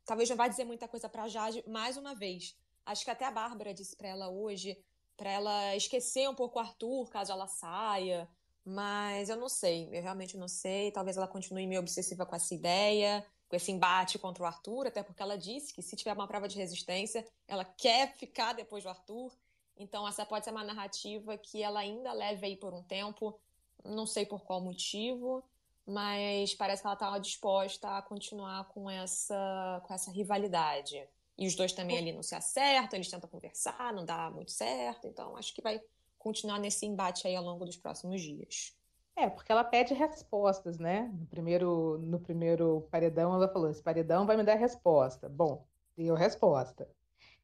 Talvez 0.04 0.30
não 0.30 0.36
vai 0.36 0.48
dizer 0.48 0.64
muita 0.64 0.88
coisa 0.88 1.08
pra 1.08 1.28
Jade 1.28 1.62
mais 1.68 1.96
uma 1.96 2.14
vez. 2.14 2.56
Acho 2.86 3.04
que 3.04 3.10
até 3.10 3.26
a 3.26 3.30
Bárbara 3.30 3.74
disse 3.74 3.96
pra 3.96 4.08
ela 4.08 4.30
hoje, 4.30 4.78
pra 5.16 5.30
ela 5.30 5.76
esquecer 5.76 6.28
um 6.28 6.34
pouco 6.34 6.58
o 6.58 6.62
Arthur, 6.62 7.10
caso 7.10 7.30
ela 7.30 7.46
saia. 7.46 8.28
Mas 8.64 9.28
eu 9.28 9.36
não 9.36 9.48
sei, 9.48 9.88
eu 9.92 10.02
realmente 10.02 10.36
não 10.36 10.48
sei. 10.48 10.92
Talvez 10.92 11.16
ela 11.16 11.26
continue 11.26 11.66
meio 11.66 11.80
obsessiva 11.80 12.24
com 12.24 12.36
essa 12.36 12.54
ideia, 12.54 13.26
com 13.48 13.56
esse 13.56 13.72
embate 13.72 14.18
contra 14.18 14.42
o 14.42 14.46
Arthur, 14.46 14.86
até 14.86 15.02
porque 15.02 15.22
ela 15.22 15.36
disse 15.36 15.74
que 15.74 15.82
se 15.82 15.96
tiver 15.96 16.12
uma 16.12 16.28
prova 16.28 16.48
de 16.48 16.56
resistência, 16.56 17.24
ela 17.46 17.64
quer 17.64 18.14
ficar 18.14 18.52
depois 18.52 18.84
do 18.84 18.88
Arthur. 18.88 19.32
Então, 19.76 20.06
essa 20.06 20.24
pode 20.24 20.44
ser 20.44 20.52
uma 20.52 20.64
narrativa 20.64 21.36
que 21.36 21.62
ela 21.62 21.80
ainda 21.80 22.12
leve 22.12 22.46
aí 22.46 22.56
por 22.56 22.72
um 22.72 22.82
tempo, 22.82 23.38
não 23.84 24.06
sei 24.06 24.24
por 24.24 24.42
qual 24.42 24.60
motivo, 24.60 25.44
mas 25.86 26.54
parece 26.54 26.82
que 26.82 26.86
ela 26.86 26.94
estava 26.94 27.18
disposta 27.18 27.98
a 27.98 28.02
continuar 28.02 28.68
com 28.68 28.88
essa, 28.88 29.82
com 29.86 29.92
essa 29.92 30.10
rivalidade. 30.10 31.06
E 31.36 31.46
os 31.46 31.54
dois 31.54 31.72
também 31.72 31.98
ali 31.98 32.12
não 32.12 32.22
se 32.22 32.34
acertam, 32.34 32.96
eles 32.96 33.10
tentam 33.10 33.28
conversar, 33.28 33.92
não 33.92 34.04
dá 34.04 34.30
muito 34.30 34.52
certo, 34.52 35.06
então 35.08 35.36
acho 35.36 35.52
que 35.54 35.62
vai 35.62 35.82
continuar 36.22 36.58
nesse 36.60 36.86
embate 36.86 37.26
aí 37.26 37.34
ao 37.34 37.44
longo 37.44 37.64
dos 37.64 37.76
próximos 37.76 38.22
dias. 38.22 38.76
É, 39.16 39.28
porque 39.28 39.52
ela 39.52 39.64
pede 39.64 39.92
respostas, 39.92 40.78
né? 40.78 41.10
No 41.12 41.26
primeiro, 41.26 41.98
no 41.98 42.18
primeiro 42.20 42.86
paredão, 42.90 43.34
ela 43.34 43.48
falou: 43.48 43.68
esse 43.68 43.82
paredão 43.82 44.24
vai 44.24 44.36
me 44.36 44.44
dar 44.44 44.54
resposta. 44.54 45.28
Bom, 45.28 45.66
deu 45.96 46.14
resposta. 46.14 46.88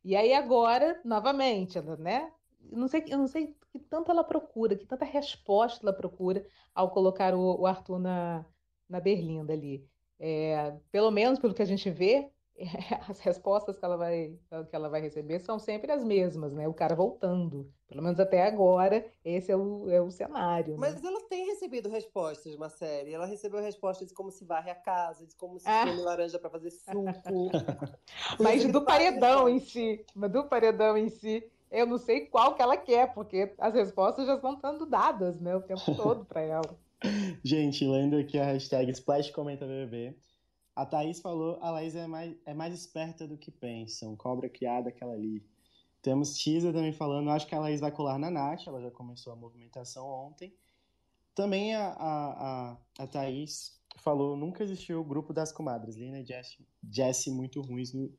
E 0.03 0.17
aí 0.17 0.33
agora, 0.33 1.01
novamente, 1.05 1.77
ela, 1.77 1.97
né? 1.97 2.33
Eu 2.71 2.79
não 2.79 2.89
sei, 2.89 3.05
eu 3.09 3.19
não 3.19 3.27
sei 3.27 3.55
que 3.71 3.79
tanto 3.79 4.11
ela 4.11 4.25
procura, 4.25 4.77
que 4.77 4.87
tanta 4.87 5.05
resposta 5.05 5.85
ela 5.85 5.93
procura 5.93 6.47
ao 6.75 6.91
colocar 6.91 7.35
o, 7.35 7.61
o 7.61 7.67
Arthur 7.67 7.99
na, 7.99 8.45
na 8.89 9.01
berlinda 9.01 9.53
ali. 9.53 9.87
É, 10.19 10.75
pelo 10.91 11.11
menos 11.11 11.39
pelo 11.39 11.55
que 11.55 11.63
a 11.63 11.67
gente 11.67 11.91
vê, 11.91 12.31
as 13.09 13.21
respostas 13.21 13.79
que 13.79 13.85
ela 13.85 13.97
vai 13.97 14.37
que 14.69 14.75
ela 14.75 14.89
vai 14.89 15.01
receber 15.01 15.39
são 15.39 15.59
sempre 15.59 15.93
as 15.93 16.03
mesmas, 16.03 16.53
né? 16.53 16.67
O 16.67 16.75
cara 16.75 16.95
voltando. 16.95 17.71
Pelo 17.87 18.03
menos 18.03 18.21
até 18.21 18.47
agora, 18.47 19.07
esse 19.25 19.51
é 19.51 19.57
o, 19.57 19.89
é 19.89 20.01
o 20.01 20.11
cenário. 20.11 20.75
Né? 20.75 20.79
Mas 20.79 21.03
ela 21.03 21.23
tem 21.23 21.47
recebido 21.47 21.89
respostas, 21.89 22.55
Marcele. 22.57 23.15
Ela 23.15 23.25
recebeu 23.25 23.61
respostas 23.63 24.09
de 24.09 24.15
como 24.15 24.31
se 24.31 24.45
varre 24.45 24.71
a 24.71 24.75
casa, 24.75 25.27
de 25.27 25.35
como 25.37 25.59
se 25.59 25.67
ah. 25.67 25.87
come 25.87 26.03
laranja 26.03 26.39
para 26.39 26.51
fazer 26.51 26.71
suco. 26.71 27.51
Mas 28.39 28.65
do 28.71 28.85
paredão 28.85 29.49
em 29.49 29.59
si, 29.59 30.05
mas 30.15 30.31
do 30.31 30.45
paredão 30.45 30.99
em 30.99 31.09
si, 31.09 31.43
eu 31.71 31.87
não 31.87 31.99
sei 31.99 32.27
qual 32.27 32.55
que 32.55 32.63
ela 32.63 32.77
quer, 32.77 33.15
porque 33.15 33.55
as 33.59 33.75
respostas 33.75 34.27
já 34.27 34.35
estão 34.35 34.57
sendo 34.57 34.85
dadas, 34.85 35.41
né, 35.41 35.55
o 35.57 35.63
tempo 35.63 35.83
todo 35.97 36.25
para 36.25 36.43
ela. 36.43 36.79
Gente, 37.43 37.87
lendo 37.87 38.17
aqui 38.17 38.39
a 38.39 38.45
hashtag 38.45 38.91
Splash 38.91 39.31
Comenta 39.31 39.67
BBB, 39.67 40.17
a 40.79 40.87
Thaís 40.87 41.19
falou, 41.19 41.59
a 41.61 41.73
Laís 41.73 41.97
é 41.97 42.07
mais, 42.07 42.37
é 42.47 42.55
mais 42.55 42.73
esperta 42.73 43.27
do 43.27 43.37
que 43.37 43.51
pensam, 43.51 44.15
cobra 44.15 44.49
criada 44.49 44.91
aquela 44.91 45.13
ali. 45.13 45.45
Temos 46.01 46.39
Tisa 46.39 46.73
também 46.73 46.93
falando, 46.93 47.31
acho 47.31 47.49
que 47.49 47.55
a 47.57 47.59
Laís 47.59 47.81
vai 47.81 47.91
colar 47.91 48.17
na 48.17 48.31
Nath, 48.31 48.69
ela 48.69 48.81
já 48.81 48.89
começou 48.89 49.33
a 49.33 49.37
movimentação 49.37 50.07
ontem. 50.09 50.55
Também 51.35 51.75
a, 51.75 51.89
a, 51.89 52.71
a, 52.71 52.77
a 53.01 53.07
Thaís 53.09 53.77
falou, 53.97 54.37
nunca 54.37 54.63
existiu 54.63 55.01
o 55.01 55.05
grupo 55.05 55.33
das 55.33 55.51
comadres, 55.51 55.97
Lina 55.97 56.21
e 56.21 56.27
Jesse 56.89 57.29
muito 57.29 57.61
ruins 57.61 57.93
no, 57.93 58.13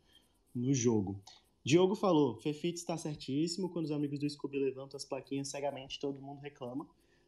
no 0.53 0.73
jogo. 0.73 1.17
Diogo 1.63 1.95
falou, 1.95 2.41
Fefite 2.41 2.79
está 2.79 2.97
certíssimo, 2.97 3.69
quando 3.69 3.85
os 3.85 3.91
amigos 3.91 4.19
do 4.19 4.29
Scooby 4.29 4.59
levantam 4.59 4.97
as 4.97 5.05
plaquinhas 5.05 5.47
cegamente, 5.47 5.97
todo 5.97 6.21
mundo 6.21 6.41
reclama. 6.41 6.85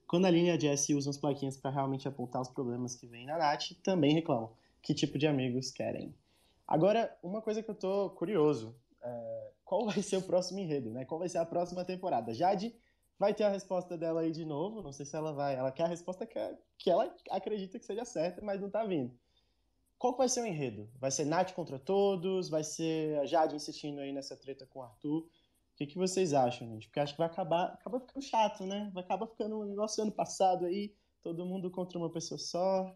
Quando 0.08 0.26
a 0.26 0.30
Lina 0.30 0.50
e 0.50 0.52
a 0.52 0.60
Jessie 0.60 0.94
usam 0.94 1.10
as 1.10 1.18
plaquinhas 1.18 1.56
para 1.56 1.72
realmente 1.72 2.06
apontar 2.06 2.42
os 2.42 2.50
problemas 2.50 2.96
que 2.96 3.08
vem 3.08 3.26
na 3.26 3.38
Nath, 3.38 3.72
também 3.82 4.14
reclamam 4.14 4.52
que 4.82 4.94
tipo 4.94 5.18
de 5.18 5.28
amigos 5.28 5.72
querem. 5.72 6.16
Agora, 6.68 7.16
uma 7.22 7.42
coisa 7.42 7.62
que 7.62 7.70
eu 7.70 7.76
tô 7.76 8.10
curioso, 8.12 8.76
é, 9.02 9.52
qual 9.64 9.86
vai 9.86 10.02
ser 10.02 10.18
o 10.18 10.22
próximo 10.22 10.60
enredo, 10.60 10.90
né? 10.90 11.06
Qual 11.06 11.20
vai 11.20 11.30
ser 11.30 11.38
a 11.38 11.46
próxima 11.46 11.84
temporada? 11.84 12.34
Jade 12.34 12.76
vai 13.20 13.34
ter 13.34 13.44
a 13.44 13.50
resposta 13.50 13.98
dela 13.98 14.22
aí 14.22 14.32
de 14.32 14.46
novo. 14.46 14.82
Não 14.82 14.92
sei 14.92 15.06
se 15.06 15.16
ela 15.16 15.32
vai. 15.32 15.56
Ela 15.56 15.72
quer 15.72 15.84
a 15.84 15.88
resposta 15.88 16.26
que, 16.26 16.40
que 16.78 16.90
ela 16.90 17.14
acredita 17.30 17.78
que 17.78 17.86
seja 17.86 18.04
certa, 18.04 18.42
mas 18.42 18.60
não 18.60 18.70
tá 18.70 18.84
vindo. 18.84 19.14
Qual 19.98 20.18
vai 20.18 20.28
ser 20.28 20.42
o 20.42 20.46
enredo? 20.48 20.90
Vai 21.00 21.12
ser 21.12 21.26
Nath 21.26 21.54
contra 21.54 21.78
todos? 21.78 22.50
Vai 22.50 22.64
ser 22.64 23.20
a 23.20 23.26
Jade 23.26 23.56
insistindo 23.56 24.00
aí 24.00 24.12
nessa 24.12 24.36
treta 24.36 24.66
com 24.66 24.80
o 24.80 24.82
Arthur? 24.82 25.20
O 25.20 25.30
que, 25.76 25.86
que 25.86 25.98
vocês 25.98 26.34
acham, 26.34 26.68
gente? 26.68 26.88
Porque 26.88 27.00
acho 27.00 27.14
que 27.14 27.20
vai 27.20 27.28
acabar, 27.28 27.66
acaba 27.66 28.00
ficando 28.00 28.24
chato, 28.24 28.66
né? 28.66 28.90
Vai 28.94 29.04
acabar 29.04 29.28
ficando 29.28 29.60
um 29.60 29.66
negócio 29.66 30.02
ano 30.02 30.12
passado 30.12 30.66
aí, 30.66 30.94
todo 31.22 31.46
mundo 31.46 31.70
contra 31.70 32.00
uma 32.00 32.10
pessoa 32.10 32.40
só. 32.40 32.96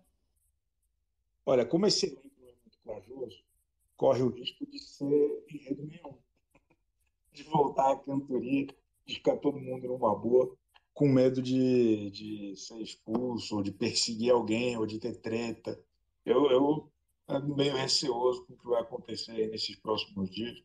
Olha, 1.45 1.65
como 1.65 1.85
esse 1.85 2.07
elenco 2.07 2.31
é 2.41 2.53
muito 2.61 2.79
corajoso, 2.83 3.43
corre 3.95 4.23
o 4.23 4.29
risco 4.29 4.65
de 4.65 4.79
ser 4.79 5.45
enredo 5.49 5.85
nenhum. 5.85 6.17
De 7.31 7.43
voltar 7.43 7.91
à 7.91 7.95
cantoria, 7.97 8.67
de 9.05 9.15
ficar 9.15 9.37
todo 9.37 9.59
mundo 9.59 9.87
numa 9.87 10.15
boa, 10.15 10.55
com 10.93 11.07
medo 11.07 11.41
de, 11.41 12.09
de 12.09 12.55
ser 12.55 12.81
expulso, 12.81 13.57
ou 13.57 13.61
de 13.61 13.71
perseguir 13.71 14.31
alguém, 14.31 14.77
ou 14.77 14.87
de 14.87 14.97
ter 14.97 15.17
treta. 15.17 15.79
Eu, 16.25 16.49
eu 16.49 16.91
meio 17.55 17.75
receoso 17.75 18.45
com 18.45 18.53
o 18.53 18.57
que 18.57 18.65
vai 18.67 18.81
acontecer 18.81 19.47
nesses 19.49 19.75
próximos 19.75 20.31
dias, 20.31 20.63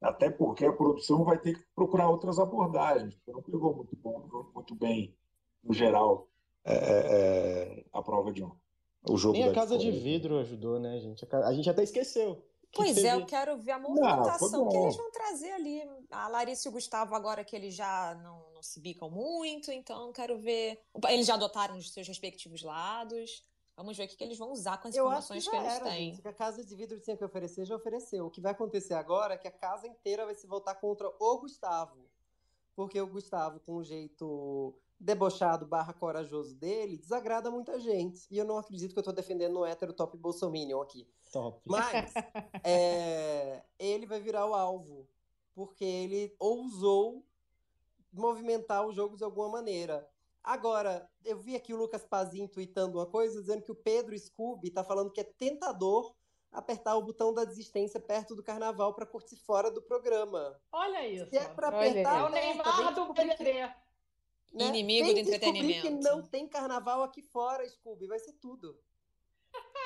até 0.00 0.30
porque 0.30 0.64
a 0.64 0.72
produção 0.72 1.24
vai 1.24 1.38
ter 1.38 1.58
que 1.58 1.64
procurar 1.74 2.08
outras 2.08 2.38
abordagens, 2.38 3.18
não 3.26 3.42
pegou 3.42 3.74
muito, 3.74 3.96
bom, 3.96 4.50
muito 4.54 4.74
bem, 4.74 5.14
no 5.62 5.74
geral, 5.74 6.28
é, 6.64 6.74
é, 6.74 7.80
é 7.80 7.84
a 7.92 8.02
prova 8.02 8.32
de 8.32 8.42
ontem. 8.42 8.61
O 9.08 9.16
jogo 9.16 9.34
Nem 9.34 9.48
a 9.48 9.52
Casa 9.52 9.76
de 9.76 9.90
Vidro 9.90 10.38
ajudou, 10.38 10.78
né, 10.78 10.98
gente? 11.00 11.26
A 11.30 11.52
gente 11.52 11.68
até 11.68 11.82
esqueceu. 11.82 12.42
Pois 12.74 12.96
é, 12.96 13.14
eu 13.14 13.26
quero 13.26 13.58
ver 13.58 13.72
a 13.72 13.78
movimentação 13.78 14.64
não, 14.64 14.68
que 14.68 14.76
eles 14.76 14.96
vão 14.96 15.10
trazer 15.10 15.52
ali. 15.52 15.82
A 16.10 16.28
Larissa 16.28 16.68
e 16.68 16.70
o 16.70 16.72
Gustavo, 16.72 17.14
agora 17.14 17.44
que 17.44 17.54
eles 17.54 17.74
já 17.74 18.14
não, 18.22 18.50
não 18.54 18.62
se 18.62 18.80
bicam 18.80 19.10
muito, 19.10 19.70
então 19.70 20.10
quero 20.12 20.38
ver. 20.38 20.80
Eles 21.08 21.26
já 21.26 21.34
adotaram 21.34 21.76
os 21.76 21.92
seus 21.92 22.08
respectivos 22.08 22.62
lados. 22.62 23.44
Vamos 23.76 23.96
ver 23.96 24.04
o 24.04 24.08
que, 24.08 24.22
eles 24.22 24.38
vão 24.38 24.52
usar 24.52 24.78
com 24.78 24.88
as 24.88 24.94
eu 24.94 25.04
informações 25.04 25.44
que, 25.44 25.50
que, 25.50 25.56
eles 25.56 25.72
era, 25.72 25.84
têm. 25.84 26.14
Gente, 26.14 26.28
a 26.28 26.32
casa 26.32 26.64
de 26.64 26.74
vidro 26.74 27.00
tinha 27.00 27.16
que 27.16 27.24
oferecer, 27.24 27.64
já 27.64 27.74
ofereceu. 27.74 28.26
O 28.26 28.30
que 28.30 28.40
vai 28.40 28.52
acontecer 28.52 28.94
agora 28.94 29.34
é 29.34 29.38
que 29.38 29.48
a 29.48 29.52
casa 29.52 29.86
inteira 29.86 30.24
vai 30.24 30.34
se 30.34 30.46
voltar 30.46 30.74
contra 30.76 31.10
o 31.18 31.38
Gustavo. 31.38 31.98
Porque 32.74 33.00
o 33.00 33.06
Gustavo, 33.06 33.60
com 33.60 33.76
o 33.76 33.84
jeito 33.84 34.74
debochado 35.02 35.66
barra 35.66 35.92
corajoso 35.92 36.54
dele, 36.54 36.96
desagrada 36.96 37.50
muita 37.50 37.78
gente. 37.80 38.26
E 38.30 38.38
eu 38.38 38.44
não 38.44 38.56
acredito 38.56 38.92
que 38.92 38.98
eu 38.98 39.02
tô 39.02 39.12
defendendo 39.12 39.58
o 39.58 39.66
hétero 39.66 39.92
top 39.92 40.16
bolsominion 40.16 40.80
aqui. 40.80 41.06
Top. 41.32 41.60
Mas 41.64 42.14
é, 42.64 43.62
ele 43.78 44.06
vai 44.06 44.20
virar 44.20 44.46
o 44.46 44.54
alvo. 44.54 45.08
Porque 45.54 45.84
ele 45.84 46.34
ousou 46.38 47.24
movimentar 48.12 48.86
o 48.86 48.92
jogo 48.92 49.16
de 49.16 49.24
alguma 49.24 49.48
maneira. 49.48 50.08
Agora, 50.42 51.08
eu 51.24 51.38
vi 51.38 51.56
aqui 51.56 51.74
o 51.74 51.76
Lucas 51.76 52.04
Pazinho 52.04 52.48
tweetando 52.48 52.98
uma 52.98 53.06
coisa, 53.06 53.40
dizendo 53.40 53.62
que 53.62 53.70
o 53.70 53.76
Pedro 53.76 54.18
Scooby 54.18 54.70
tá 54.70 54.82
falando 54.82 55.10
que 55.10 55.20
é 55.20 55.24
tentador 55.24 56.14
apertar 56.50 56.96
o 56.96 57.02
botão 57.02 57.32
da 57.32 57.44
desistência 57.44 57.98
perto 57.98 58.34
do 58.34 58.42
carnaval 58.42 58.94
para 58.94 59.06
curtir 59.06 59.36
fora 59.36 59.70
do 59.70 59.82
programa. 59.82 60.60
Olha 60.70 61.06
isso. 61.06 61.30
Se 61.30 61.38
é 61.38 61.48
para 61.48 61.68
apertar, 61.68 62.20
é 62.20 62.24
o 62.24 62.28
Neymar 62.28 62.94
do 62.94 63.12
BBB. 63.12 63.72
Né? 64.52 64.68
Inimigo 64.68 65.12
do 65.12 65.18
entretenimento. 65.18 65.82
que 65.82 65.90
não 65.90 66.22
tem 66.22 66.46
carnaval 66.46 67.02
aqui 67.02 67.22
fora, 67.22 67.66
Scooby, 67.68 68.06
vai 68.06 68.18
ser 68.18 68.34
tudo. 68.34 68.76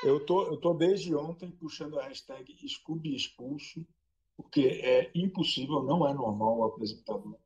Eu 0.03 0.25
tô, 0.25 0.43
eu 0.43 0.57
tô 0.57 0.73
desde 0.73 1.15
ontem 1.15 1.49
puxando 1.49 1.99
a 1.99 2.03
hashtag 2.03 2.55
Scooby 2.67 3.15
expulso, 3.15 3.85
porque 4.35 4.61
é 4.83 5.11
impossível, 5.15 5.81
não 5.83 6.07
é 6.07 6.13
normal 6.13 6.57
o 6.57 6.63
apresentador 6.65 7.37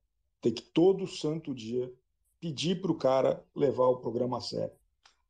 ter 0.41 0.51
que 0.51 0.63
todo 0.63 1.07
santo 1.07 1.53
dia 1.53 1.93
pedir 2.39 2.81
para 2.81 2.91
o 2.91 2.97
cara 2.97 3.45
levar 3.55 3.85
o 3.85 3.97
programa 3.97 4.39
a 4.39 4.41
sério. 4.41 4.75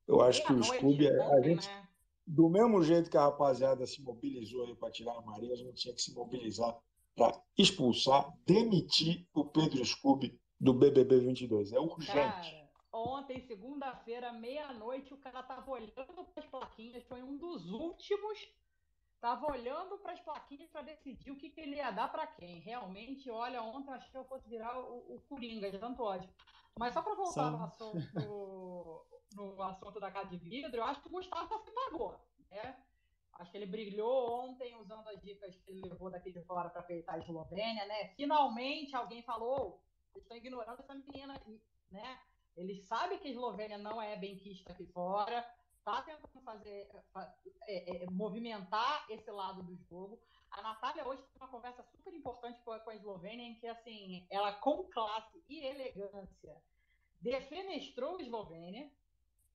Eu 0.07 0.21
acho 0.21 0.43
que 0.45 0.53
o 0.53 0.63
Scooby, 0.63 1.07
é, 1.07 1.21
a 1.21 1.41
gente, 1.41 1.67
né? 1.67 1.87
do 2.25 2.49
mesmo 2.49 2.81
jeito 2.81 3.09
que 3.09 3.17
a 3.17 3.23
rapaziada 3.23 3.85
se 3.85 4.01
mobilizou 4.01 4.65
aí 4.65 4.75
para 4.75 4.89
tirar 4.89 5.17
a 5.17 5.21
Maria, 5.21 5.53
a 5.53 5.57
gente 5.57 5.73
tinha 5.73 5.93
que 5.93 6.01
se 6.01 6.13
mobilizar 6.13 6.77
para 7.13 7.39
expulsar, 7.57 8.33
demitir 8.45 9.27
o 9.33 9.43
Pedro 9.43 9.83
Scooby 9.85 10.39
do 10.61 10.73
BBB 10.73 11.19
22. 11.19 11.73
É 11.73 11.79
urgente. 11.79 12.13
Cara, 12.13 12.69
ontem, 12.93 13.41
segunda-feira, 13.41 14.31
meia-noite, 14.31 15.13
o 15.13 15.17
cara 15.17 15.41
tava 15.41 15.71
olhando 15.71 16.23
para 16.23 16.43
as 16.43 16.49
plaquinhas, 16.49 17.03
foi 17.03 17.23
um 17.23 17.35
dos 17.37 17.69
últimos 17.71 18.37
Tava 19.21 19.51
olhando 19.51 19.99
para 19.99 20.13
as 20.13 20.19
plaquinhas 20.19 20.67
para 20.71 20.81
decidir 20.81 21.29
o 21.29 21.35
que, 21.35 21.51
que, 21.51 21.61
ele 21.61 21.75
ia 21.75 21.91
dar 21.91 22.11
para 22.11 22.25
quem. 22.25 22.59
Realmente, 22.61 23.29
olha, 23.29 23.61
ontem 23.61 23.93
achei 23.93 24.09
que 24.09 24.17
eu 24.17 24.25
fosse 24.25 24.49
virar 24.49 24.75
o, 24.79 25.15
o 25.15 25.21
Coringa, 25.29 25.69
de 25.69 25.77
tanto 25.77 26.01
ódio. 26.01 26.27
Mas 26.75 26.91
só 26.91 27.03
para 27.03 27.13
voltar 27.13 27.51
no 27.51 27.63
assunto, 27.63 29.05
no 29.35 29.61
assunto 29.61 29.99
da 29.99 30.09
casa 30.09 30.27
de 30.27 30.37
vidro, 30.37 30.75
eu 30.75 30.83
acho 30.85 31.03
que 31.03 31.07
o 31.07 31.11
Gustavo 31.11 31.59
se 31.59 31.71
pagou. 31.71 32.19
Né? 32.49 32.75
Acho 33.33 33.51
que 33.51 33.57
ele 33.57 33.67
brilhou 33.67 34.41
ontem 34.41 34.75
usando 34.77 35.07
as 35.07 35.21
dicas 35.21 35.55
que 35.55 35.69
ele 35.69 35.87
levou 35.87 36.09
daqui 36.09 36.31
de 36.31 36.41
fora 36.41 36.71
para 36.71 36.81
peitar 36.81 37.13
a 37.13 37.19
Eslovênia, 37.19 37.85
né? 37.85 38.07
Finalmente 38.15 38.95
alguém 38.95 39.21
falou, 39.21 39.83
eles 40.13 40.23
estão 40.23 40.37
ignorando 40.37 40.79
essa 40.79 40.93
menina, 40.93 41.41
né? 41.89 42.19
Eles 42.55 42.85
sabem 42.85 43.17
que 43.19 43.27
a 43.27 43.31
Eslovênia 43.31 43.77
não 43.77 44.01
é 44.01 44.15
benquista 44.17 44.73
aqui 44.73 44.85
fora, 44.87 45.41
tá 45.83 46.01
tentando 46.01 46.41
fazer, 46.43 46.89
é, 47.67 48.03
é, 48.03 48.09
movimentar 48.09 49.05
esse 49.09 49.29
lado 49.31 49.63
do 49.63 49.75
jogo. 49.89 50.19
A 50.51 50.61
Natália 50.61 51.07
hoje 51.07 51.21
tem 51.21 51.41
uma 51.41 51.47
conversa 51.47 51.83
super 51.83 52.13
importante 52.13 52.61
com 52.61 52.71
a, 52.71 52.79
com 52.79 52.89
a 52.89 52.95
Eslovênia, 52.95 53.45
em 53.45 53.55
que, 53.55 53.67
assim, 53.67 54.27
ela, 54.29 54.53
com 54.53 54.83
classe 54.89 55.41
e 55.47 55.65
elegância, 55.65 56.61
defenestrou 57.21 58.17
a 58.17 58.21
Eslovênia, 58.21 58.91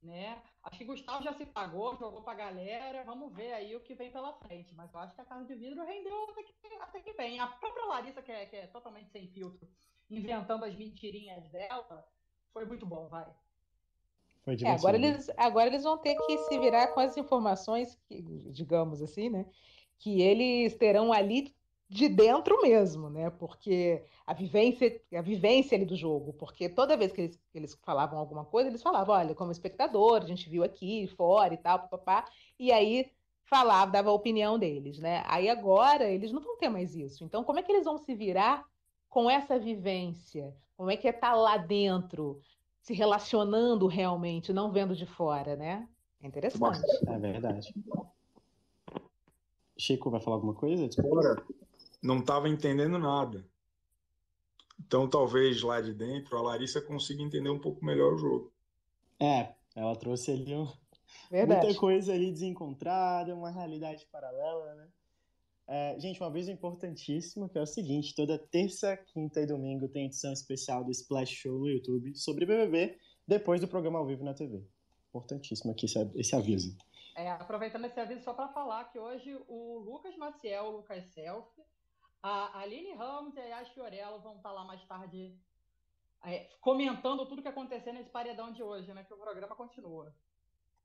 né? 0.03 0.41
Acho 0.63 0.79
que 0.79 0.85
Gustavo 0.85 1.23
já 1.23 1.33
se 1.33 1.47
pagou, 1.47 1.97
jogou 1.97 2.23
pra 2.23 2.35
galera. 2.35 3.05
Vamos 3.05 3.33
ver 3.35 3.53
aí 3.53 3.75
o 3.75 3.81
que 3.81 3.95
vem 3.95 4.11
pela 4.11 4.33
frente. 4.35 4.75
Mas 4.75 4.93
eu 4.93 5.01
acho 5.01 5.15
que 5.15 5.21
a 5.21 5.25
casa 5.25 5.45
de 5.45 5.55
vidro 5.55 5.85
rendeu 5.85 6.25
até 6.31 6.43
que, 6.43 6.55
até 6.81 7.01
que 7.01 7.13
bem. 7.15 7.41
A 7.41 7.47
própria 7.47 7.85
Larissa, 7.87 8.23
que 8.23 8.33
é, 8.33 8.47
que 8.47 8.57
é 8.57 8.67
totalmente 8.67 9.11
sem 9.11 9.29
filtro, 9.29 9.69
inventando 10.11 10.65
as 10.65 10.75
mentirinhas 10.75 11.49
dela, 11.51 12.07
foi 12.53 12.65
muito 12.65 12.87
bom, 12.87 13.09
vai. 13.09 13.27
É, 14.65 14.71
agora, 14.71 14.97
eles, 14.97 15.29
agora 15.37 15.69
eles 15.69 15.83
vão 15.83 15.99
ter 15.99 16.15
que 16.15 16.39
se 16.39 16.59
virar 16.59 16.89
com 16.89 17.01
as 17.01 17.17
informações, 17.17 17.99
que, 18.07 18.23
digamos 18.53 19.03
assim, 19.03 19.29
né? 19.29 19.45
Que 19.99 20.23
eles 20.23 20.75
terão 20.77 21.13
ali 21.13 21.53
de 21.89 22.09
dentro 22.09 22.61
mesmo, 22.63 23.09
né? 23.09 23.31
Porque 23.31 24.03
a 24.27 24.35
vivência, 24.35 25.01
a 25.15 25.23
vivência 25.23 25.77
ali 25.77 25.85
do 25.85 25.97
jogo, 25.97 26.33
porque 26.33 26.69
toda 26.69 26.97
vez 26.97 27.13
que 27.13 27.21
eles, 27.21 27.37
que 27.37 27.59
eles 27.59 27.75
falavam 27.85 28.19
alguma 28.19 28.45
coisa, 28.45 28.69
eles 28.69 28.83
falavam, 28.83 29.15
olha, 29.15 29.35
como 29.35 29.53
espectador, 29.53 30.23
a 30.23 30.27
gente 30.27 30.49
viu 30.49 30.65
aqui, 30.65 31.07
fora 31.17 31.55
e 31.55 31.57
tal, 31.57 31.89
papá, 31.89 32.25
e 32.59 32.73
aí 32.73 33.11
falava, 33.45 33.93
dava 33.93 34.11
a 34.11 34.15
opinião 34.15 34.59
deles, 34.59 34.99
né? 34.99 35.23
Aí 35.27 35.49
agora 35.49 36.11
eles 36.11 36.33
não 36.33 36.43
vão 36.43 36.57
ter 36.59 36.69
mais 36.69 36.97
isso. 36.97 37.25
Então, 37.25 37.45
como 37.45 37.61
é 37.61 37.63
que 37.63 37.71
eles 37.71 37.85
vão 37.85 37.97
se 37.97 38.15
virar 38.15 38.65
com 39.09 39.31
essa 39.31 39.59
vivência? 39.59 40.53
Como 40.77 40.91
é 40.91 40.97
que 40.97 41.07
é 41.07 41.11
estar 41.11 41.31
tá 41.31 41.37
lá 41.37 41.57
dentro, 41.57 42.41
se 42.81 42.93
relacionando 42.93 43.87
realmente, 43.87 44.53
não 44.53 44.73
vendo 44.73 44.97
de 44.97 45.07
fora, 45.07 45.55
né? 45.55 45.89
É 46.21 46.27
interessante. 46.27 46.81
É 47.07 47.19
verdade. 47.19 47.73
Chico 49.79 50.11
vai 50.11 50.21
falar 50.21 50.37
alguma 50.37 50.55
coisa? 50.55 50.89
Ora, 51.05 51.45
não 52.07 52.21
estava 52.21 52.49
entendendo 52.49 52.99
nada. 52.99 53.45
Então, 54.79 55.09
talvez 55.09 55.61
lá 55.63 55.81
de 55.81 55.93
dentro 55.93 56.37
a 56.37 56.43
Larissa 56.43 56.81
consiga 56.81 57.23
entender 57.23 57.51
um 57.51 57.59
pouco 57.59 57.85
melhor 57.85 58.15
o 58.15 58.19
jogo. 58.19 58.53
É, 59.21 59.55
ela 59.75 59.97
trouxe 59.97 60.31
ali 60.31 60.55
um... 60.55 60.69
muita 61.31 61.75
coisa 61.75 62.13
ali 62.13 62.31
desencontrada, 62.31 63.35
uma 63.35 63.51
realidade 63.51 64.07
paralela, 64.13 64.75
né? 64.75 64.89
É, 65.69 65.99
gente, 65.99 66.21
uma 66.21 66.31
vez 66.31 66.49
importantíssima 66.49 67.49
que 67.49 67.59
é 67.59 67.63
o 67.63 67.67
seguinte: 67.67 68.15
toda 68.15 68.39
terça, 68.39 68.97
quinta 68.97 69.41
e 69.41 69.47
domingo 69.47 69.89
tem 69.89 70.07
edição 70.07 70.33
especial 70.33 70.85
do 70.85 70.93
Splash 70.93 71.31
Show 71.31 71.59
no 71.59 71.69
YouTube 71.69 72.15
sobre 72.15 72.47
BBB, 72.47 72.97
depois 73.27 73.61
do 73.61 73.67
programa 73.67 73.99
ao 73.99 74.07
vivo 74.07 74.23
na 74.23 74.33
TV. 74.33 74.65
Importantíssimo 75.09 75.73
aqui 75.73 75.87
esse, 75.87 75.99
esse 76.15 76.37
aviso. 76.37 76.77
É, 77.17 77.31
aproveitando 77.31 77.87
esse 77.87 77.99
aviso 77.99 78.23
só 78.23 78.35
para 78.35 78.49
falar 78.49 78.85
que 78.93 78.99
hoje 78.99 79.35
o 79.49 79.79
Lucas 79.79 80.17
Maciel, 80.17 80.67
o 80.67 80.77
Lucas 80.77 81.05
Self, 81.07 81.49
a 82.23 82.61
Aline 82.61 82.95
Ramos 82.95 83.37
e 83.37 83.41
a 83.41 83.45
Yas 83.45 83.69
Fiorello 83.69 84.21
vão 84.21 84.37
estar 84.37 84.51
tá 84.51 84.55
lá 84.55 84.65
mais 84.65 84.85
tarde 84.85 85.39
é, 86.25 86.49
comentando 86.61 87.27
tudo 87.27 87.43
que 87.43 87.49
aconteceu 87.49 87.93
nesse 87.93 88.11
paredão 88.11 88.53
de 88.53 88.63
hoje, 88.63 88.93
né? 88.93 89.05
Que 89.05 89.15
o 89.15 89.19
programa 89.19 89.55
continua. 89.55 90.13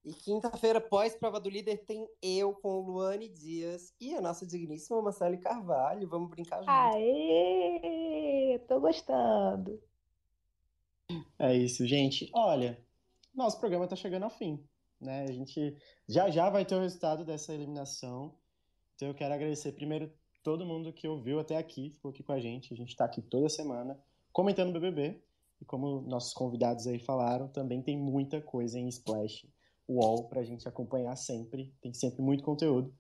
E 0.04 0.14
quinta-feira, 0.14 0.82
pós-prova 0.82 1.40
do 1.40 1.50
líder, 1.50 1.86
tem 1.86 2.08
eu 2.22 2.54
com 2.54 2.80
o 2.80 2.82
Luane 2.82 3.30
Dias 3.30 3.94
e 4.00 4.16
a 4.16 4.22
nossa 4.22 4.46
digníssima 4.46 5.02
Marcele 5.02 5.38
Carvalho. 5.38 6.08
Vamos 6.08 6.30
brincar 6.30 6.60
junto. 6.60 6.70
Aê! 6.70 8.60
Tô 8.68 8.80
gostando. 8.80 9.82
É 11.38 11.56
isso, 11.56 11.86
gente. 11.86 12.30
Olha, 12.34 12.84
nosso 13.34 13.60
programa 13.60 13.88
tá 13.88 13.96
chegando 13.96 14.24
ao 14.24 14.30
fim. 14.30 14.64
Né? 15.00 15.24
A 15.24 15.32
gente 15.32 15.76
já 16.08 16.30
já 16.30 16.50
vai 16.50 16.66
ter 16.66 16.76
o 16.76 16.82
resultado 16.82 17.26
dessa 17.26 17.54
eliminação. 17.54 18.36
Então 18.96 19.08
eu 19.08 19.16
quero 19.16 19.34
agradecer 19.34 19.72
primeiro 19.72 20.12
todo 20.44 20.66
mundo 20.66 20.94
que 20.94 21.08
ouviu 21.08 21.40
até 21.40 21.58
aqui, 21.58 21.92
ficou 21.92 22.12
aqui 22.12 22.24
com 22.24 22.32
a 22.32 22.40
gente. 22.40 22.74
A 22.74 22.78
gente 22.78 22.90
está 22.90 23.06
aqui 23.06 23.22
toda 23.22 23.50
semana 23.50 24.00
comentando 24.32 24.70
o 24.70 24.74
BBB. 24.74 25.22
E 25.60 25.66
como 25.66 26.02
nossos 26.02 26.34
convidados 26.34 26.88
aí 26.88 27.00
falaram, 27.00 27.48
também 27.48 27.82
tem 27.82 27.96
muita 27.96 28.42
coisa 28.42 28.80
em 28.80 28.88
Splash 28.88 29.48
UOL 29.88 30.28
para 30.28 30.42
a 30.42 30.44
gente 30.44 30.68
acompanhar 30.68 31.16
sempre. 31.16 31.74
Tem 31.82 31.94
sempre 31.94 32.22
muito 32.22 32.44
conteúdo. 32.44 32.94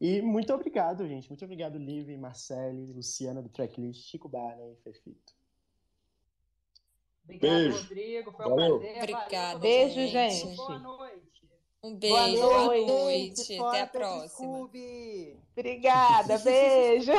E 0.00 0.22
muito 0.22 0.52
obrigado, 0.52 1.06
gente. 1.06 1.28
Muito 1.28 1.44
obrigado, 1.44 1.76
Liv, 1.76 2.16
Marcele, 2.16 2.92
Luciana 2.92 3.42
do 3.42 3.50
Tracklist, 3.50 4.08
Chico 4.08 4.28
Barney 4.28 4.72
e 4.72 4.76
Fefito. 4.76 5.34
Obrigado, 7.24 7.50
Beijo. 7.50 7.82
Rodrigo. 7.82 8.32
Foi 8.32 8.46
um 8.46 8.48
Valeu. 8.48 8.78
prazer. 8.78 8.96
Obrigada, 8.96 9.58
Beijo, 9.58 10.06
gente. 10.06 10.34
gente. 10.36 10.56
Boa 10.56 10.78
noite. 10.78 11.29
Um 11.82 11.96
Boa 11.96 12.24
beijo, 12.26 12.42
boa 12.42 12.66
noite. 12.66 12.86
noite. 12.86 13.56
Fora 13.56 13.68
Até 13.70 13.80
a 13.80 13.86
próxima. 13.86 14.28
Scooby. 14.28 15.36
Obrigada, 15.56 16.38
beijo. 16.44 17.12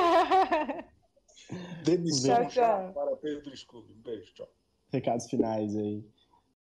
Demissão 1.83 2.35
Tchau, 2.47 2.49
tchau. 2.49 2.93
para 2.93 3.15
Pedro 3.17 3.55
Scooby. 3.57 3.93
Um 3.93 4.01
beijo, 4.01 4.33
tchau. 4.33 4.47
Recados 4.91 5.27
finais 5.29 5.75
aí. 5.75 6.05